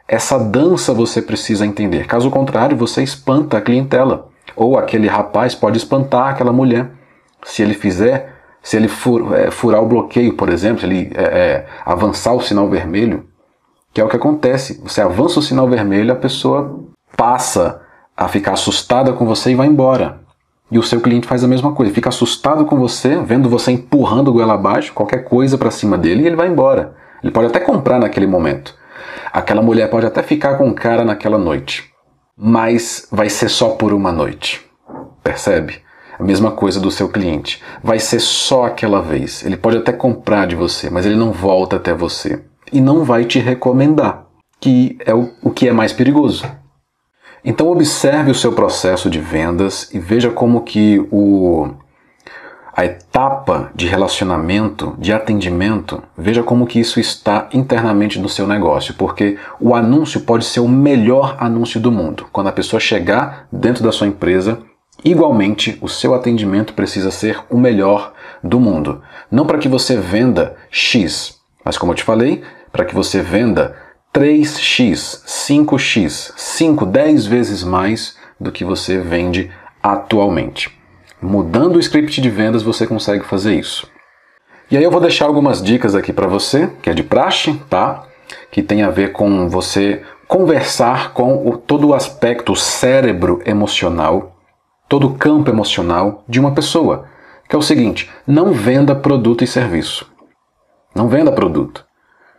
Essa 0.07 0.39
dança 0.39 0.95
você 0.95 1.21
precisa 1.21 1.67
entender. 1.67 2.07
Caso 2.07 2.31
contrário, 2.31 2.77
você 2.77 3.03
espanta 3.03 3.59
a 3.59 3.61
clientela. 3.61 4.29
Ou 4.55 4.79
aquele 4.79 5.09
rapaz 5.09 5.55
pode 5.55 5.77
espantar 5.77 6.29
aquela 6.29 6.53
mulher. 6.53 6.91
Se 7.43 7.63
ele 7.63 7.75
fizer, 7.75 8.35
se 8.63 8.77
ele 8.77 8.87
fur, 8.87 9.35
é, 9.35 9.51
furar 9.51 9.83
o 9.83 9.87
bloqueio, 9.87 10.35
por 10.35 10.49
exemplo, 10.49 10.81
se 10.81 10.87
ele 10.87 11.11
é, 11.15 11.23
é, 11.23 11.67
avançar 11.85 12.33
o 12.35 12.41
sinal 12.41 12.69
vermelho, 12.69 13.27
que 13.93 14.01
é 14.01 14.05
o 14.05 14.09
que 14.09 14.17
acontece. 14.17 14.81
Você 14.85 15.01
avança 15.01 15.41
o 15.41 15.43
sinal 15.43 15.69
vermelho, 15.69 16.13
a 16.13 16.17
pessoa 16.17 16.79
passa 17.17 17.81
a 18.17 18.29
ficar 18.29 18.53
assustada 18.53 19.13
com 19.13 19.27
você 19.27 19.51
e 19.51 19.55
vai 19.57 19.67
embora. 19.67 20.21
E 20.71 20.79
o 20.79 20.83
seu 20.85 21.01
cliente 21.01 21.27
faz 21.27 21.43
a 21.43 21.49
mesma 21.49 21.73
coisa, 21.73 21.93
fica 21.93 22.11
assustado 22.11 22.65
com 22.65 22.77
você, 22.77 23.21
vendo 23.23 23.49
você 23.49 23.73
empurrando 23.73 24.29
o 24.29 24.33
goela 24.33 24.55
abaixo, 24.55 24.93
qualquer 24.93 25.25
coisa 25.25 25.59
para 25.59 25.71
cima 25.71 25.99
dele, 25.99 26.23
e 26.23 26.27
ele 26.29 26.37
vai 26.37 26.47
embora. 26.47 26.95
Ele 27.23 27.33
pode 27.33 27.49
até 27.49 27.61
comprar 27.61 27.99
naquele 27.99 28.27
momento. 28.27 28.75
Aquela 29.33 29.63
mulher 29.63 29.89
pode 29.91 30.07
até 30.07 30.23
ficar 30.23 30.57
com 30.57 30.69
o 30.69 30.75
cara 30.75 31.05
naquela 31.05 31.39
noite, 31.39 31.91
mas 32.37 33.07
vai 33.11 33.29
ser 33.29 33.49
só 33.49 33.71
por 33.71 33.93
uma 33.93 34.11
noite. 34.11 34.65
Percebe? 35.23 35.83
A 36.19 36.23
mesma 36.23 36.51
coisa 36.51 36.81
do 36.81 36.91
seu 36.91 37.09
cliente. 37.09 37.63
Vai 37.83 37.99
ser 37.99 38.21
só 38.21 38.67
aquela 38.67 39.01
vez. 39.01 39.45
Ele 39.45 39.57
pode 39.57 39.79
até 39.79 39.93
comprar 39.93 40.47
de 40.47 40.57
você, 40.57 40.91
mas 40.91 41.07
ele 41.07 41.17
não 41.17 41.33
volta 41.33 41.77
até 41.77 41.95
você. 41.95 42.43
E 42.73 42.81
não 42.81 43.05
vai 43.05 43.25
te 43.25 43.39
recomendar, 43.39 44.27
que 44.61 44.99
é 45.05 45.15
o, 45.15 45.31
o 45.43 45.51
que 45.51 45.69
é 45.69 45.73
mais 45.73 45.93
perigoso. 45.93 46.45
Então 47.45 47.71
observe 47.71 48.31
o 48.31 48.35
seu 48.35 48.53
processo 48.53 49.09
de 49.09 49.19
vendas 49.19 49.93
e 49.95 49.99
veja 49.99 50.31
como 50.31 50.61
que 50.61 50.99
o 51.11 51.71
a 52.73 52.85
etapa 52.85 53.71
de 53.75 53.87
relacionamento, 53.87 54.95
de 54.99 55.13
atendimento, 55.13 56.03
veja 56.17 56.43
como 56.43 56.67
que 56.67 56.79
isso 56.79 57.01
está 57.01 57.49
internamente 57.53 58.19
no 58.19 58.29
seu 58.29 58.47
negócio, 58.47 58.95
porque 58.95 59.39
o 59.61 59.75
anúncio 59.75 60.21
pode 60.21 60.45
ser 60.45 60.61
o 60.61 60.69
melhor 60.69 61.37
anúncio 61.39 61.81
do 61.81 61.91
mundo. 61.91 62.27
Quando 62.33 62.49
a 62.49 62.53
pessoa 62.53 62.81
chegar 62.81 63.47
dentro 63.53 63.83
da 63.83 63.93
sua 63.93 64.07
empresa, 64.07 64.59
igualmente 65.05 65.79
o 65.81 65.89
seu 65.89 66.15
atendimento 66.15 66.75
precisa 66.75 67.11
ser 67.11 67.41
o 67.51 67.59
melhor 67.59 68.13
do 68.43 68.61
mundo. 68.61 69.03
Não 69.31 69.47
para 69.47 69.59
que 69.59 69.69
você 69.69 69.97
venda 69.97 70.57
X, 70.71 71.39
mas 71.65 71.77
como 71.77 71.93
eu 71.93 71.97
te 71.97 72.05
falei, 72.05 72.43
para 72.73 72.85
que 72.85 72.95
você 72.95 73.21
venda 73.21 73.77
3x, 74.15 75.23
5x, 75.25 76.33
5, 76.37 76.87
10 76.87 77.27
vezes 77.27 77.63
mais 77.63 78.17
do 78.39 78.51
que 78.51 78.65
você 78.65 78.99
vende 78.99 79.51
atualmente. 79.83 80.80
Mudando 81.23 81.77
o 81.77 81.81
script 81.81 82.21
de 82.21 82.31
vendas 82.31 82.63
você 82.63 82.87
consegue 82.87 83.25
fazer 83.25 83.55
isso. 83.55 83.87
E 84.71 84.77
aí 84.77 84.83
eu 84.83 84.91
vou 84.91 85.01
deixar 85.01 85.27
algumas 85.27 85.63
dicas 85.63 85.95
aqui 85.95 86.13
para 86.13 86.27
você, 86.27 86.71
que 86.81 86.89
é 86.89 86.95
de 86.95 87.03
praxe, 87.03 87.61
tá? 87.69 88.05
Que 88.51 88.63
tem 88.63 88.83
a 88.83 88.91
ver 88.91 89.13
com 89.13 89.49
você 89.49 90.03
conversar 90.27 91.13
com 91.13 91.47
o, 91.47 91.59
todo 91.59 91.89
o 91.89 91.95
aspecto, 91.95 92.55
cérebro 92.55 93.43
emocional, 93.45 94.37
todo 94.89 95.09
o 95.09 95.15
campo 95.15 95.51
emocional 95.51 96.25
de 96.29 96.39
uma 96.39 96.53
pessoa. 96.53 97.07
Que 97.49 97.57
é 97.57 97.59
o 97.59 97.63
seguinte: 97.63 98.09
não 98.27 98.53
venda 98.53 98.95
produto 98.95 99.43
e 99.43 99.47
serviço. 99.47 100.11
Não 100.95 101.09
venda 101.09 101.33
produto. 101.33 101.85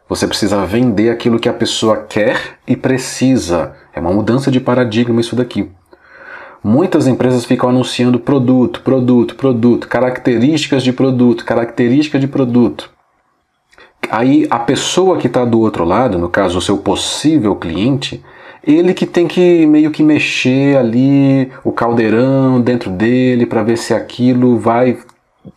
Você 0.07 0.25
precisa 0.25 0.65
vender 0.65 1.09
aquilo 1.09 1.39
que 1.39 1.49
a 1.49 1.53
pessoa 1.53 1.97
quer 1.97 2.57
e 2.65 2.75
precisa. 2.75 3.75
É 3.93 3.99
uma 3.99 4.11
mudança 4.11 4.49
de 4.49 4.59
paradigma 4.59 5.21
isso 5.21 5.35
daqui. 5.35 5.69
Muitas 6.63 7.07
empresas 7.07 7.43
ficam 7.43 7.69
anunciando 7.69 8.19
produto, 8.19 8.81
produto, 8.81 9.35
produto, 9.35 9.87
características 9.87 10.83
de 10.83 10.93
produto, 10.93 11.43
característica 11.43 12.19
de 12.19 12.27
produto. 12.27 12.91
Aí 14.09 14.45
a 14.49 14.59
pessoa 14.59 15.17
que 15.17 15.27
está 15.27 15.43
do 15.43 15.59
outro 15.59 15.83
lado, 15.83 16.19
no 16.19 16.29
caso 16.29 16.59
o 16.59 16.61
seu 16.61 16.77
possível 16.77 17.55
cliente, 17.55 18.23
ele 18.63 18.93
que 18.93 19.07
tem 19.07 19.27
que 19.27 19.65
meio 19.65 19.89
que 19.89 20.03
mexer 20.03 20.77
ali 20.77 21.51
o 21.63 21.71
caldeirão 21.71 22.61
dentro 22.61 22.91
dele 22.91 23.45
para 23.45 23.63
ver 23.63 23.77
se 23.77 23.93
aquilo 23.93 24.59
vai 24.59 24.99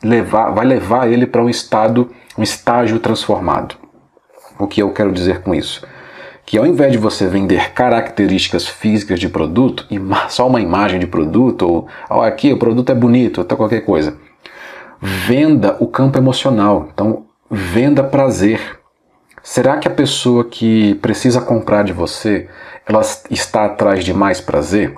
levar, 0.03 0.51
vai 0.51 0.65
levar 0.65 1.13
ele 1.13 1.27
para 1.27 1.43
um 1.43 1.51
estado, 1.51 2.11
um 2.39 2.43
estágio 2.43 2.99
transformado. 2.99 3.75
O 4.59 4.67
que 4.67 4.81
eu 4.81 4.91
quero 4.91 5.13
dizer 5.13 5.43
com 5.43 5.55
isso? 5.55 5.87
Que 6.47 6.59
ao 6.59 6.67
invés 6.67 6.93
de 6.93 6.99
você 6.99 7.27
vender 7.27 7.73
características 7.73 8.67
físicas 8.67 9.19
de 9.19 9.29
produto 9.29 9.87
só 10.29 10.47
uma 10.47 10.61
imagem 10.61 11.01
de 11.01 11.07
produto, 11.07 11.67
ou 11.67 11.89
oh, 12.11 12.21
aqui 12.21 12.53
o 12.53 12.59
produto 12.59 12.91
é 12.91 12.95
bonito, 12.95 13.39
ou 13.39 13.57
qualquer 13.57 13.81
coisa, 13.81 14.17
venda 15.01 15.77
o 15.81 15.87
campo 15.87 16.19
emocional. 16.19 16.89
Então, 16.93 17.25
venda 17.51 18.03
prazer. 18.03 18.79
Será 19.43 19.77
que 19.79 19.89
a 19.89 19.91
pessoa 19.91 20.45
que 20.45 20.95
precisa 20.97 21.41
comprar 21.41 21.85
de 21.85 21.93
você, 21.93 22.49
ela 22.87 23.03
está 23.31 23.67
atrás 23.67 24.05
de 24.05 24.13
mais 24.13 24.41
prazer? 24.41 24.95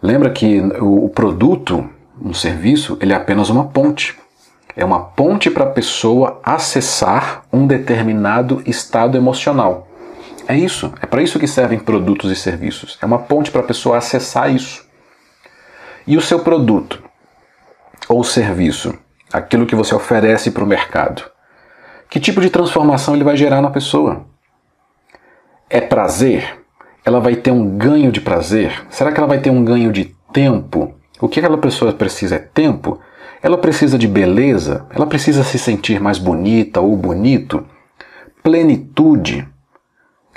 Lembra 0.00 0.30
que 0.30 0.60
o 0.80 1.08
produto, 1.08 1.88
um 2.20 2.32
serviço, 2.32 2.96
ele 3.00 3.12
é 3.12 3.16
apenas 3.16 3.50
uma 3.50 3.64
ponte 3.64 4.16
é 4.78 4.84
uma 4.84 5.00
ponte 5.00 5.50
para 5.50 5.64
a 5.64 5.70
pessoa 5.70 6.40
acessar 6.40 7.42
um 7.52 7.66
determinado 7.66 8.62
estado 8.64 9.16
emocional. 9.16 9.87
É 10.48 10.56
isso, 10.56 10.94
é 11.02 11.04
para 11.04 11.20
isso 11.20 11.38
que 11.38 11.46
servem 11.46 11.78
produtos 11.78 12.32
e 12.32 12.34
serviços. 12.34 12.96
É 13.02 13.04
uma 13.04 13.18
ponte 13.18 13.50
para 13.50 13.60
a 13.60 13.64
pessoa 13.64 13.98
acessar 13.98 14.50
isso. 14.50 14.82
E 16.06 16.16
o 16.16 16.22
seu 16.22 16.40
produto 16.40 17.02
ou 18.08 18.24
serviço, 18.24 18.98
aquilo 19.30 19.66
que 19.66 19.74
você 19.74 19.94
oferece 19.94 20.50
para 20.50 20.64
o 20.64 20.66
mercado, 20.66 21.22
que 22.08 22.18
tipo 22.18 22.40
de 22.40 22.48
transformação 22.48 23.14
ele 23.14 23.24
vai 23.24 23.36
gerar 23.36 23.60
na 23.60 23.68
pessoa? 23.68 24.24
É 25.68 25.82
prazer? 25.82 26.64
Ela 27.04 27.20
vai 27.20 27.36
ter 27.36 27.50
um 27.50 27.76
ganho 27.76 28.10
de 28.10 28.22
prazer? 28.22 28.86
Será 28.88 29.12
que 29.12 29.18
ela 29.18 29.28
vai 29.28 29.40
ter 29.40 29.50
um 29.50 29.62
ganho 29.62 29.92
de 29.92 30.16
tempo? 30.32 30.94
O 31.20 31.28
que 31.28 31.40
aquela 31.40 31.58
pessoa 31.58 31.92
precisa 31.92 32.36
é 32.36 32.38
tempo? 32.38 32.98
Ela 33.42 33.58
precisa 33.58 33.98
de 33.98 34.08
beleza, 34.08 34.86
ela 34.94 35.06
precisa 35.06 35.44
se 35.44 35.58
sentir 35.58 36.00
mais 36.00 36.16
bonita 36.16 36.80
ou 36.80 36.96
bonito. 36.96 37.66
Plenitude. 38.42 39.46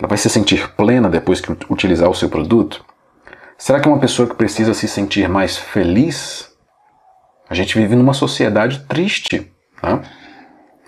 Ela 0.01 0.07
vai 0.07 0.17
se 0.17 0.31
sentir 0.31 0.67
plena 0.71 1.07
depois 1.07 1.39
que 1.39 1.55
utilizar 1.69 2.09
o 2.09 2.15
seu 2.15 2.27
produto? 2.27 2.83
Será 3.55 3.79
que 3.79 3.87
é 3.87 3.91
uma 3.91 3.99
pessoa 3.99 4.27
que 4.27 4.33
precisa 4.33 4.73
se 4.73 4.87
sentir 4.87 5.29
mais 5.29 5.55
feliz? 5.57 6.51
A 7.47 7.53
gente 7.53 7.77
vive 7.77 7.95
numa 7.95 8.15
sociedade 8.15 8.79
triste. 8.89 9.51
Né? 9.83 10.01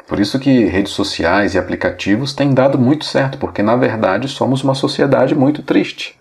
Por 0.07 0.19
isso 0.19 0.39
que 0.39 0.65
redes 0.65 0.93
sociais 0.93 1.53
e 1.53 1.59
aplicativos 1.59 2.33
têm 2.33 2.55
dado 2.55 2.79
muito 2.79 3.05
certo, 3.05 3.37
porque 3.37 3.61
na 3.61 3.75
verdade 3.75 4.27
somos 4.27 4.63
uma 4.63 4.73
sociedade 4.73 5.35
muito 5.35 5.61
triste. 5.61 6.19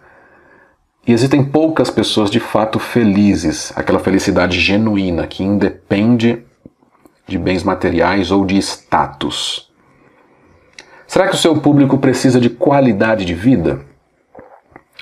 E 1.06 1.14
existem 1.14 1.42
poucas 1.42 1.88
pessoas 1.88 2.30
de 2.30 2.40
fato 2.40 2.78
felizes, 2.78 3.72
aquela 3.74 3.98
felicidade 3.98 4.60
genuína 4.60 5.26
que 5.26 5.42
independe 5.42 6.44
de 7.26 7.38
bens 7.38 7.64
materiais 7.64 8.30
ou 8.30 8.44
de 8.44 8.58
status. 8.58 9.71
Será 11.12 11.28
que 11.28 11.34
o 11.34 11.38
seu 11.38 11.54
público 11.60 11.98
precisa 11.98 12.40
de 12.40 12.48
qualidade 12.48 13.26
de 13.26 13.34
vida? 13.34 13.80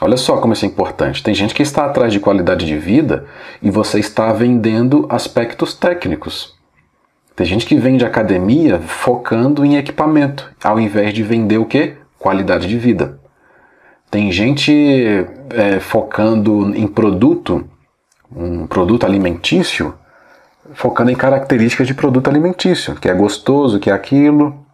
Olha 0.01 0.17
só 0.17 0.39
como 0.39 0.53
isso 0.53 0.65
é 0.65 0.69
importante. 0.69 1.23
Tem 1.23 1.33
gente 1.33 1.55
que 1.55 1.63
está 1.63 1.85
atrás 1.85 2.13
de 2.13 2.19
qualidade 2.19 2.67
de 2.67 2.77
vida 2.77 3.27
e 3.63 3.71
você 3.71 4.01
está 4.01 4.33
vendendo 4.33 5.07
aspectos 5.09 5.73
técnicos. 5.73 6.59
Tem 7.37 7.47
gente 7.47 7.65
que 7.65 7.77
vende 7.77 8.05
academia 8.05 8.81
focando 8.81 9.65
em 9.65 9.77
equipamento, 9.77 10.51
ao 10.65 10.81
invés 10.81 11.15
de 11.15 11.23
vender 11.23 11.59
o 11.59 11.65
que? 11.65 11.95
Qualidade 12.19 12.67
de 12.67 12.77
vida. 12.77 13.21
Tem 14.11 14.33
gente 14.33 14.73
é, 15.51 15.79
focando 15.79 16.77
em 16.77 16.89
produto, 16.89 17.65
um 18.35 18.67
produto 18.67 19.07
alimentício, 19.07 19.95
focando 20.75 21.13
em 21.13 21.15
características 21.15 21.87
de 21.87 21.95
produto 21.95 22.29
alimentício, 22.29 22.97
que 22.97 23.09
é 23.09 23.15
gostoso, 23.15 23.79
que 23.79 23.91
é 23.91 23.93
aquilo. 23.93 24.69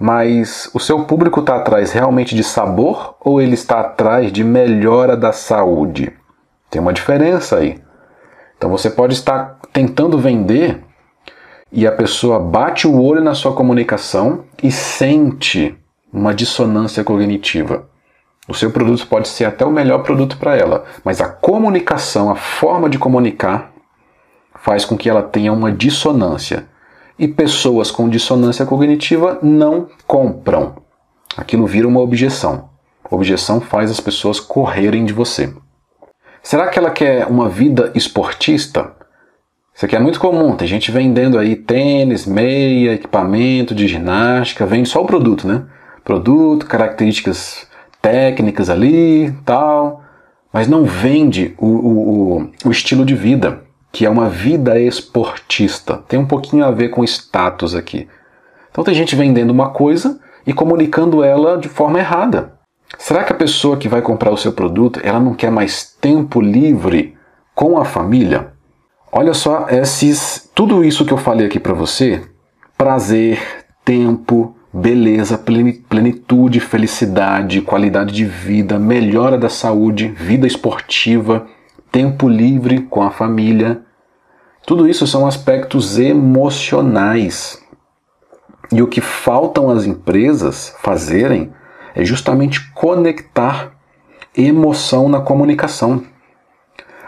Mas 0.00 0.70
o 0.72 0.80
seu 0.80 1.04
público 1.04 1.40
está 1.40 1.56
atrás 1.56 1.92
realmente 1.92 2.34
de 2.34 2.42
sabor 2.42 3.16
ou 3.20 3.38
ele 3.38 3.52
está 3.52 3.80
atrás 3.80 4.32
de 4.32 4.42
melhora 4.42 5.14
da 5.14 5.30
saúde? 5.30 6.10
Tem 6.70 6.80
uma 6.80 6.94
diferença 6.94 7.58
aí. 7.58 7.78
Então 8.56 8.70
você 8.70 8.88
pode 8.88 9.12
estar 9.12 9.58
tentando 9.74 10.18
vender 10.18 10.82
e 11.70 11.86
a 11.86 11.92
pessoa 11.92 12.40
bate 12.40 12.86
o 12.86 12.98
olho 12.98 13.22
na 13.22 13.34
sua 13.34 13.52
comunicação 13.52 14.44
e 14.62 14.72
sente 14.72 15.78
uma 16.10 16.34
dissonância 16.34 17.04
cognitiva. 17.04 17.86
O 18.48 18.54
seu 18.54 18.70
produto 18.70 19.06
pode 19.06 19.28
ser 19.28 19.44
até 19.44 19.66
o 19.66 19.70
melhor 19.70 20.02
produto 20.02 20.38
para 20.38 20.56
ela, 20.56 20.86
mas 21.04 21.20
a 21.20 21.28
comunicação, 21.28 22.30
a 22.30 22.36
forma 22.36 22.88
de 22.88 22.98
comunicar, 22.98 23.70
faz 24.54 24.82
com 24.82 24.96
que 24.96 25.10
ela 25.10 25.22
tenha 25.22 25.52
uma 25.52 25.70
dissonância. 25.70 26.69
E 27.20 27.28
pessoas 27.28 27.90
com 27.90 28.08
dissonância 28.08 28.64
cognitiva 28.64 29.38
não 29.42 29.88
compram. 30.06 30.76
Aquilo 31.36 31.66
vira 31.66 31.86
uma 31.86 32.00
objeção. 32.00 32.70
objeção 33.10 33.60
faz 33.60 33.90
as 33.90 34.00
pessoas 34.00 34.40
correrem 34.40 35.04
de 35.04 35.12
você. 35.12 35.52
Será 36.42 36.68
que 36.68 36.78
ela 36.78 36.90
quer 36.90 37.26
uma 37.26 37.46
vida 37.46 37.92
esportista? 37.94 38.94
Isso 39.74 39.84
aqui 39.84 39.94
é 39.94 40.00
muito 40.00 40.18
comum, 40.18 40.56
tem 40.56 40.66
gente 40.66 40.90
vendendo 40.90 41.38
aí 41.38 41.56
tênis, 41.56 42.24
meia, 42.24 42.94
equipamento 42.94 43.74
de 43.74 43.86
ginástica, 43.86 44.64
vende 44.64 44.88
só 44.88 45.02
o 45.02 45.06
produto, 45.06 45.46
né? 45.46 45.64
Produto, 46.02 46.64
características 46.64 47.68
técnicas 48.00 48.70
ali 48.70 49.30
tal, 49.44 50.02
mas 50.50 50.66
não 50.66 50.84
vende 50.84 51.54
o, 51.58 51.66
o, 51.66 52.50
o 52.64 52.70
estilo 52.70 53.04
de 53.04 53.14
vida, 53.14 53.62
que 53.92 54.06
é 54.06 54.10
uma 54.10 54.28
vida 54.28 54.78
esportista. 54.78 55.98
Tem 56.08 56.18
um 56.18 56.26
pouquinho 56.26 56.64
a 56.64 56.70
ver 56.70 56.90
com 56.90 57.04
status 57.04 57.74
aqui. 57.74 58.08
Então 58.70 58.84
tem 58.84 58.94
gente 58.94 59.16
vendendo 59.16 59.50
uma 59.50 59.70
coisa 59.70 60.20
e 60.46 60.52
comunicando 60.52 61.24
ela 61.24 61.58
de 61.58 61.68
forma 61.68 61.98
errada. 61.98 62.58
Será 62.98 63.24
que 63.24 63.32
a 63.32 63.36
pessoa 63.36 63.76
que 63.76 63.88
vai 63.88 64.02
comprar 64.02 64.30
o 64.30 64.36
seu 64.36 64.52
produto, 64.52 65.00
ela 65.02 65.20
não 65.20 65.34
quer 65.34 65.50
mais 65.50 65.96
tempo 66.00 66.40
livre 66.40 67.16
com 67.54 67.78
a 67.78 67.84
família? 67.84 68.52
Olha 69.12 69.34
só 69.34 69.66
esses, 69.68 70.48
tudo 70.54 70.84
isso 70.84 71.04
que 71.04 71.12
eu 71.12 71.18
falei 71.18 71.46
aqui 71.46 71.58
para 71.58 71.74
você, 71.74 72.22
prazer, 72.76 73.40
tempo, 73.84 74.54
beleza, 74.72 75.36
plenitude, 75.36 76.60
felicidade, 76.60 77.60
qualidade 77.60 78.14
de 78.14 78.24
vida, 78.24 78.78
melhora 78.78 79.36
da 79.36 79.48
saúde, 79.48 80.08
vida 80.08 80.46
esportiva, 80.46 81.46
tempo 81.90 82.28
livre 82.28 82.80
com 82.82 83.02
a 83.02 83.10
família. 83.10 83.82
Tudo 84.66 84.88
isso 84.88 85.06
são 85.06 85.26
aspectos 85.26 85.98
emocionais. 85.98 87.62
E 88.72 88.82
o 88.82 88.86
que 88.86 89.00
faltam 89.00 89.70
as 89.70 89.84
empresas 89.84 90.74
fazerem 90.80 91.52
é 91.94 92.04
justamente 92.04 92.70
conectar 92.72 93.72
emoção 94.36 95.08
na 95.08 95.20
comunicação. 95.20 96.02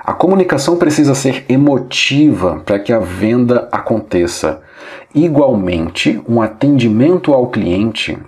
A 0.05 0.13
comunicação 0.13 0.77
precisa 0.77 1.15
ser 1.15 1.45
emotiva 1.49 2.61
para 2.67 2.81
que 2.81 2.93
a 2.93 2.99
venda 2.99 3.69
aconteça. 3.71 4.61
Igualmente, 5.15 6.21
um 6.29 6.43
atendimento 6.43 7.33
ao 7.33 7.47
cliente, 7.47 8.19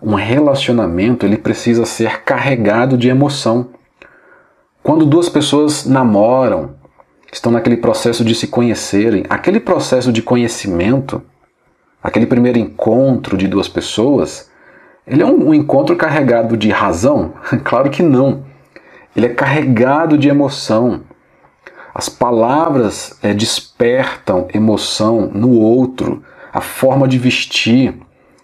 um 0.00 0.14
relacionamento, 0.14 1.26
ele 1.26 1.36
precisa 1.36 1.84
ser 1.84 2.22
carregado 2.22 2.96
de 2.96 3.08
emoção. 3.08 3.68
Quando 4.82 5.06
duas 5.06 5.28
pessoas 5.28 5.86
namoram, 5.86 6.74
estão 7.32 7.52
naquele 7.52 7.76
processo 7.76 8.24
de 8.24 8.34
se 8.34 8.48
conhecerem, 8.48 9.24
aquele 9.30 9.60
processo 9.60 10.12
de 10.12 10.20
conhecimento, 10.20 11.22
aquele 12.02 12.26
primeiro 12.26 12.58
encontro 12.58 13.36
de 13.36 13.46
duas 13.46 13.68
pessoas, 13.68 14.50
ele 15.06 15.22
é 15.22 15.26
um, 15.26 15.50
um 15.50 15.54
encontro 15.54 15.94
carregado 15.94 16.56
de 16.56 16.70
razão? 16.70 17.32
claro 17.62 17.90
que 17.90 18.02
não. 18.02 18.44
Ele 19.14 19.26
é 19.26 19.28
carregado 19.28 20.18
de 20.18 20.28
emoção. 20.28 21.02
As 21.94 22.08
palavras 22.08 23.18
é, 23.22 23.32
despertam 23.32 24.48
emoção 24.52 25.30
no 25.32 25.52
outro. 25.52 26.24
A 26.52 26.60
forma 26.60 27.06
de 27.06 27.18
vestir, 27.18 27.94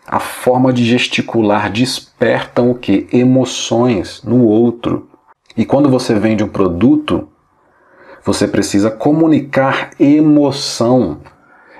a 0.07 0.20
forma 0.20 0.72
de 0.72 0.84
gesticular 0.84 1.70
despertam 1.70 2.70
o 2.70 2.74
que? 2.76 3.09
Emoções 3.12 4.22
no 4.22 4.45
outro. 4.45 5.09
E 5.59 5.64
quando 5.64 5.90
você 5.90 6.14
vende 6.14 6.44
um 6.44 6.48
produto, 6.48 7.26
você 8.24 8.46
precisa 8.46 8.92
comunicar 8.92 9.90
emoção. 9.98 11.18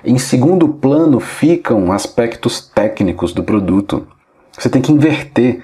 Em 0.03 0.17
segundo 0.17 0.67
plano 0.67 1.21
ficam 1.21 1.89
aspectos 1.89 2.59
técnicos 2.59 3.31
do 3.31 3.41
produto. 3.41 4.05
Você 4.51 4.69
tem 4.69 4.81
que 4.81 4.91
inverter. 4.91 5.63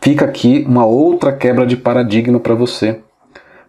Fica 0.00 0.24
aqui 0.24 0.64
uma 0.68 0.86
outra 0.86 1.32
quebra 1.32 1.66
de 1.66 1.76
paradigma 1.76 2.38
para 2.38 2.54
você. 2.54 3.00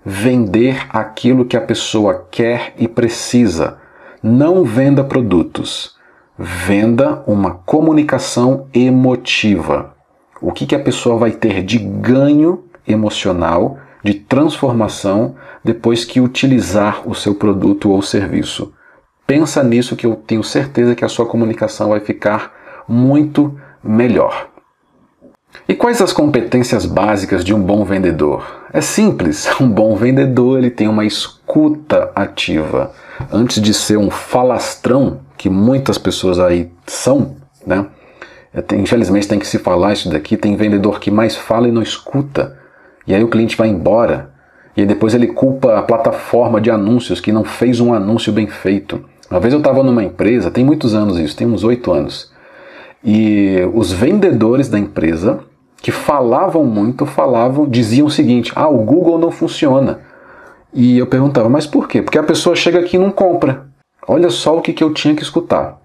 Vender 0.05 0.85
aquilo 0.91 1.45
que 1.45 1.57
a 1.57 1.61
pessoa 1.61 2.27
quer 2.29 2.75
e 2.77 2.87
precisa. 2.87 3.79
Não 4.21 4.63
venda 4.63 5.03
produtos. 5.03 5.95
Venda 6.37 7.23
uma 7.25 7.49
comunicação 7.49 8.67
emotiva. 8.71 9.95
O 10.39 10.51
que, 10.51 10.67
que 10.67 10.75
a 10.75 10.79
pessoa 10.79 11.17
vai 11.17 11.31
ter 11.31 11.63
de 11.63 11.79
ganho 11.79 12.63
emocional, 12.87 13.79
de 14.07 14.13
transformação, 14.13 15.35
depois 15.61 16.05
que 16.05 16.21
utilizar 16.21 17.01
o 17.05 17.13
seu 17.13 17.35
produto 17.35 17.89
ou 17.89 18.01
serviço. 18.01 18.73
Pensa 19.25 19.61
nisso 19.61 19.97
que 19.97 20.05
eu 20.05 20.15
tenho 20.15 20.41
certeza 20.41 20.95
que 20.95 21.03
a 21.03 21.09
sua 21.09 21.25
comunicação 21.25 21.89
vai 21.89 21.99
ficar 21.99 22.53
muito 22.87 23.59
melhor. 23.83 24.47
E 25.67 25.75
quais 25.75 26.01
as 26.01 26.13
competências 26.13 26.85
básicas 26.85 27.43
de 27.43 27.53
um 27.53 27.61
bom 27.61 27.83
vendedor? 27.83 28.65
É 28.71 28.79
simples, 28.79 29.45
um 29.59 29.69
bom 29.69 29.93
vendedor 29.97 30.57
ele 30.57 30.69
tem 30.71 30.87
uma 30.87 31.03
escuta 31.03 32.09
ativa. 32.15 32.93
Antes 33.29 33.61
de 33.61 33.73
ser 33.73 33.97
um 33.97 34.09
falastrão, 34.09 35.19
que 35.37 35.49
muitas 35.49 35.97
pessoas 35.97 36.39
aí 36.39 36.71
são, 36.85 37.35
né? 37.65 37.85
É, 38.53 38.75
infelizmente 38.77 39.27
tem 39.27 39.37
que 39.37 39.45
se 39.45 39.59
falar 39.59 39.91
isso 39.91 40.09
daqui, 40.09 40.37
tem 40.37 40.55
vendedor 40.55 41.01
que 41.01 41.11
mais 41.11 41.35
fala 41.35 41.67
e 41.67 41.71
não 41.73 41.81
escuta. 41.81 42.57
E 43.07 43.15
aí 43.15 43.23
o 43.23 43.29
cliente 43.29 43.55
vai 43.55 43.69
embora. 43.69 44.31
E 44.75 44.85
depois 44.85 45.15
ele 45.15 45.27
culpa 45.27 45.79
a 45.79 45.81
plataforma 45.81 46.61
de 46.61 46.69
anúncios 46.69 47.19
que 47.19 47.31
não 47.31 47.43
fez 47.43 47.79
um 47.79 47.93
anúncio 47.93 48.31
bem 48.33 48.47
feito. 48.47 49.03
Uma 49.31 49.39
vez 49.39 49.53
eu 49.53 49.59
estava 49.59 49.81
numa 49.81 50.03
empresa, 50.03 50.51
tem 50.51 50.63
muitos 50.63 50.93
anos 50.93 51.17
isso, 51.17 51.35
tem 51.35 51.47
uns 51.47 51.63
oito 51.63 51.91
anos. 51.91 52.31
E 53.03 53.57
os 53.73 53.91
vendedores 53.91 54.69
da 54.69 54.77
empresa, 54.77 55.39
que 55.77 55.91
falavam 55.91 56.63
muito, 56.63 57.05
falavam, 57.05 57.67
diziam 57.67 58.07
o 58.07 58.11
seguinte: 58.11 58.51
ah, 58.55 58.67
o 58.67 58.83
Google 58.83 59.17
não 59.17 59.31
funciona. 59.31 59.99
E 60.73 60.97
eu 60.97 61.07
perguntava, 61.07 61.49
mas 61.49 61.65
por 61.65 61.87
quê? 61.87 62.01
Porque 62.01 62.17
a 62.17 62.23
pessoa 62.23 62.55
chega 62.55 62.79
aqui 62.79 62.97
e 62.97 62.99
não 62.99 63.09
compra. 63.09 63.67
Olha 64.07 64.29
só 64.29 64.57
o 64.57 64.61
que, 64.61 64.73
que 64.73 64.83
eu 64.83 64.93
tinha 64.93 65.15
que 65.15 65.23
escutar. 65.23 65.79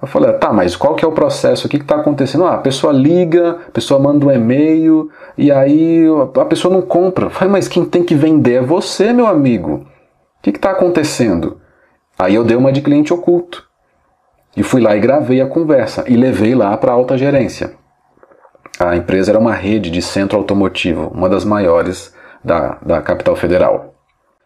Eu 0.00 0.08
falei, 0.08 0.32
tá, 0.32 0.52
mas 0.52 0.74
qual 0.74 0.94
que 0.94 1.04
é 1.04 1.08
o 1.08 1.12
processo? 1.12 1.66
O 1.66 1.70
que 1.70 1.76
está 1.76 1.96
acontecendo? 1.96 2.46
Ah, 2.46 2.54
a 2.54 2.58
pessoa 2.58 2.92
liga, 2.92 3.58
a 3.68 3.70
pessoa 3.70 4.00
manda 4.00 4.26
um 4.26 4.30
e-mail 4.30 5.10
e 5.36 5.52
aí 5.52 6.04
a 6.40 6.44
pessoa 6.46 6.72
não 6.72 6.80
compra. 6.80 7.26
Eu 7.26 7.30
falei, 7.30 7.52
mas 7.52 7.68
quem 7.68 7.84
tem 7.84 8.02
que 8.02 8.14
vender 8.14 8.54
é 8.54 8.62
você, 8.62 9.12
meu 9.12 9.26
amigo. 9.26 9.86
O 10.38 10.42
que 10.42 10.50
está 10.50 10.70
acontecendo? 10.70 11.60
Aí 12.18 12.34
eu 12.34 12.44
dei 12.44 12.56
uma 12.56 12.72
de 12.72 12.80
cliente 12.80 13.12
oculto. 13.12 13.68
E 14.56 14.62
fui 14.62 14.80
lá 14.80 14.96
e 14.96 15.00
gravei 15.00 15.40
a 15.40 15.46
conversa 15.46 16.04
e 16.08 16.16
levei 16.16 16.54
lá 16.54 16.76
para 16.76 16.92
a 16.92 16.94
alta 16.94 17.16
gerência. 17.16 17.72
A 18.78 18.96
empresa 18.96 19.32
era 19.32 19.38
uma 19.38 19.52
rede 19.52 19.90
de 19.90 20.00
centro 20.00 20.38
automotivo, 20.38 21.10
uma 21.14 21.28
das 21.28 21.44
maiores 21.44 22.14
da, 22.42 22.78
da 22.80 23.02
capital 23.02 23.36
federal. 23.36 23.94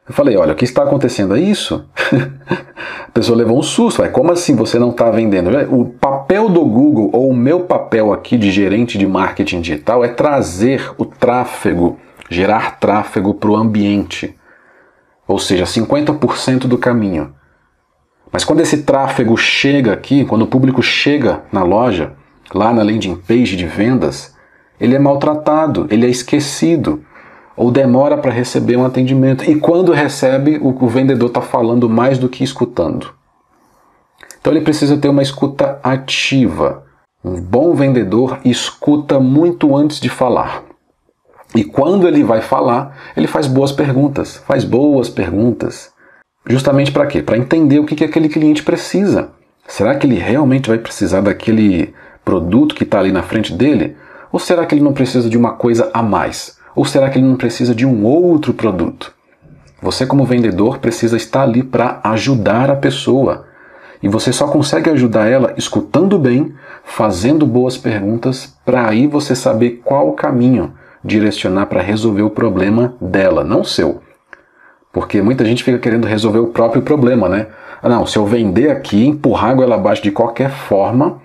Eu 0.07 0.13
falei, 0.13 0.37
olha, 0.37 0.53
o 0.53 0.57
que 0.57 0.65
está 0.65 0.83
acontecendo 0.83 1.35
é 1.35 1.41
isso? 1.41 1.89
a 3.09 3.11
pessoa 3.11 3.39
levou 3.39 3.59
um 3.59 3.63
susto, 3.63 4.03
vai, 4.03 4.11
como 4.11 4.31
assim 4.31 4.55
você 4.55 4.79
não 4.79 4.91
está 4.91 5.11
vendendo? 5.11 5.51
O 5.75 5.87
papel 5.87 6.51
do 6.51 6.63
Google, 6.63 7.09
ou 7.13 7.31
o 7.31 7.37
meu 7.37 7.61
papel 7.61 8.13
aqui 8.13 8.37
de 8.37 8.51
gerente 8.51 8.99
de 8.99 9.07
marketing 9.07 9.63
digital, 9.63 10.05
é 10.05 10.09
trazer 10.09 10.93
o 10.99 11.07
tráfego, 11.07 11.99
gerar 12.29 12.79
tráfego 12.79 13.33
para 13.33 13.51
o 13.51 13.57
ambiente. 13.57 14.37
Ou 15.27 15.39
seja, 15.39 15.65
50% 15.65 16.67
do 16.67 16.77
caminho. 16.77 17.35
Mas 18.31 18.45
quando 18.45 18.61
esse 18.61 18.83
tráfego 18.83 19.39
chega 19.39 19.95
aqui, 19.95 20.27
quando 20.27 20.43
o 20.43 20.49
público 20.49 20.83
chega 20.83 21.45
na 21.51 21.63
loja, 21.63 22.13
lá 22.53 22.75
na 22.75 22.83
landing 22.83 23.17
page 23.17 23.57
de 23.57 23.65
vendas, 23.65 24.35
ele 24.79 24.95
é 24.95 24.99
maltratado, 24.99 25.87
ele 25.89 26.05
é 26.05 26.11
esquecido 26.11 27.03
ou 27.57 27.71
demora 27.71 28.19
para 28.19 28.33
receber 28.33 28.77
um 28.77 28.85
atendimento. 28.85 29.49
E 29.49 29.59
quando 29.59 29.93
recebe, 29.93 30.59
o, 30.59 30.69
o 30.69 30.89
vendedor 30.89 31.29
está 31.29 31.41
falando 31.41 31.89
mais 31.89 32.19
do 32.19 32.29
que 32.29 32.43
escutando. 32.43 33.13
Então 34.41 34.53
ele 34.53 34.65
precisa 34.65 34.97
ter 34.97 35.09
uma 35.09 35.23
escuta 35.23 35.79
ativa. 35.83 36.85
Um 37.25 37.41
bom 37.41 37.75
vendedor 37.75 38.39
escuta 38.45 39.19
muito 39.19 39.75
antes 39.75 39.99
de 39.99 40.09
falar. 40.09 40.63
E 41.55 41.65
quando 41.65 42.09
ele 42.09 42.25
vai 42.25 42.43
falar, 42.43 42.97
ele 43.17 43.29
faz 43.29 43.47
boas 43.47 43.71
perguntas, 43.71 44.37
faz 44.47 44.65
boas 44.65 45.09
perguntas. 45.09 45.93
Justamente 46.47 46.93
para 46.93 47.07
quê? 47.07 47.23
Para 47.23 47.39
entender 47.39 47.79
o 47.79 47.87
que, 47.87 47.95
que 47.95 48.05
aquele 48.05 48.29
cliente 48.29 48.63
precisa. 48.63 49.31
Será 49.67 49.95
que 49.95 50.07
ele 50.07 50.19
realmente 50.19 50.69
vai 50.69 50.79
precisar 50.79 51.23
daquele 51.23 51.95
produto 52.25 52.75
que 52.75 52.85
está 52.85 52.99
ali 52.99 53.13
na 53.13 53.23
frente 53.23 53.53
dele? 53.53 53.97
Ou 54.31 54.39
será 54.39 54.67
que 54.67 54.75
ele 54.75 54.85
não 54.85 54.93
precisa 54.93 55.31
de 55.31 55.39
uma 55.39 55.53
coisa 55.53 55.91
a 55.95 56.03
mais? 56.03 56.54
Ou 56.75 56.85
será 56.85 57.09
que 57.09 57.19
ele 57.19 57.27
não 57.27 57.37
precisa 57.37 57.75
de 57.75 57.87
um 57.87 58.05
outro 58.05 58.53
produto? 58.53 59.15
Você, 59.81 60.07
como 60.07 60.25
vendedor, 60.25 60.79
precisa 60.79 61.17
estar 61.17 61.43
ali 61.43 61.63
para 61.63 62.01
ajudar 62.05 62.71
a 62.71 62.77
pessoa. 62.77 63.47
E 64.03 64.09
você 64.09 64.33
só 64.33 64.49
consegue 64.49 64.91
ajudar 64.91 65.29
ela 65.29 65.55
escutando 65.57 66.19
bem, 66.19 66.55
fazendo 66.85 67.47
boas 67.47 67.77
perguntas, 67.77 68.57
para 68.65 68.89
aí 68.89 69.07
você 69.07 69.35
saber 69.35 69.83
qual 69.85 70.13
caminho 70.13 70.73
direcionar 71.05 71.67
para 71.67 71.83
resolver 71.83 72.23
o 72.23 72.31
problema 72.31 72.97
dela, 73.01 73.45
não 73.45 73.63
seu. 73.63 74.01
Porque 74.91 75.21
muita 75.21 75.45
gente 75.45 75.63
fica 75.63 75.79
querendo 75.79 76.07
resolver 76.07 76.39
o 76.39 76.47
próprio 76.49 76.81
problema, 76.81 77.29
né? 77.29 77.49
Ah, 77.83 77.89
não, 77.89 78.07
se 78.07 78.17
eu 78.17 78.25
vender 78.25 78.71
aqui, 78.71 79.07
empurrar 79.07 79.51
água 79.51 79.65
ela 79.65 79.75
abaixo 79.75 80.03
de 80.03 80.11
qualquer 80.11 80.51
forma, 80.51 81.21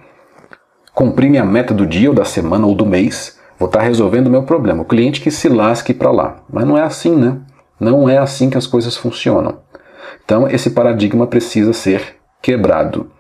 cumprir 0.94 1.30
minha 1.30 1.46
meta 1.46 1.74
do 1.74 1.88
dia 1.88 2.10
ou 2.10 2.16
da 2.16 2.26
semana 2.26 2.68
ou 2.68 2.76
do 2.76 2.86
mês, 2.86 3.39
vou 3.60 3.68
estar 3.68 3.80
tá 3.80 3.86
resolvendo 3.86 4.28
o 4.28 4.32
meu 4.32 4.44
problema. 4.44 4.82
O 4.82 4.86
cliente 4.86 5.22
que 5.22 5.30
se 5.30 5.50
lasque 5.50 5.94
para 5.94 6.10
lá. 6.10 6.38
Mas 6.50 6.66
não 6.66 6.78
é 6.78 6.82
assim, 6.82 7.16
né? 7.16 7.38
Não 7.80 8.10
é 8.10 8.18
assim 8.18 8.50
que 8.50 8.58
as 8.58 8.66
coisas 8.66 8.98
funcionam. 8.98 9.60
Então, 10.24 10.48
esse 10.48 10.72
paradigma 10.72 11.28
precisa 11.28 11.74
ser 11.74 12.16
quebrado. 12.42 13.12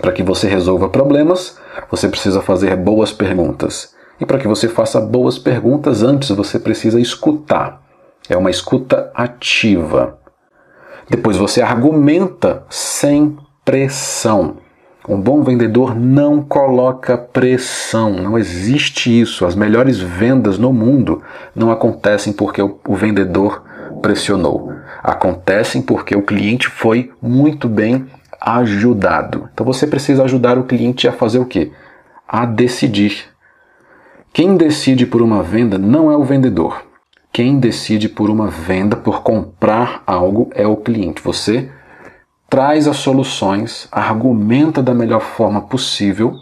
Para 0.00 0.12
que 0.12 0.22
você 0.22 0.48
resolva 0.48 0.88
problemas, 0.88 1.58
você 1.90 2.08
precisa 2.08 2.40
fazer 2.40 2.76
boas 2.76 3.12
perguntas. 3.12 3.94
E 4.20 4.24
para 4.24 4.38
que 4.38 4.48
você 4.48 4.68
faça 4.68 5.00
boas 5.00 5.38
perguntas, 5.38 6.02
antes 6.02 6.30
você 6.30 6.58
precisa 6.58 7.00
escutar. 7.00 7.82
É 8.28 8.36
uma 8.36 8.50
escuta 8.50 9.10
ativa. 9.14 10.18
Depois 11.10 11.36
você 11.36 11.60
argumenta 11.60 12.64
sem 12.70 13.36
pressão. 13.64 14.56
Um 15.08 15.20
bom 15.20 15.42
vendedor 15.42 15.96
não 15.96 16.40
coloca 16.40 17.18
pressão, 17.18 18.12
não 18.12 18.38
existe 18.38 19.20
isso. 19.20 19.44
As 19.44 19.56
melhores 19.56 19.98
vendas 19.98 20.58
no 20.58 20.72
mundo 20.72 21.20
não 21.56 21.72
acontecem 21.72 22.32
porque 22.32 22.62
o, 22.62 22.78
vendedor 22.94 23.64
pressionou. 24.00 24.72
acontecem 25.02 25.82
porque 25.82 26.14
o 26.14 26.22
cliente 26.22 26.68
foi 26.68 27.10
muito 27.20 27.68
bem 27.68 28.06
ajudado. 28.40 29.48
Então 29.52 29.66
você 29.66 29.88
precisa 29.88 30.22
ajudar 30.22 30.56
o 30.56 30.64
cliente 30.64 31.08
a 31.08 31.12
fazer 31.12 31.40
o 31.40 31.46
quê? 31.46 31.72
A 32.28 32.46
decidir. 32.46 33.24
Quem 34.32 34.56
decide 34.56 35.04
por 35.04 35.20
uma 35.20 35.42
venda 35.42 35.78
não 35.78 36.12
é 36.12 36.16
o 36.16 36.24
vendedor. 36.24 36.86
Quem 37.32 37.58
decide 37.58 38.08
por 38.08 38.30
uma 38.30 38.46
venda, 38.48 38.94
por 38.94 39.22
comprar 39.22 40.02
algo, 40.06 40.48
é 40.54 40.66
o 40.66 40.76
cliente. 40.76 41.22
Você 41.22 41.68
traz 42.52 42.86
as 42.86 42.98
soluções, 42.98 43.88
argumenta 43.90 44.82
da 44.82 44.92
melhor 44.92 45.22
forma 45.22 45.62
possível, 45.62 46.36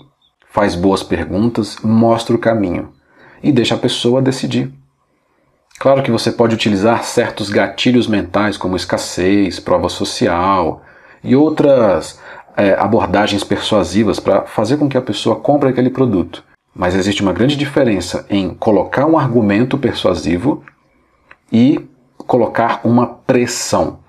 faz 0.50 0.74
boas 0.74 1.04
perguntas, 1.04 1.76
mostra 1.84 2.34
o 2.34 2.38
caminho 2.38 2.92
e 3.40 3.52
deixa 3.52 3.76
a 3.76 3.78
pessoa 3.78 4.20
decidir. 4.20 4.72
Claro 5.78 6.02
que 6.02 6.10
você 6.10 6.32
pode 6.32 6.52
utilizar 6.52 7.04
certos 7.04 7.48
gatilhos 7.48 8.08
mentais, 8.08 8.56
como 8.56 8.74
escassez, 8.74 9.60
prova 9.60 9.88
social 9.88 10.82
e 11.22 11.36
outras 11.36 12.18
é, 12.56 12.72
abordagens 12.72 13.44
persuasivas 13.44 14.18
para 14.18 14.42
fazer 14.46 14.78
com 14.78 14.88
que 14.88 14.98
a 14.98 15.02
pessoa 15.02 15.36
compre 15.36 15.68
aquele 15.68 15.90
produto. 15.90 16.42
Mas 16.74 16.96
existe 16.96 17.22
uma 17.22 17.32
grande 17.32 17.54
diferença 17.54 18.26
em 18.28 18.52
colocar 18.52 19.06
um 19.06 19.16
argumento 19.16 19.78
persuasivo 19.78 20.64
e 21.52 21.88
colocar 22.26 22.80
uma 22.82 23.06
pressão. 23.06 24.00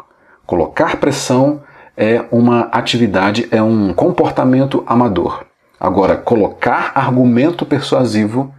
Colocar 0.48 0.96
pressão 0.96 1.62
é 1.96 2.24
uma 2.32 2.62
atividade, 2.72 3.48
é 3.52 3.62
um 3.62 3.94
comportamento 3.94 4.84
amador. 4.88 5.46
Agora, 5.80 6.16
colocar 6.16 6.92
argumento 6.94 7.66
persuasivo, 7.66 8.54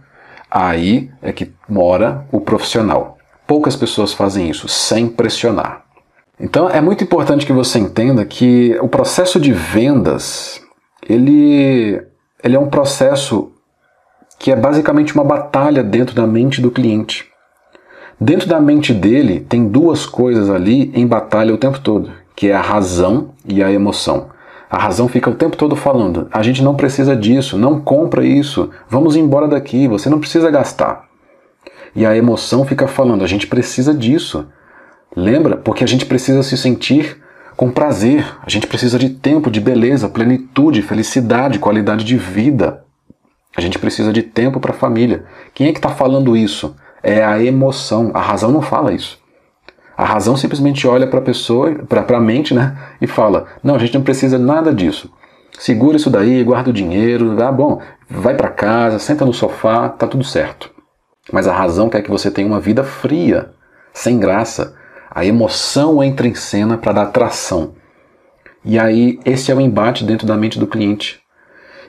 aí 0.51 1.09
é 1.21 1.31
que 1.31 1.53
mora 1.67 2.25
o 2.31 2.41
profissional. 2.41 3.17
Poucas 3.47 3.75
pessoas 3.75 4.13
fazem 4.13 4.49
isso 4.49 4.67
sem 4.67 5.07
pressionar. 5.07 5.83
Então, 6.39 6.69
é 6.69 6.81
muito 6.81 7.03
importante 7.03 7.45
que 7.45 7.53
você 7.53 7.79
entenda 7.79 8.25
que 8.25 8.77
o 8.81 8.87
processo 8.87 9.39
de 9.39 9.53
vendas, 9.53 10.61
ele, 11.07 12.01
ele 12.43 12.55
é 12.55 12.59
um 12.59 12.69
processo 12.69 13.51
que 14.37 14.51
é 14.51 14.55
basicamente 14.55 15.13
uma 15.13 15.23
batalha 15.23 15.81
dentro 15.83 16.13
da 16.13 16.27
mente 16.27 16.59
do 16.59 16.71
cliente. 16.71 17.31
Dentro 18.19 18.47
da 18.47 18.59
mente 18.59 18.93
dele 18.93 19.39
tem 19.39 19.67
duas 19.67 20.05
coisas 20.05 20.49
ali 20.49 20.91
em 20.93 21.07
batalha 21.07 21.53
o 21.53 21.57
tempo 21.57 21.79
todo, 21.79 22.11
que 22.35 22.49
é 22.49 22.53
a 22.53 22.61
razão 22.61 23.29
e 23.47 23.63
a 23.63 23.71
emoção. 23.71 24.27
A 24.69 24.77
razão 24.77 25.07
fica 25.07 25.29
o 25.29 25.35
tempo 25.35 25.55
todo 25.55 25.75
falando: 25.75 26.27
a 26.31 26.41
gente 26.41 26.63
não 26.63 26.75
precisa 26.75 27.15
disso, 27.15 27.57
não 27.57 27.79
compra 27.79 28.25
isso, 28.25 28.69
vamos 28.89 29.15
embora 29.15 29.47
daqui, 29.47 29.87
você 29.87 30.09
não 30.09 30.19
precisa 30.19 30.49
gastar. 30.49 31.05
E 31.95 32.05
a 32.05 32.15
emoção 32.17 32.65
fica 32.65 32.87
falando: 32.87 33.23
a 33.23 33.27
gente 33.27 33.47
precisa 33.47 33.93
disso. 33.93 34.47
Lembra? 35.15 35.57
Porque 35.57 35.83
a 35.83 35.87
gente 35.87 36.07
precisa 36.07 36.41
se 36.41 36.57
sentir 36.57 37.21
com 37.55 37.69
prazer, 37.69 38.25
a 38.43 38.49
gente 38.49 38.65
precisa 38.65 38.97
de 38.97 39.09
tempo, 39.09 39.51
de 39.51 39.61
beleza, 39.61 40.09
plenitude, 40.09 40.81
felicidade, 40.81 41.59
qualidade 41.59 42.03
de 42.03 42.17
vida. 42.17 42.83
A 43.55 43.61
gente 43.61 43.77
precisa 43.77 44.11
de 44.11 44.23
tempo 44.23 44.59
para 44.59 44.71
a 44.71 44.75
família. 44.75 45.25
Quem 45.53 45.67
é 45.67 45.71
que 45.71 45.77
está 45.77 45.89
falando 45.89 46.35
isso? 46.35 46.75
É 47.03 47.23
a 47.23 47.41
emoção. 47.43 48.09
A 48.13 48.19
razão 48.19 48.51
não 48.51 48.63
fala 48.63 48.91
isso. 48.91 49.19
A 50.03 50.05
razão 50.05 50.35
simplesmente 50.35 50.85
olha 50.85 51.07
para 51.07 51.19
a 51.19 51.21
pessoa, 51.21 51.75
para 51.87 52.17
a 52.17 52.19
mente, 52.19 52.53
né, 52.53 52.77
e 52.99 53.07
fala: 53.07 53.45
não, 53.63 53.75
a 53.75 53.77
gente 53.77 53.93
não 53.93 54.03
precisa 54.03 54.37
nada 54.37 54.73
disso. 54.73 55.09
Segura 55.57 55.95
isso 55.95 56.09
daí, 56.09 56.43
guarda 56.43 56.71
o 56.71 56.73
dinheiro, 56.73 57.41
ah, 57.41 57.49
bom, 57.49 57.79
vai 58.09 58.35
para 58.35 58.49
casa, 58.49 58.99
senta 58.99 59.25
no 59.25 59.33
sofá, 59.33 59.87
tá 59.87 60.05
tudo 60.05 60.25
certo. 60.25 60.69
Mas 61.31 61.47
a 61.47 61.53
razão 61.53 61.87
quer 61.87 62.01
que 62.01 62.11
você 62.11 62.29
tenha 62.29 62.45
uma 62.45 62.59
vida 62.59 62.83
fria, 62.83 63.51
sem 63.93 64.19
graça. 64.19 64.75
A 65.09 65.25
emoção 65.25 66.03
entra 66.03 66.27
em 66.27 66.35
cena 66.35 66.77
para 66.77 66.91
dar 66.91 67.05
tração. 67.05 67.75
E 68.65 68.77
aí, 68.77 69.21
esse 69.23 69.53
é 69.53 69.55
o 69.55 69.61
embate 69.61 70.03
dentro 70.03 70.27
da 70.27 70.35
mente 70.35 70.59
do 70.59 70.67
cliente. 70.67 71.21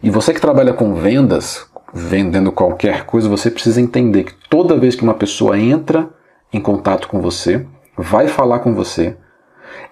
E 0.00 0.08
você 0.08 0.32
que 0.32 0.40
trabalha 0.40 0.72
com 0.72 0.94
vendas, 0.94 1.66
vendendo 1.92 2.52
qualquer 2.52 3.06
coisa, 3.06 3.28
você 3.28 3.50
precisa 3.50 3.80
entender 3.80 4.22
que 4.22 4.34
toda 4.48 4.78
vez 4.78 4.94
que 4.94 5.02
uma 5.02 5.14
pessoa 5.14 5.58
entra 5.58 6.08
em 6.52 6.60
contato 6.60 7.08
com 7.08 7.20
você, 7.20 7.66
vai 7.96 8.28
falar 8.28 8.60
com 8.60 8.74
você, 8.74 9.16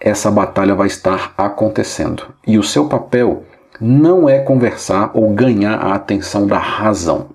essa 0.00 0.30
batalha 0.30 0.74
vai 0.74 0.86
estar 0.86 1.34
acontecendo. 1.36 2.34
E 2.46 2.59
o 2.59 2.62
seu 2.62 2.88
papel 2.88 3.44
não 3.80 4.28
é 4.28 4.38
conversar 4.40 5.11
ou 5.14 5.32
ganhar 5.32 5.74
a 5.74 5.94
atenção 5.94 6.46
da 6.46 6.59
razão. 6.59 7.30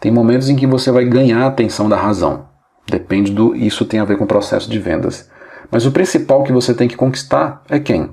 Tem 0.00 0.10
momentos 0.10 0.48
em 0.48 0.56
que 0.56 0.66
você 0.66 0.90
vai 0.90 1.04
ganhar 1.04 1.44
a 1.44 1.46
atenção 1.46 1.88
da 1.88 1.96
razão. 1.96 2.46
Depende 2.88 3.32
do. 3.32 3.54
Isso 3.54 3.84
tem 3.84 4.00
a 4.00 4.04
ver 4.04 4.16
com 4.16 4.24
o 4.24 4.28
processo 4.28 4.68
de 4.68 4.78
vendas. 4.78 5.30
Mas 5.70 5.86
o 5.86 5.92
principal 5.92 6.42
que 6.42 6.52
você 6.52 6.74
tem 6.74 6.88
que 6.88 6.96
conquistar 6.96 7.62
é 7.68 7.78
quem? 7.78 8.10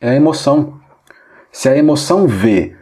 É 0.00 0.10
a 0.10 0.14
emoção. 0.14 0.74
Se 1.50 1.68
a 1.68 1.76
emoção 1.76 2.28
vê 2.28 2.76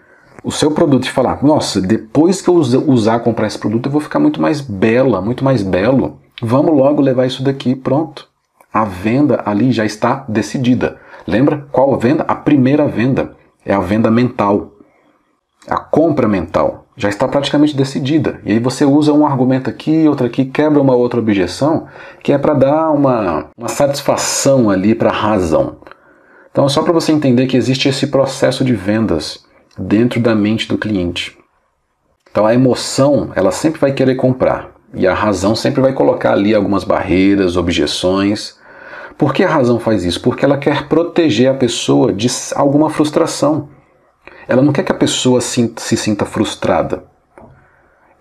o 0.44 0.50
seu 0.50 0.70
produto 0.70 1.04
e 1.04 1.10
falar, 1.10 1.42
nossa, 1.42 1.80
depois 1.80 2.42
que 2.42 2.48
eu 2.48 2.54
usar 2.54 3.20
comprar 3.20 3.46
esse 3.46 3.58
produto, 3.58 3.86
eu 3.86 3.92
vou 3.92 4.00
ficar 4.00 4.18
muito 4.18 4.40
mais 4.40 4.60
bela, 4.60 5.20
muito 5.20 5.44
mais 5.44 5.62
belo. 5.62 6.20
Vamos 6.40 6.76
logo 6.76 7.02
levar 7.02 7.26
isso 7.26 7.42
daqui, 7.42 7.74
pronto. 7.74 8.28
A 8.72 8.84
venda 8.84 9.42
ali 9.44 9.72
já 9.72 9.84
está 9.84 10.24
decidida. 10.28 10.98
Lembra 11.26 11.66
qual 11.72 11.92
a 11.92 11.96
venda? 11.96 12.22
A 12.28 12.34
primeira 12.34 12.86
venda 12.86 13.36
é 13.64 13.74
a 13.74 13.80
venda 13.80 14.10
mental. 14.10 14.72
A 15.66 15.76
compra 15.76 16.28
mental 16.28 16.86
já 16.96 17.08
está 17.08 17.26
praticamente 17.28 17.76
decidida. 17.76 18.40
E 18.44 18.52
aí 18.52 18.58
você 18.58 18.84
usa 18.84 19.12
um 19.12 19.26
argumento 19.26 19.68
aqui, 19.68 20.08
outro 20.08 20.26
aqui, 20.26 20.44
quebra 20.44 20.80
uma 20.80 20.94
outra 20.94 21.20
objeção, 21.20 21.86
que 22.22 22.32
é 22.32 22.38
para 22.38 22.54
dar 22.54 22.90
uma, 22.90 23.50
uma 23.56 23.68
satisfação 23.68 24.70
ali 24.70 24.94
para 24.94 25.10
a 25.10 25.12
razão. 25.12 25.78
Então 26.50 26.66
é 26.66 26.68
só 26.68 26.82
para 26.82 26.92
você 26.92 27.12
entender 27.12 27.46
que 27.46 27.56
existe 27.56 27.88
esse 27.88 28.08
processo 28.08 28.64
de 28.64 28.74
vendas 28.74 29.44
dentro 29.78 30.20
da 30.20 30.34
mente 30.34 30.68
do 30.68 30.78
cliente. 30.78 31.38
Então 32.30 32.46
a 32.46 32.54
emoção, 32.54 33.30
ela 33.34 33.50
sempre 33.50 33.80
vai 33.80 33.92
querer 33.92 34.16
comprar. 34.16 34.77
E 34.94 35.06
a 35.06 35.14
razão 35.14 35.54
sempre 35.54 35.80
vai 35.80 35.92
colocar 35.92 36.32
ali 36.32 36.54
algumas 36.54 36.84
barreiras, 36.84 37.56
objeções. 37.56 38.58
Por 39.16 39.34
que 39.34 39.44
a 39.44 39.48
razão 39.48 39.78
faz 39.78 40.04
isso? 40.04 40.20
Porque 40.20 40.44
ela 40.44 40.56
quer 40.56 40.88
proteger 40.88 41.50
a 41.50 41.54
pessoa 41.54 42.12
de 42.12 42.28
alguma 42.54 42.88
frustração. 42.88 43.68
Ela 44.46 44.62
não 44.62 44.72
quer 44.72 44.82
que 44.82 44.92
a 44.92 44.94
pessoa 44.94 45.40
se, 45.40 45.74
sinta 45.76 46.24
frustrada. 46.24 47.04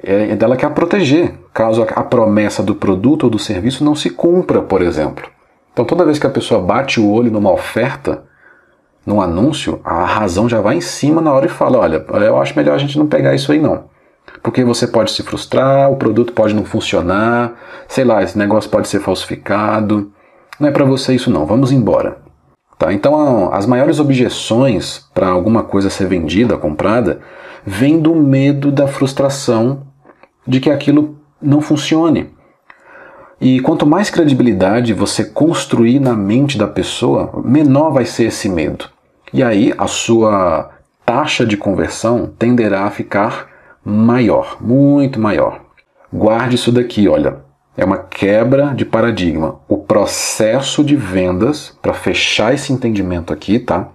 É, 0.04 0.38
ela 0.40 0.58
quer 0.58 0.70
proteger, 0.72 1.34
caso 1.54 1.84
a 1.84 2.04
promessa 2.04 2.62
do 2.62 2.76
produto 2.76 3.24
ou 3.24 3.30
do 3.30 3.40
serviço 3.40 3.84
não 3.84 3.96
se 3.96 4.10
cumpra, 4.10 4.62
por 4.62 4.82
exemplo. 4.82 5.28
Então, 5.72 5.86
toda 5.86 6.06
vez 6.06 6.20
que 6.20 6.28
a 6.28 6.30
pessoa 6.30 6.62
bate 6.62 7.00
o 7.00 7.10
olho 7.10 7.32
numa 7.32 7.52
oferta, 7.52 8.24
num 9.06 9.22
anúncio, 9.22 9.80
a 9.84 10.04
razão 10.06 10.50
já 10.50 10.60
vai 10.60 10.76
em 10.76 10.82
cima 10.82 11.22
na 11.22 11.32
hora 11.32 11.46
e 11.46 11.50
fala: 11.50 11.80
olha, 11.80 12.06
eu 12.26 12.38
acho 12.38 12.56
melhor 12.58 12.76
a 12.76 12.78
gente 12.78 12.98
não 12.98 13.08
pegar 13.08 13.34
isso 13.34 13.52
aí 13.52 13.60
não. 13.60 13.86
Porque 14.42 14.64
você 14.64 14.88
pode 14.88 15.12
se 15.12 15.24
frustrar, 15.24 15.92
o 15.92 15.98
produto 15.98 16.34
pode 16.34 16.54
não 16.54 16.66
funcionar, 16.66 17.54
sei 17.88 18.04
lá, 18.04 18.24
esse 18.24 18.38
negócio 18.38 18.70
pode 18.70 18.88
ser 18.88 19.00
falsificado. 19.00 20.12
Não 20.60 20.70
é 20.70 20.72
para 20.72 20.86
você 20.86 21.14
isso 21.14 21.30
não, 21.30 21.46
vamos 21.46 21.72
embora. 21.72 22.18
Tá? 22.78 22.94
Então, 22.94 23.52
as 23.54 23.66
maiores 23.66 24.00
objeções 24.00 25.06
para 25.14 25.28
alguma 25.28 25.64
coisa 25.64 25.90
ser 25.90 26.08
vendida, 26.08 26.58
comprada, 26.58 27.20
vem 27.66 28.00
do 28.00 28.16
medo 28.16 28.72
da 28.72 28.88
frustração 28.88 29.82
de 30.46 30.60
que 30.60 30.70
aquilo 30.70 31.18
não 31.42 31.60
funcione. 31.60 32.30
E 33.40 33.60
quanto 33.60 33.86
mais 33.86 34.10
credibilidade 34.10 34.94
você 34.94 35.24
construir 35.24 36.00
na 36.00 36.14
mente 36.14 36.58
da 36.58 36.68
pessoa, 36.68 37.42
menor 37.44 37.92
vai 37.92 38.06
ser 38.06 38.26
esse 38.26 38.50
medo. 38.50 38.86
E 39.32 39.44
aí 39.44 39.74
a 39.78 39.88
sua 39.88 40.72
taxa 41.06 41.46
de 41.46 41.56
conversão 41.56 42.32
tenderá 42.38 42.86
a 42.86 42.92
ficar 42.92 43.48
maior, 43.88 44.58
muito 44.60 45.18
maior. 45.18 45.62
Guarde 46.12 46.56
isso 46.56 46.74
daqui, 46.74 47.08
olha. 47.08 47.46
É 47.78 47.86
uma 47.86 47.98
quebra 47.98 48.74
de 48.74 48.84
paradigma. 48.84 49.60
O 49.68 49.78
processo 49.78 50.84
de 50.84 50.96
vendas, 50.96 51.78
para 51.82 51.94
fechar 51.94 52.54
esse 52.54 52.74
entendimento 52.74 53.32
aqui, 53.32 53.60
tá? 53.60 53.90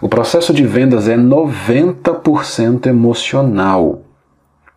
O 0.00 0.08
processo 0.08 0.52
de 0.52 0.66
vendas 0.66 1.06
é 1.06 1.16
90% 1.16 2.86
emocional. 2.86 4.02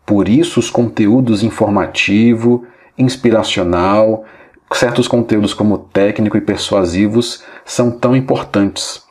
Por 0.06 0.28
isso, 0.28 0.60
os 0.60 0.70
conteúdos 0.70 1.42
informativo, 1.42 2.66
inspiracional, 2.98 4.26
certos 4.72 5.08
conteúdos 5.08 5.54
como 5.54 5.78
técnico 5.78 6.38
e 6.38 6.42
persuasivos 6.42 7.44
são 7.66 7.90
tão 7.90 8.16
importantes. 8.16 9.09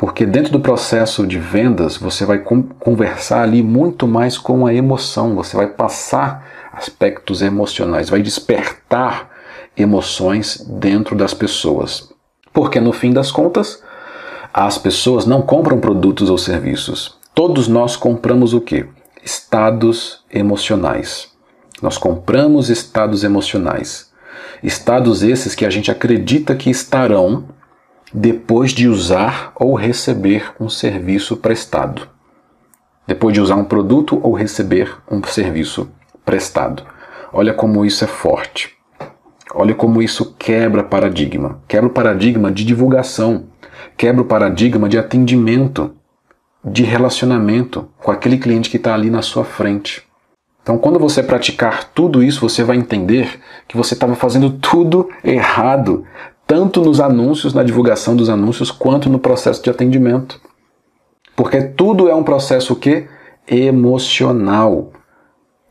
Porque 0.00 0.24
dentro 0.24 0.50
do 0.50 0.60
processo 0.60 1.26
de 1.26 1.38
vendas, 1.38 1.98
você 1.98 2.24
vai 2.24 2.38
conversar 2.38 3.42
ali 3.42 3.62
muito 3.62 4.08
mais 4.08 4.38
com 4.38 4.66
a 4.66 4.72
emoção, 4.72 5.34
você 5.34 5.54
vai 5.54 5.66
passar 5.66 6.70
aspectos 6.72 7.42
emocionais, 7.42 8.08
vai 8.08 8.22
despertar 8.22 9.28
emoções 9.76 10.56
dentro 10.66 11.14
das 11.14 11.34
pessoas. 11.34 12.10
Porque 12.50 12.80
no 12.80 12.94
fim 12.94 13.12
das 13.12 13.30
contas, 13.30 13.82
as 14.54 14.78
pessoas 14.78 15.26
não 15.26 15.42
compram 15.42 15.78
produtos 15.78 16.30
ou 16.30 16.38
serviços. 16.38 17.18
Todos 17.34 17.68
nós 17.68 17.94
compramos 17.94 18.54
o 18.54 18.60
que? 18.62 18.86
Estados 19.22 20.24
emocionais. 20.32 21.28
Nós 21.82 21.98
compramos 21.98 22.70
estados 22.70 23.22
emocionais. 23.22 24.10
Estados 24.62 25.22
esses 25.22 25.54
que 25.54 25.66
a 25.66 25.70
gente 25.70 25.90
acredita 25.90 26.54
que 26.54 26.70
estarão 26.70 27.59
depois 28.12 28.72
de 28.72 28.88
usar 28.88 29.52
ou 29.54 29.74
receber 29.74 30.52
um 30.58 30.68
serviço 30.68 31.36
prestado. 31.36 32.08
Depois 33.06 33.34
de 33.34 33.40
usar 33.40 33.56
um 33.56 33.64
produto 33.64 34.20
ou 34.22 34.32
receber 34.32 34.96
um 35.10 35.22
serviço 35.22 35.90
prestado. 36.24 36.82
Olha 37.32 37.54
como 37.54 37.84
isso 37.84 38.04
é 38.04 38.06
forte. 38.06 38.76
Olha 39.54 39.74
como 39.74 40.02
isso 40.02 40.34
quebra 40.38 40.82
paradigma. 40.82 41.60
Quebra 41.66 41.88
o 41.88 41.92
paradigma 41.92 42.50
de 42.50 42.64
divulgação. 42.64 43.46
Quebra 43.96 44.22
o 44.22 44.26
paradigma 44.26 44.88
de 44.88 44.98
atendimento, 44.98 45.94
de 46.64 46.82
relacionamento 46.82 47.88
com 47.98 48.10
aquele 48.10 48.38
cliente 48.38 48.70
que 48.70 48.76
está 48.76 48.94
ali 48.94 49.10
na 49.10 49.22
sua 49.22 49.44
frente. 49.44 50.02
Então, 50.62 50.76
quando 50.78 50.98
você 50.98 51.22
praticar 51.22 51.84
tudo 51.84 52.22
isso, 52.22 52.46
você 52.46 52.62
vai 52.62 52.76
entender 52.76 53.40
que 53.66 53.76
você 53.76 53.94
estava 53.94 54.14
fazendo 54.14 54.50
tudo 54.50 55.08
errado, 55.24 56.04
tanto 56.50 56.80
nos 56.80 57.00
anúncios, 57.00 57.54
na 57.54 57.62
divulgação 57.62 58.16
dos 58.16 58.28
anúncios, 58.28 58.72
quanto 58.72 59.08
no 59.08 59.20
processo 59.20 59.62
de 59.62 59.70
atendimento. 59.70 60.40
Porque 61.36 61.62
tudo 61.62 62.08
é 62.08 62.14
um 62.14 62.24
processo 62.24 62.74
que 62.74 63.06
emocional. 63.46 64.90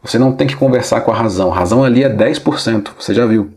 Você 0.02 0.18
não 0.18 0.32
tem 0.32 0.48
que 0.48 0.56
conversar 0.56 1.02
com 1.02 1.12
a 1.12 1.16
razão. 1.16 1.52
A 1.52 1.56
razão 1.56 1.84
ali 1.84 2.02
é 2.02 2.10
10%, 2.10 2.92
você 2.98 3.14
já 3.14 3.26
viu. 3.26 3.52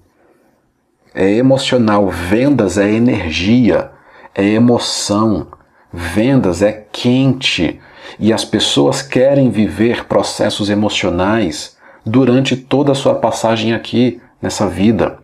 É 1.15 1.31
emocional. 1.31 2.09
Vendas 2.09 2.77
é 2.77 2.91
energia, 2.91 3.93
é 4.35 4.45
emoção. 4.45 5.47
Vendas 5.93 6.61
é 6.61 6.73
quente. 6.91 7.81
E 8.19 8.33
as 8.33 8.45
pessoas 8.45 9.01
querem 9.01 9.49
viver 9.49 10.07
processos 10.07 10.69
emocionais 10.69 11.77
durante 12.05 12.57
toda 12.57 12.91
a 12.91 12.97
sua 12.97 13.15
passagem 13.15 13.73
aqui, 13.73 14.21
nessa 14.43 14.67
vida. 14.67 15.22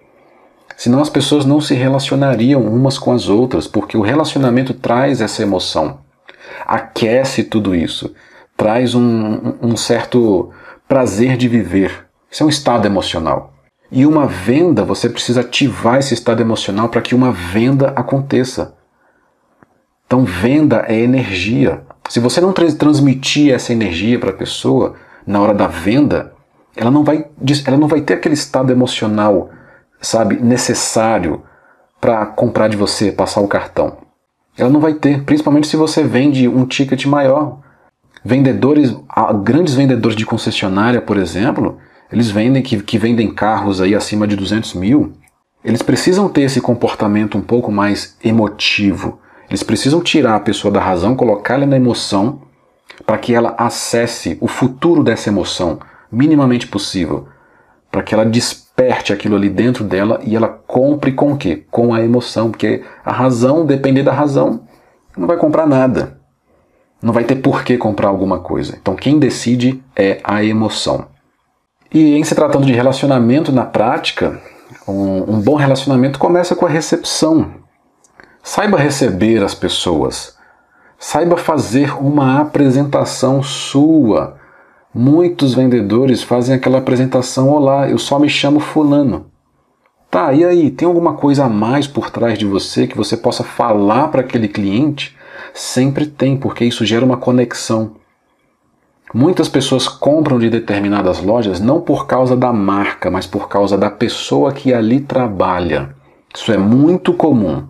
Senão 0.78 1.00
as 1.00 1.10
pessoas 1.10 1.44
não 1.44 1.60
se 1.60 1.74
relacionariam 1.74 2.62
umas 2.62 3.00
com 3.00 3.10
as 3.10 3.28
outras, 3.28 3.66
porque 3.66 3.96
o 3.96 4.00
relacionamento 4.00 4.72
traz 4.72 5.20
essa 5.20 5.42
emoção, 5.42 5.98
aquece 6.64 7.42
tudo 7.42 7.74
isso, 7.74 8.14
traz 8.56 8.94
um, 8.94 9.54
um 9.60 9.76
certo 9.76 10.52
prazer 10.86 11.36
de 11.36 11.48
viver. 11.48 12.06
Isso 12.30 12.44
é 12.44 12.46
um 12.46 12.48
estado 12.48 12.86
emocional. 12.86 13.52
E 13.90 14.06
uma 14.06 14.28
venda, 14.28 14.84
você 14.84 15.08
precisa 15.08 15.40
ativar 15.40 15.98
esse 15.98 16.14
estado 16.14 16.40
emocional 16.40 16.88
para 16.88 17.02
que 17.02 17.12
uma 17.12 17.32
venda 17.32 17.92
aconteça. 17.96 18.76
Então, 20.06 20.24
venda 20.24 20.84
é 20.86 20.96
energia. 20.96 21.82
Se 22.08 22.20
você 22.20 22.40
não 22.40 22.52
transmitir 22.52 23.52
essa 23.52 23.72
energia 23.72 24.16
para 24.16 24.30
a 24.30 24.36
pessoa 24.36 24.94
na 25.26 25.40
hora 25.40 25.54
da 25.54 25.66
venda, 25.66 26.34
ela 26.76 26.90
não 26.92 27.02
vai, 27.02 27.26
ela 27.66 27.76
não 27.76 27.88
vai 27.88 28.00
ter 28.00 28.14
aquele 28.14 28.34
estado 28.34 28.70
emocional 28.70 29.50
sabe, 30.00 30.36
necessário 30.36 31.42
para 32.00 32.26
comprar 32.26 32.68
de 32.68 32.76
você, 32.76 33.10
passar 33.10 33.40
o 33.40 33.48
cartão. 33.48 33.98
Ela 34.56 34.70
não 34.70 34.80
vai 34.80 34.94
ter, 34.94 35.22
principalmente 35.24 35.66
se 35.66 35.76
você 35.76 36.02
vende 36.02 36.48
um 36.48 36.66
ticket 36.66 37.06
maior. 37.06 37.58
Vendedores, 38.24 38.94
grandes 39.42 39.74
vendedores 39.74 40.16
de 40.16 40.26
concessionária, 40.26 41.00
por 41.00 41.16
exemplo, 41.16 41.78
eles 42.10 42.30
vendem 42.30 42.62
que, 42.62 42.82
que 42.82 42.98
vendem 42.98 43.32
carros 43.32 43.80
aí 43.80 43.94
acima 43.94 44.26
de 44.26 44.34
200 44.34 44.74
mil. 44.74 45.12
Eles 45.64 45.82
precisam 45.82 46.28
ter 46.28 46.42
esse 46.42 46.60
comportamento 46.60 47.38
um 47.38 47.40
pouco 47.40 47.70
mais 47.70 48.16
emotivo. 48.22 49.20
Eles 49.48 49.62
precisam 49.62 50.00
tirar 50.00 50.36
a 50.36 50.40
pessoa 50.40 50.72
da 50.72 50.80
razão, 50.80 51.14
colocá-la 51.14 51.66
na 51.66 51.76
emoção, 51.76 52.42
para 53.06 53.18
que 53.18 53.34
ela 53.34 53.54
acesse 53.58 54.36
o 54.40 54.48
futuro 54.48 55.04
dessa 55.04 55.28
emoção, 55.28 55.78
minimamente 56.10 56.66
possível, 56.66 57.28
para 57.90 58.02
que 58.02 58.14
ela 58.14 58.26
desperte 58.26 58.67
desperte 58.78 59.12
aquilo 59.12 59.34
ali 59.34 59.48
dentro 59.48 59.82
dela 59.82 60.20
e 60.24 60.36
ela 60.36 60.48
compre 60.48 61.12
com 61.12 61.32
o 61.32 61.36
quê? 61.36 61.64
Com 61.70 61.92
a 61.92 62.00
emoção, 62.00 62.50
porque 62.50 62.84
a 63.04 63.12
razão, 63.12 63.66
depender 63.66 64.04
da 64.04 64.12
razão, 64.12 64.60
não 65.16 65.26
vai 65.26 65.36
comprar 65.36 65.66
nada. 65.66 66.18
Não 67.02 67.12
vai 67.12 67.24
ter 67.24 67.36
por 67.36 67.64
que 67.64 67.76
comprar 67.76 68.08
alguma 68.08 68.38
coisa. 68.38 68.78
Então 68.80 68.94
quem 68.94 69.18
decide 69.18 69.82
é 69.96 70.20
a 70.22 70.44
emoção. 70.44 71.06
E 71.92 72.16
em 72.16 72.22
se 72.22 72.34
tratando 72.34 72.66
de 72.66 72.72
relacionamento 72.72 73.50
na 73.50 73.64
prática, 73.64 74.40
um, 74.86 75.34
um 75.34 75.40
bom 75.40 75.56
relacionamento 75.56 76.18
começa 76.18 76.54
com 76.54 76.66
a 76.66 76.70
recepção. 76.70 77.50
Saiba 78.42 78.78
receber 78.78 79.42
as 79.42 79.54
pessoas. 79.54 80.36
Saiba 80.98 81.36
fazer 81.36 81.96
uma 82.00 82.40
apresentação 82.40 83.42
sua 83.42 84.37
Muitos 85.00 85.54
vendedores 85.54 86.24
fazem 86.24 86.56
aquela 86.56 86.78
apresentação: 86.78 87.50
Olá, 87.50 87.88
eu 87.88 87.98
só 87.98 88.18
me 88.18 88.28
chamo 88.28 88.58
Fulano. 88.58 89.26
Tá, 90.10 90.32
e 90.32 90.44
aí, 90.44 90.72
tem 90.72 90.88
alguma 90.88 91.14
coisa 91.14 91.44
a 91.44 91.48
mais 91.48 91.86
por 91.86 92.10
trás 92.10 92.36
de 92.36 92.44
você 92.44 92.84
que 92.84 92.96
você 92.96 93.16
possa 93.16 93.44
falar 93.44 94.08
para 94.08 94.22
aquele 94.22 94.48
cliente? 94.48 95.16
Sempre 95.54 96.04
tem, 96.04 96.36
porque 96.36 96.64
isso 96.64 96.84
gera 96.84 97.04
uma 97.04 97.16
conexão. 97.16 97.92
Muitas 99.14 99.48
pessoas 99.48 99.86
compram 99.86 100.36
de 100.36 100.50
determinadas 100.50 101.22
lojas 101.22 101.60
não 101.60 101.80
por 101.80 102.08
causa 102.08 102.36
da 102.36 102.52
marca, 102.52 103.08
mas 103.08 103.24
por 103.24 103.48
causa 103.48 103.78
da 103.78 103.88
pessoa 103.88 104.52
que 104.52 104.74
ali 104.74 104.98
trabalha. 104.98 105.94
Isso 106.34 106.50
é 106.50 106.58
muito 106.58 107.12
comum. 107.12 107.68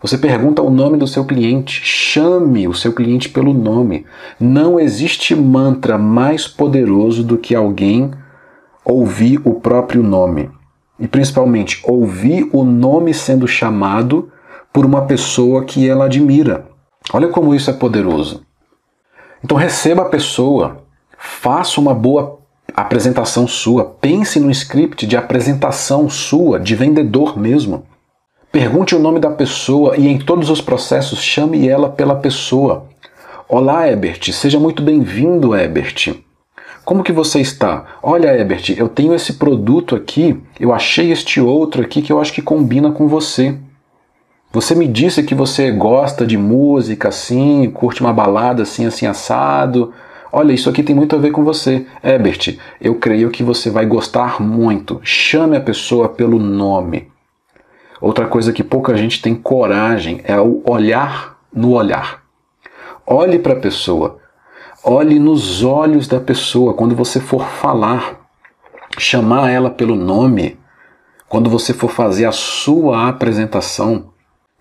Você 0.00 0.16
pergunta 0.16 0.62
o 0.62 0.70
nome 0.70 0.96
do 0.96 1.08
seu 1.08 1.24
cliente, 1.24 1.80
chame 1.84 2.68
o 2.68 2.74
seu 2.74 2.92
cliente 2.92 3.28
pelo 3.28 3.52
nome. 3.52 4.06
Não 4.38 4.78
existe 4.78 5.34
mantra 5.34 5.98
mais 5.98 6.46
poderoso 6.46 7.24
do 7.24 7.36
que 7.36 7.52
alguém 7.52 8.12
ouvir 8.84 9.40
o 9.44 9.54
próprio 9.54 10.02
nome. 10.02 10.50
E 11.00 11.08
principalmente 11.08 11.82
ouvir 11.84 12.48
o 12.52 12.64
nome 12.64 13.12
sendo 13.12 13.48
chamado 13.48 14.30
por 14.72 14.86
uma 14.86 15.02
pessoa 15.02 15.64
que 15.64 15.88
ela 15.88 16.04
admira. 16.04 16.66
Olha 17.12 17.28
como 17.28 17.52
isso 17.52 17.68
é 17.68 17.72
poderoso. 17.72 18.46
Então 19.42 19.56
receba 19.56 20.02
a 20.02 20.08
pessoa, 20.08 20.84
faça 21.16 21.80
uma 21.80 21.94
boa 21.94 22.38
apresentação 22.72 23.48
sua, 23.48 23.84
pense 23.84 24.38
no 24.38 24.50
script 24.50 25.06
de 25.06 25.16
apresentação 25.16 26.08
sua, 26.08 26.60
de 26.60 26.76
vendedor 26.76 27.36
mesmo. 27.36 27.84
Pergunte 28.50 28.96
o 28.96 28.98
nome 28.98 29.20
da 29.20 29.30
pessoa 29.30 29.94
e 29.98 30.08
em 30.08 30.18
todos 30.18 30.48
os 30.48 30.62
processos 30.62 31.22
chame 31.22 31.68
ela 31.68 31.90
pela 31.90 32.14
pessoa. 32.14 32.86
Olá, 33.46 33.86
Ebert, 33.86 34.32
seja 34.32 34.58
muito 34.58 34.82
bem-vindo, 34.82 35.54
Ebert. 35.54 36.14
Como 36.82 37.04
que 37.04 37.12
você 37.12 37.40
está? 37.40 37.84
Olha, 38.02 38.34
Ebert, 38.34 38.70
eu 38.70 38.88
tenho 38.88 39.14
esse 39.14 39.34
produto 39.34 39.94
aqui, 39.94 40.40
eu 40.58 40.72
achei 40.72 41.12
este 41.12 41.42
outro 41.42 41.82
aqui 41.82 42.00
que 42.00 42.10
eu 42.10 42.18
acho 42.18 42.32
que 42.32 42.40
combina 42.40 42.90
com 42.90 43.06
você. 43.06 43.54
Você 44.50 44.74
me 44.74 44.88
disse 44.88 45.22
que 45.22 45.34
você 45.34 45.70
gosta 45.70 46.26
de 46.26 46.38
música 46.38 47.08
assim, 47.08 47.70
curte 47.70 48.00
uma 48.00 48.14
balada 48.14 48.62
assim, 48.62 48.86
assim 48.86 49.04
assado. 49.04 49.92
Olha, 50.32 50.54
isso 50.54 50.70
aqui 50.70 50.82
tem 50.82 50.96
muito 50.96 51.14
a 51.14 51.18
ver 51.18 51.32
com 51.32 51.44
você. 51.44 51.84
Ebert, 52.02 52.58
eu 52.80 52.94
creio 52.94 53.28
que 53.28 53.42
você 53.42 53.68
vai 53.68 53.84
gostar 53.84 54.40
muito. 54.40 55.00
Chame 55.04 55.54
a 55.54 55.60
pessoa 55.60 56.08
pelo 56.08 56.38
nome. 56.38 57.08
Outra 58.00 58.26
coisa 58.26 58.52
que 58.52 58.62
pouca 58.62 58.96
gente 58.96 59.20
tem 59.20 59.34
coragem 59.34 60.20
é 60.24 60.38
o 60.40 60.62
olhar 60.66 61.38
no 61.52 61.72
olhar. 61.72 62.22
Olhe 63.06 63.38
para 63.38 63.54
a 63.54 63.60
pessoa. 63.60 64.18
Olhe 64.84 65.18
nos 65.18 65.64
olhos 65.64 66.06
da 66.06 66.20
pessoa 66.20 66.74
quando 66.74 66.94
você 66.94 67.20
for 67.20 67.44
falar, 67.44 68.28
chamar 68.98 69.50
ela 69.50 69.70
pelo 69.70 69.96
nome, 69.96 70.58
quando 71.28 71.50
você 71.50 71.74
for 71.74 71.90
fazer 71.90 72.24
a 72.24 72.32
sua 72.32 73.08
apresentação, 73.08 74.10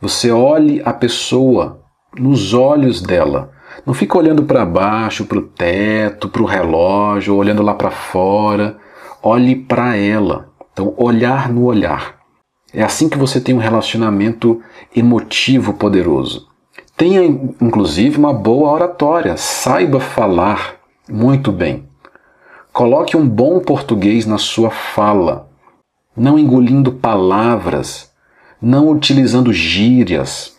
você 0.01 0.31
olhe 0.31 0.81
a 0.83 0.91
pessoa 0.91 1.81
nos 2.17 2.53
olhos 2.53 3.01
dela. 3.01 3.51
Não 3.85 3.93
fica 3.93 4.17
olhando 4.17 4.43
para 4.43 4.65
baixo, 4.65 5.25
para 5.25 5.38
o 5.38 5.43
teto, 5.43 6.27
para 6.27 6.41
o 6.41 6.45
relógio, 6.45 7.35
olhando 7.35 7.61
lá 7.61 7.73
para 7.73 7.91
fora. 7.91 8.77
Olhe 9.21 9.55
para 9.55 9.95
ela. 9.95 10.49
Então, 10.73 10.93
olhar 10.97 11.49
no 11.49 11.65
olhar. 11.65 12.16
É 12.74 12.84
assim 12.84 13.07
que 13.07 13.18
você 13.18 13.39
tem 13.39 13.55
um 13.55 13.59
relacionamento 13.59 14.61
emotivo 14.95 15.74
poderoso. 15.74 16.47
Tenha, 16.97 17.24
inclusive, 17.24 18.18
uma 18.18 18.34
boa 18.34 18.72
oratória, 18.72 19.38
saiba 19.38 19.99
falar 19.99 20.76
muito 21.07 21.51
bem. 21.51 21.88
Coloque 22.74 23.15
um 23.15 23.28
bom 23.28 23.59
português 23.59 24.26
na 24.26 24.38
sua 24.38 24.70
fala, 24.70 25.49
não 26.15 26.38
engolindo 26.38 26.91
palavras, 26.91 28.11
não 28.61 28.89
utilizando 28.89 29.53
gírias. 29.53 30.57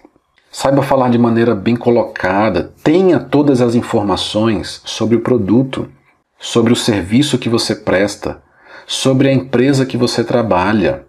Saiba 0.51 0.83
falar 0.83 1.11
de 1.11 1.19
maneira 1.19 1.55
bem 1.55 1.77
colocada, 1.77 2.73
tenha 2.83 3.21
todas 3.21 3.61
as 3.61 3.75
informações 3.75 4.81
sobre 4.85 5.17
o 5.17 5.21
produto, 5.21 5.89
sobre 6.39 6.73
o 6.73 6.77
serviço 6.77 7.37
que 7.37 7.49
você 7.49 7.75
presta, 7.75 8.43
sobre 8.87 9.29
a 9.29 9.33
empresa 9.33 9.85
que 9.85 9.97
você 9.97 10.25
trabalha 10.25 11.08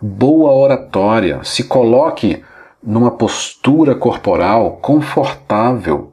boa 0.00 0.52
oratória, 0.52 1.40
se 1.42 1.64
coloque 1.64 2.42
numa 2.82 3.10
postura 3.10 3.94
corporal 3.94 4.78
confortável. 4.82 6.12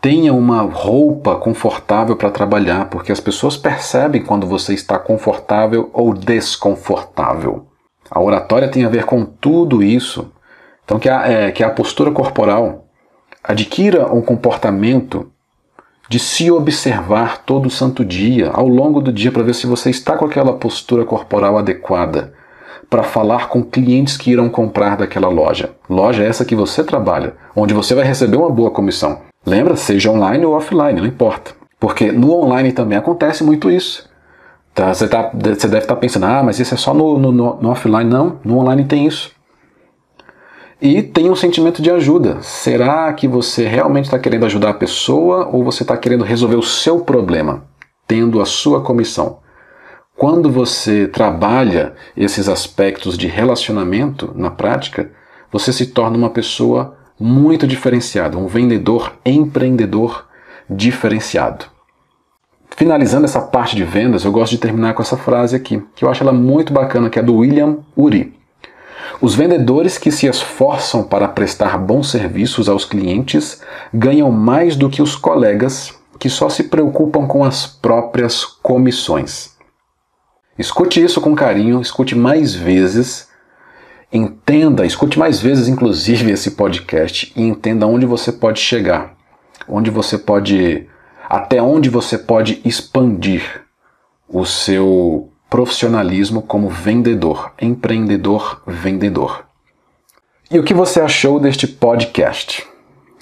tenha 0.00 0.32
uma 0.32 0.62
roupa 0.62 1.34
confortável 1.34 2.14
para 2.14 2.30
trabalhar, 2.30 2.88
porque 2.90 3.10
as 3.10 3.18
pessoas 3.18 3.56
percebem 3.56 4.22
quando 4.22 4.46
você 4.46 4.72
está 4.72 4.98
confortável 5.00 5.90
ou 5.92 6.14
desconfortável. 6.14 7.66
A 8.08 8.20
oratória 8.20 8.68
tem 8.68 8.84
a 8.84 8.88
ver 8.88 9.04
com 9.04 9.24
tudo 9.24 9.82
isso. 9.82 10.30
Então, 10.84 11.00
que 11.00 11.08
a, 11.08 11.26
é, 11.26 11.50
que 11.50 11.64
a 11.64 11.70
postura 11.70 12.12
corporal 12.12 12.84
adquira 13.42 14.12
um 14.12 14.22
comportamento 14.22 15.32
de 16.08 16.20
se 16.20 16.52
observar 16.52 17.42
todo 17.42 17.68
santo 17.68 18.04
dia, 18.04 18.50
ao 18.50 18.68
longo 18.68 19.00
do 19.00 19.12
dia, 19.12 19.32
para 19.32 19.42
ver 19.42 19.54
se 19.54 19.66
você 19.66 19.90
está 19.90 20.16
com 20.16 20.24
aquela 20.24 20.52
postura 20.52 21.04
corporal 21.04 21.58
adequada 21.58 22.35
para 22.88 23.02
falar 23.02 23.48
com 23.48 23.62
clientes 23.62 24.16
que 24.16 24.30
irão 24.30 24.48
comprar 24.48 24.96
daquela 24.96 25.28
loja. 25.28 25.70
Loja 25.88 26.24
essa 26.24 26.44
que 26.44 26.54
você 26.54 26.84
trabalha, 26.84 27.34
onde 27.54 27.74
você 27.74 27.94
vai 27.94 28.04
receber 28.04 28.36
uma 28.36 28.50
boa 28.50 28.70
comissão. 28.70 29.20
Lembra, 29.44 29.76
seja 29.76 30.10
online 30.10 30.44
ou 30.44 30.54
offline, 30.54 31.00
não 31.00 31.06
importa. 31.06 31.52
Porque 31.78 32.10
no 32.10 32.32
online 32.32 32.72
também 32.72 32.98
acontece 32.98 33.44
muito 33.44 33.70
isso. 33.70 34.08
Tá, 34.74 34.92
você, 34.92 35.08
tá, 35.08 35.30
você 35.32 35.68
deve 35.68 35.84
estar 35.84 35.94
tá 35.94 35.96
pensando, 35.96 36.26
ah, 36.26 36.42
mas 36.42 36.58
isso 36.58 36.74
é 36.74 36.76
só 36.76 36.92
no, 36.92 37.18
no, 37.18 37.32
no 37.32 37.70
offline. 37.70 38.08
Não, 38.08 38.38
no 38.44 38.58
online 38.58 38.84
tem 38.84 39.06
isso. 39.06 39.30
E 40.80 41.02
tem 41.02 41.30
um 41.30 41.36
sentimento 41.36 41.80
de 41.80 41.90
ajuda. 41.90 42.38
Será 42.42 43.10
que 43.12 43.26
você 43.26 43.66
realmente 43.66 44.04
está 44.04 44.18
querendo 44.18 44.44
ajudar 44.44 44.70
a 44.70 44.74
pessoa 44.74 45.48
ou 45.50 45.64
você 45.64 45.82
está 45.82 45.96
querendo 45.96 46.24
resolver 46.24 46.56
o 46.56 46.62
seu 46.62 47.00
problema, 47.00 47.64
tendo 48.06 48.40
a 48.40 48.44
sua 48.44 48.82
comissão? 48.82 49.38
Quando 50.16 50.50
você 50.50 51.06
trabalha 51.06 51.92
esses 52.16 52.48
aspectos 52.48 53.18
de 53.18 53.26
relacionamento 53.26 54.32
na 54.34 54.50
prática, 54.50 55.10
você 55.52 55.70
se 55.74 55.88
torna 55.88 56.16
uma 56.16 56.30
pessoa 56.30 56.96
muito 57.20 57.66
diferenciada, 57.66 58.38
um 58.38 58.46
vendedor 58.46 59.12
empreendedor 59.26 60.26
diferenciado. 60.70 61.66
Finalizando 62.70 63.26
essa 63.26 63.42
parte 63.42 63.76
de 63.76 63.84
vendas, 63.84 64.24
eu 64.24 64.32
gosto 64.32 64.52
de 64.52 64.58
terminar 64.58 64.94
com 64.94 65.02
essa 65.02 65.18
frase 65.18 65.54
aqui, 65.54 65.82
que 65.94 66.02
eu 66.02 66.10
acho 66.10 66.22
ela 66.22 66.32
muito 66.32 66.72
bacana, 66.72 67.10
que 67.10 67.18
é 67.18 67.22
do 67.22 67.36
William 67.36 67.80
Uri. 67.94 68.34
Os 69.20 69.34
vendedores 69.34 69.98
que 69.98 70.10
se 70.10 70.26
esforçam 70.26 71.02
para 71.02 71.28
prestar 71.28 71.76
bons 71.76 72.10
serviços 72.10 72.70
aos 72.70 72.86
clientes 72.86 73.60
ganham 73.92 74.32
mais 74.32 74.76
do 74.76 74.88
que 74.88 75.02
os 75.02 75.14
colegas 75.14 75.94
que 76.18 76.30
só 76.30 76.48
se 76.48 76.64
preocupam 76.64 77.26
com 77.26 77.44
as 77.44 77.66
próprias 77.66 78.46
comissões. 78.46 79.55
Escute 80.58 81.02
isso 81.02 81.20
com 81.20 81.34
carinho, 81.34 81.80
escute 81.80 82.14
mais 82.14 82.54
vezes, 82.54 83.28
entenda, 84.12 84.86
escute 84.86 85.18
mais 85.18 85.40
vezes, 85.40 85.68
inclusive, 85.68 86.30
esse 86.30 86.52
podcast 86.52 87.32
e 87.36 87.42
entenda 87.42 87.86
onde 87.86 88.06
você 88.06 88.32
pode 88.32 88.60
chegar, 88.60 89.14
onde 89.68 89.90
você 89.90 90.16
pode 90.16 90.86
até 91.28 91.60
onde 91.60 91.90
você 91.90 92.16
pode 92.16 92.60
expandir 92.64 93.62
o 94.28 94.44
seu 94.44 95.30
profissionalismo 95.50 96.40
como 96.40 96.68
vendedor, 96.68 97.52
empreendedor, 97.60 98.62
vendedor. 98.66 99.44
E 100.50 100.58
o 100.58 100.62
que 100.62 100.72
você 100.72 101.00
achou 101.00 101.40
deste 101.40 101.66
podcast? 101.66 102.64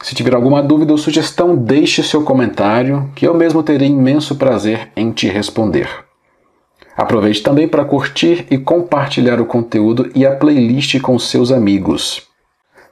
Se 0.02 0.14
tiver 0.14 0.34
alguma 0.34 0.62
dúvida 0.62 0.92
ou 0.92 0.98
sugestão, 0.98 1.56
deixe 1.56 2.02
seu 2.02 2.22
comentário, 2.22 3.10
que 3.14 3.26
eu 3.26 3.34
mesmo 3.34 3.62
terei 3.62 3.88
imenso 3.88 4.36
prazer 4.36 4.92
em 4.94 5.10
te 5.10 5.26
responder. 5.28 6.03
Aproveite 6.96 7.42
também 7.42 7.66
para 7.66 7.84
curtir 7.84 8.46
e 8.50 8.58
compartilhar 8.58 9.40
o 9.40 9.46
conteúdo 9.46 10.10
e 10.14 10.24
a 10.24 10.34
playlist 10.34 11.00
com 11.00 11.18
seus 11.18 11.50
amigos. 11.50 12.28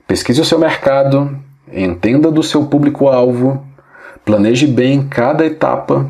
Pesquise 0.07 0.40
o 0.40 0.44
seu 0.44 0.59
mercado, 0.59 1.38
entenda 1.72 2.30
do 2.30 2.42
seu 2.42 2.66
público-alvo 2.66 3.64
Planeje 4.24 4.68
bem 4.68 5.09
cada 5.09 5.44
etapa 5.44 6.09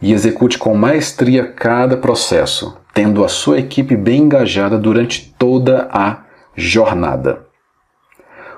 e 0.00 0.14
execute 0.14 0.58
com 0.58 0.74
maestria 0.74 1.46
cada 1.46 1.94
processo, 1.94 2.78
tendo 2.94 3.22
a 3.22 3.28
sua 3.28 3.58
equipe 3.58 3.94
bem 3.94 4.22
engajada 4.22 4.78
durante 4.78 5.34
toda 5.38 5.86
a 5.92 6.22
jornada. 6.56 7.44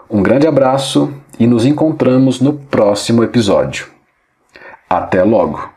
Um 0.09 0.23
grande 0.23 0.47
abraço 0.47 1.13
e 1.37 1.49
nos 1.49 1.67
encontramos 1.67 2.41
no 2.41 2.53
próximo 2.53 3.25
episódio. 3.25 3.89
Até 4.89 5.25
logo! 5.25 5.76